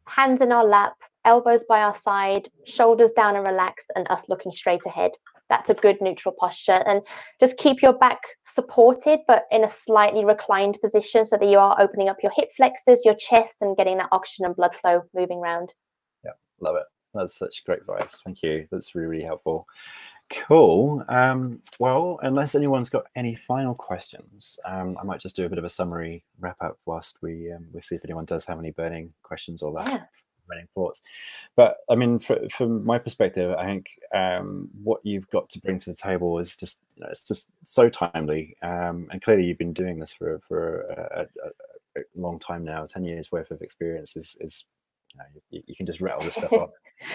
hands 0.05 0.41
in 0.41 0.51
our 0.51 0.65
lap, 0.65 0.97
elbows 1.25 1.63
by 1.67 1.81
our 1.81 1.95
side, 1.95 2.49
shoulders 2.65 3.11
down 3.11 3.35
and 3.35 3.45
relaxed, 3.45 3.91
and 3.95 4.09
us 4.09 4.23
looking 4.29 4.51
straight 4.51 4.85
ahead. 4.85 5.11
That's 5.49 5.69
a 5.69 5.73
good 5.73 5.97
neutral 5.99 6.35
posture. 6.39 6.83
And 6.85 7.01
just 7.39 7.57
keep 7.57 7.81
your 7.81 7.93
back 7.93 8.19
supported 8.45 9.19
but 9.27 9.45
in 9.51 9.63
a 9.63 9.69
slightly 9.69 10.25
reclined 10.25 10.77
position 10.81 11.25
so 11.25 11.37
that 11.37 11.49
you 11.49 11.57
are 11.57 11.79
opening 11.81 12.09
up 12.09 12.17
your 12.21 12.31
hip 12.35 12.49
flexors 12.55 12.99
your 13.03 13.15
chest 13.15 13.57
and 13.61 13.77
getting 13.77 13.97
that 13.97 14.09
oxygen 14.11 14.45
and 14.45 14.55
blood 14.55 14.75
flow 14.81 15.01
moving 15.13 15.39
around 15.39 15.73
yeah 16.23 16.31
love 16.59 16.75
it. 16.75 16.83
That's 17.13 17.37
such 17.37 17.63
great 17.65 17.79
advice. 17.79 18.21
Thank 18.23 18.43
you. 18.43 18.67
That's 18.71 18.93
really 18.93 19.07
really 19.07 19.25
helpful. 19.25 19.67
Cool. 20.31 21.03
Um, 21.09 21.61
well 21.79 22.19
unless 22.21 22.53
anyone's 22.53 22.89
got 22.89 23.05
any 23.15 23.33
final 23.33 23.73
questions 23.73 24.59
um, 24.65 24.95
i 25.01 25.03
might 25.03 25.19
just 25.19 25.35
do 25.35 25.45
a 25.45 25.49
bit 25.49 25.57
of 25.57 25.63
a 25.65 25.69
summary 25.69 26.23
wrap 26.39 26.57
up 26.61 26.77
whilst 26.85 27.17
we 27.23 27.51
um, 27.51 27.65
we 27.73 27.81
see 27.81 27.95
if 27.95 28.05
anyone 28.05 28.25
does 28.25 28.45
have 28.45 28.59
any 28.59 28.69
burning 28.71 29.11
questions 29.23 29.63
or 29.63 29.73
that 29.73 29.87
yeah 29.87 30.03
running 30.49 30.67
thoughts. 30.73 31.01
But 31.55 31.77
I 31.89 31.95
mean, 31.95 32.19
for, 32.19 32.37
from 32.49 32.85
my 32.85 32.97
perspective, 32.97 33.55
I 33.57 33.65
think 33.65 33.89
um, 34.13 34.69
what 34.83 35.01
you've 35.03 35.29
got 35.29 35.49
to 35.49 35.59
bring 35.59 35.79
to 35.79 35.89
the 35.89 35.95
table 35.95 36.39
is 36.39 36.55
just 36.55 36.79
you 36.95 37.03
know, 37.03 37.09
it's 37.09 37.23
just 37.23 37.49
so 37.63 37.89
timely. 37.89 38.55
Um, 38.61 39.07
and 39.11 39.21
clearly, 39.21 39.45
you've 39.45 39.57
been 39.57 39.73
doing 39.73 39.99
this 39.99 40.11
for 40.11 40.39
for 40.47 40.81
a, 40.81 41.27
a, 41.45 41.99
a 41.99 42.01
long 42.15 42.39
time 42.39 42.63
now. 42.63 42.85
Ten 42.85 43.03
years 43.03 43.31
worth 43.31 43.51
of 43.51 43.61
experience 43.61 44.15
is 44.15 44.37
is 44.39 44.65
you, 45.13 45.17
know, 45.17 45.25
you, 45.49 45.63
you, 45.67 45.75
can 45.75 45.85
just 45.85 46.01
rattle 46.01 46.23
this 46.23 46.35
stuff 46.35 46.53
off 46.53 46.69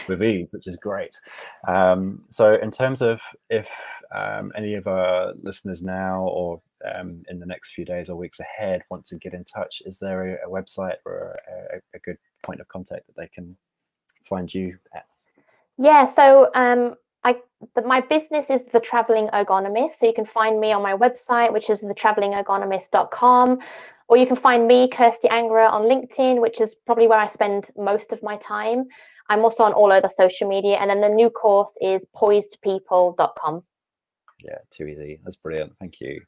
with 0.09 0.23
ease, 0.23 0.53
which 0.53 0.67
is 0.67 0.77
great. 0.77 1.17
Um, 1.69 2.25
so, 2.31 2.53
in 2.53 2.71
terms 2.71 3.03
of 3.03 3.21
if 3.51 3.71
um, 4.15 4.53
any 4.57 4.75
of 4.75 4.87
our 4.87 5.33
listeners 5.43 5.83
now 5.83 6.23
or 6.23 6.61
um, 6.95 7.23
in 7.29 7.39
the 7.39 7.47
next 7.47 7.73
few 7.73 7.85
days 7.85 8.09
or 8.09 8.17
weeks 8.17 8.41
ahead 8.41 8.83
want 8.91 9.05
to 9.07 9.17
get 9.17 9.35
in 9.35 9.45
touch, 9.45 9.83
is 9.87 9.99
there 9.99 10.37
a, 10.37 10.49
a 10.49 10.51
website 10.51 10.97
or 11.05 11.37
a, 11.73 11.77
a, 11.95 11.99
good 12.01 12.19
point 12.43 12.61
of 12.61 12.69
contact 12.69 13.07
that 13.07 13.17
they 13.17 13.29
can 13.29 13.57
find 14.25 14.53
you 14.53 14.77
at? 14.95 15.07
Yeah, 15.79 16.07
so 16.07 16.51
um, 16.55 16.95
I 17.25 17.37
the, 17.75 17.83
my 17.83 18.01
business 18.01 18.51
is 18.51 18.67
the 18.67 18.81
traveling 18.81 19.29
ergonomist. 19.29 19.99
So 19.99 20.07
you 20.07 20.13
can 20.13 20.27
find 20.27 20.61
me 20.61 20.73
on 20.73 20.83
my 20.83 20.95
website, 20.95 21.53
which 21.53 21.71
is 21.71 21.83
thetravelingergonomist.com, 21.83 23.59
or 24.09 24.17
you 24.17 24.27
can 24.27 24.37
find 24.37 24.69
me, 24.69 24.89
Kirsty 24.89 25.29
Angerer, 25.29 25.71
on 25.71 25.83
LinkedIn, 25.83 26.41
which 26.41 26.61
is 26.61 26.75
probably 26.75 27.09
where 27.09 27.19
I 27.19 27.27
spend 27.27 27.71
most 27.77 28.13
of 28.13 28.23
my 28.23 28.37
time. 28.37 28.85
I'm 29.31 29.41
also 29.41 29.63
on 29.63 29.73
all 29.73 29.91
other 29.91 30.11
social 30.15 30.49
media, 30.49 30.77
and 30.77 30.91
then 30.91 31.01
the 31.01 31.09
new 31.09 31.31
course 31.31 31.77
is 31.81 32.05
poisedpeople.com 32.15 33.65
yeah, 34.45 34.59
too 34.71 34.87
easy. 34.87 35.21
That's 35.25 35.37
brilliant. 35.37 35.73
Thank 35.81 36.01
you. 36.01 36.21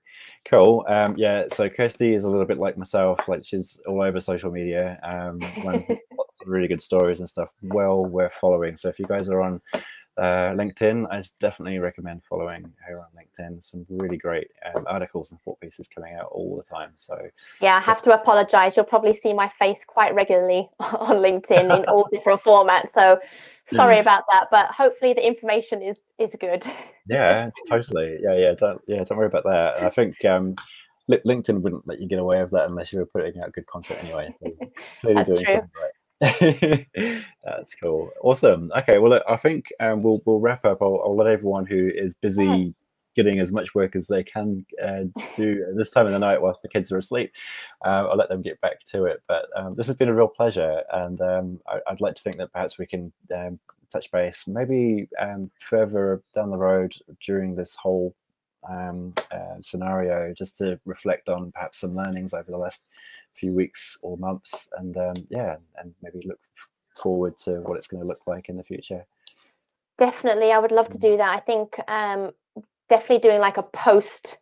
Cool. 0.45 0.85
Um, 0.89 1.15
yeah, 1.17 1.45
so 1.53 1.69
Kirsty 1.69 2.15
is 2.15 2.25
a 2.25 2.31
little 2.31 2.47
bit 2.47 2.59
like 2.59 2.79
myself. 2.79 3.29
Like 3.29 3.45
she's 3.45 3.79
all 3.87 4.03
over 4.03 4.21
social 4.21 4.51
media. 4.51 4.99
Um, 5.03 5.39
lots 5.65 6.41
of 6.41 6.47
really 6.47 6.69
good 6.69 6.81
stories 6.81 7.21
and 7.21 7.29
stuff. 7.29 7.51
Well 7.63 8.05
worth 8.05 8.33
following. 8.33 8.77
So 8.77 8.89
if 8.89 8.99
you 8.99 9.05
guys 9.05 9.29
are 9.29 9.43
on 9.43 9.61
uh, 10.17 10.55
LinkedIn, 10.55 11.07
I 11.11 11.23
definitely 11.41 11.79
recommend 11.79 12.25
following 12.25 12.73
her 12.87 12.99
on 13.01 13.07
LinkedIn. 13.15 13.63
Some 13.63 13.85
really 13.91 14.17
great 14.17 14.51
um, 14.75 14.85
articles 14.87 15.31
and 15.31 15.41
thought 15.43 15.61
pieces 15.61 15.89
coming 15.89 16.15
out 16.15 16.27
all 16.27 16.57
the 16.57 16.63
time. 16.63 16.93
So 16.97 17.19
yeah, 17.61 17.77
I 17.77 17.81
have 17.81 18.01
to 18.03 18.15
apologize. 18.15 18.77
You'll 18.77 18.87
probably 18.87 19.15
see 19.15 19.35
my 19.35 19.51
face 19.59 19.85
quite 19.87 20.15
regularly 20.15 20.71
on 20.81 21.17
LinkedIn 21.17 21.77
in 21.77 21.85
all 21.85 22.09
different 22.13 22.41
formats. 22.41 22.89
So 22.95 23.19
sorry 23.75 23.99
about 23.99 24.25
that, 24.33 24.47
but 24.51 24.67
hopefully 24.71 25.13
the 25.13 25.27
information 25.27 25.83
is 25.83 25.97
is 26.19 26.35
good. 26.41 26.65
Yeah, 27.09 27.51
totally. 27.69 28.19
Yeah, 28.23 28.37
yeah. 28.37 28.55
Don't 28.55 28.81
yeah, 28.87 29.05
don't 29.05 29.19
worry 29.19 29.27
about 29.27 29.45
that. 29.45 29.83
I 29.83 29.91
think 29.91 30.25
um, 30.25 30.55
LinkedIn 31.11 31.61
wouldn't 31.61 31.87
let 31.87 32.01
you 32.01 32.09
get 32.09 32.19
away 32.19 32.41
with 32.41 32.51
that 32.53 32.69
unless 32.69 32.93
you 32.93 32.99
were 32.99 33.07
putting 33.07 33.41
out 33.41 33.53
good 33.53 33.67
content 33.67 34.03
anyway. 34.03 34.31
So 34.31 34.51
clearly 35.01 35.25
That's 35.25 35.31
doing 35.31 35.45
true. 35.45 35.55
something 35.55 35.71
right. 35.81 37.27
That's 37.45 37.75
cool. 37.75 38.11
Awesome. 38.23 38.73
Okay. 38.77 38.99
Well, 38.99 39.11
look, 39.11 39.25
I 39.29 39.37
think 39.37 39.67
um, 39.81 40.03
we'll 40.03 40.21
we'll 40.25 40.41
wrap 40.41 40.65
up. 40.65 40.79
I'll, 40.81 41.01
I'll 41.05 41.17
let 41.17 41.29
everyone 41.29 41.67
who 41.67 41.91
is 41.95 42.15
busy. 42.15 42.75
Getting 43.17 43.41
as 43.41 43.51
much 43.51 43.75
work 43.75 43.97
as 43.97 44.07
they 44.07 44.23
can 44.23 44.65
uh, 44.83 45.05
do 45.37 45.65
this 45.77 45.91
time 45.91 46.07
of 46.07 46.13
the 46.13 46.19
night 46.19 46.41
whilst 46.41 46.63
the 46.63 46.69
kids 46.69 46.93
are 46.93 46.99
asleep. 46.99 47.33
Uh, 47.85 48.07
I'll 48.09 48.17
let 48.17 48.29
them 48.29 48.43
get 48.43 48.61
back 48.61 48.85
to 48.93 49.07
it. 49.07 49.23
But 49.27 49.47
um, 49.57 49.75
this 49.75 49.87
has 49.87 49.97
been 49.97 50.09
a 50.09 50.15
real 50.15 50.29
pleasure, 50.29 50.83
and 50.93 51.21
um, 51.21 51.61
I, 51.67 51.81
I'd 51.89 52.01
like 52.01 52.15
to 52.17 52.23
think 52.23 52.37
that 52.37 52.53
perhaps 52.53 52.79
we 52.79 52.87
can 52.87 53.13
um, 53.35 53.59
touch 53.91 54.11
base 54.11 54.47
maybe 54.47 55.09
um, 55.21 55.51
further 55.59 56.23
down 56.35 56.51
the 56.51 56.57
road 56.57 56.95
during 57.25 57.55
this 57.55 57.75
whole 57.75 58.15
um, 58.69 59.15
uh, 59.31 59.61
scenario, 59.61 60.35
just 60.35 60.59
to 60.59 60.79
reflect 60.85 61.29
on 61.29 61.53
perhaps 61.53 61.79
some 61.79 61.97
learnings 61.97 62.35
over 62.35 62.51
the 62.51 62.59
last 62.59 62.87
few 63.33 63.53
weeks 63.53 63.97
or 64.03 64.17
months, 64.19 64.69
and 64.79 64.97
um, 64.97 65.15
yeah, 65.31 65.57
and 65.79 65.95
maybe 66.03 66.21
look 66.27 66.41
forward 66.95 67.37
to 67.39 67.61
what 67.61 67.77
it's 67.77 67.87
going 67.87 68.03
to 68.03 68.07
look 68.07 68.27
like 68.27 68.49
in 68.49 68.57
the 68.57 68.65
future. 68.65 69.05
Definitely, 69.99 70.53
I 70.53 70.59
would 70.59 70.73
love 70.73 70.89
to 70.91 70.99
do 70.99 71.17
that. 71.17 71.35
I 71.37 71.41
think 71.41 71.79
um, 71.89 72.33
definitely 72.89 73.19
doing 73.19 73.41
like 73.41 73.57
a 73.57 73.63
post 73.63 74.39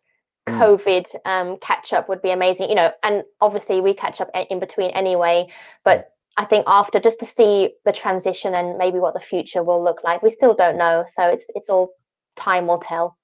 Mm. 0.47 0.59
COVID 0.59 1.05
um, 1.25 1.57
catch 1.59 1.91
up 1.91 2.07
would 2.07 2.21
be 2.21 2.31
amazing. 2.31 2.69
You 2.69 2.75
know, 2.75 2.91
and 3.03 3.23
obviously 3.41 3.81
we 3.81 3.93
catch 3.93 4.21
up 4.21 4.29
in 4.49 4.59
between 4.59 4.91
anyway. 4.91 5.47
But 5.83 6.11
I 6.37 6.45
think 6.45 6.65
after 6.67 6.99
just 6.99 7.19
to 7.21 7.25
see 7.25 7.71
the 7.85 7.91
transition 7.91 8.53
and 8.53 8.77
maybe 8.77 8.99
what 8.99 9.13
the 9.13 9.19
future 9.19 9.63
will 9.63 9.83
look 9.83 10.03
like, 10.03 10.21
we 10.21 10.31
still 10.31 10.53
don't 10.53 10.77
know. 10.77 11.05
So 11.15 11.23
it's 11.23 11.45
it's 11.55 11.69
all 11.69 11.89
time 12.35 12.67
will 12.67 12.79
tell. 12.79 13.17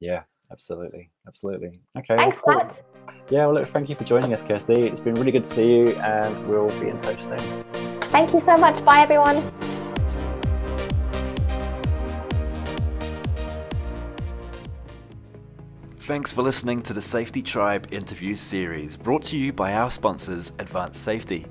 Yeah, 0.00 0.22
absolutely, 0.50 1.10
absolutely. 1.28 1.80
Okay. 1.96 2.16
Thanks, 2.16 2.40
cool. 2.40 2.56
Matt. 2.56 2.82
Yeah, 3.30 3.46
well, 3.46 3.54
look, 3.54 3.68
thank 3.68 3.88
you 3.88 3.94
for 3.94 4.04
joining 4.04 4.34
us, 4.34 4.42
Kirsty. 4.42 4.82
It's 4.82 5.00
been 5.00 5.14
really 5.14 5.32
good 5.32 5.44
to 5.44 5.50
see 5.50 5.68
you, 5.68 5.88
and 5.96 6.48
we'll 6.48 6.68
be 6.80 6.88
in 6.88 7.00
touch 7.00 7.22
soon. 7.22 7.64
Thank 8.10 8.34
you 8.34 8.40
so 8.40 8.56
much. 8.56 8.84
Bye, 8.84 9.00
everyone. 9.00 9.73
Thanks 16.06 16.30
for 16.30 16.42
listening 16.42 16.82
to 16.82 16.92
the 16.92 17.00
Safety 17.00 17.40
Tribe 17.40 17.88
interview 17.90 18.36
series 18.36 18.94
brought 18.94 19.22
to 19.24 19.38
you 19.38 19.54
by 19.54 19.72
our 19.72 19.90
sponsors, 19.90 20.52
Advanced 20.58 21.02
Safety. 21.02 21.46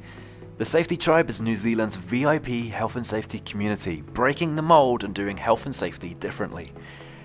The 0.60 0.64
Safety 0.66 0.96
Tribe 0.96 1.28
is 1.32 1.42
New 1.42 1.56
Zealand's 1.56 1.96
VIP 1.96 2.70
health 2.72 2.96
and 2.96 3.04
safety 3.04 3.40
community, 3.40 4.04
breaking 4.14 4.54
the 4.54 4.62
mold 4.62 5.04
and 5.04 5.16
doing 5.16 5.38
health 5.38 5.66
and 5.66 5.74
safety 5.74 6.14
differently. 6.20 6.72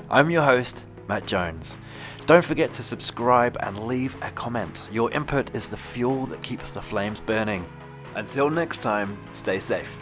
I'm 0.08 0.30
your 0.30 0.42
host, 0.42 0.86
Matt 1.06 1.26
Jones. 1.26 1.76
Don't 2.24 2.42
forget 2.42 2.72
to 2.72 2.82
subscribe 2.82 3.58
and 3.60 3.86
leave 3.86 4.16
a 4.22 4.30
comment. 4.30 4.88
Your 4.90 5.10
input 5.12 5.54
is 5.54 5.68
the 5.68 5.76
fuel 5.76 6.24
that 6.26 6.40
keeps 6.40 6.70
the 6.70 6.80
flames 6.80 7.20
burning. 7.20 7.68
Until 8.14 8.48
next 8.48 8.80
time, 8.80 9.18
stay 9.30 9.58
safe. 9.58 9.94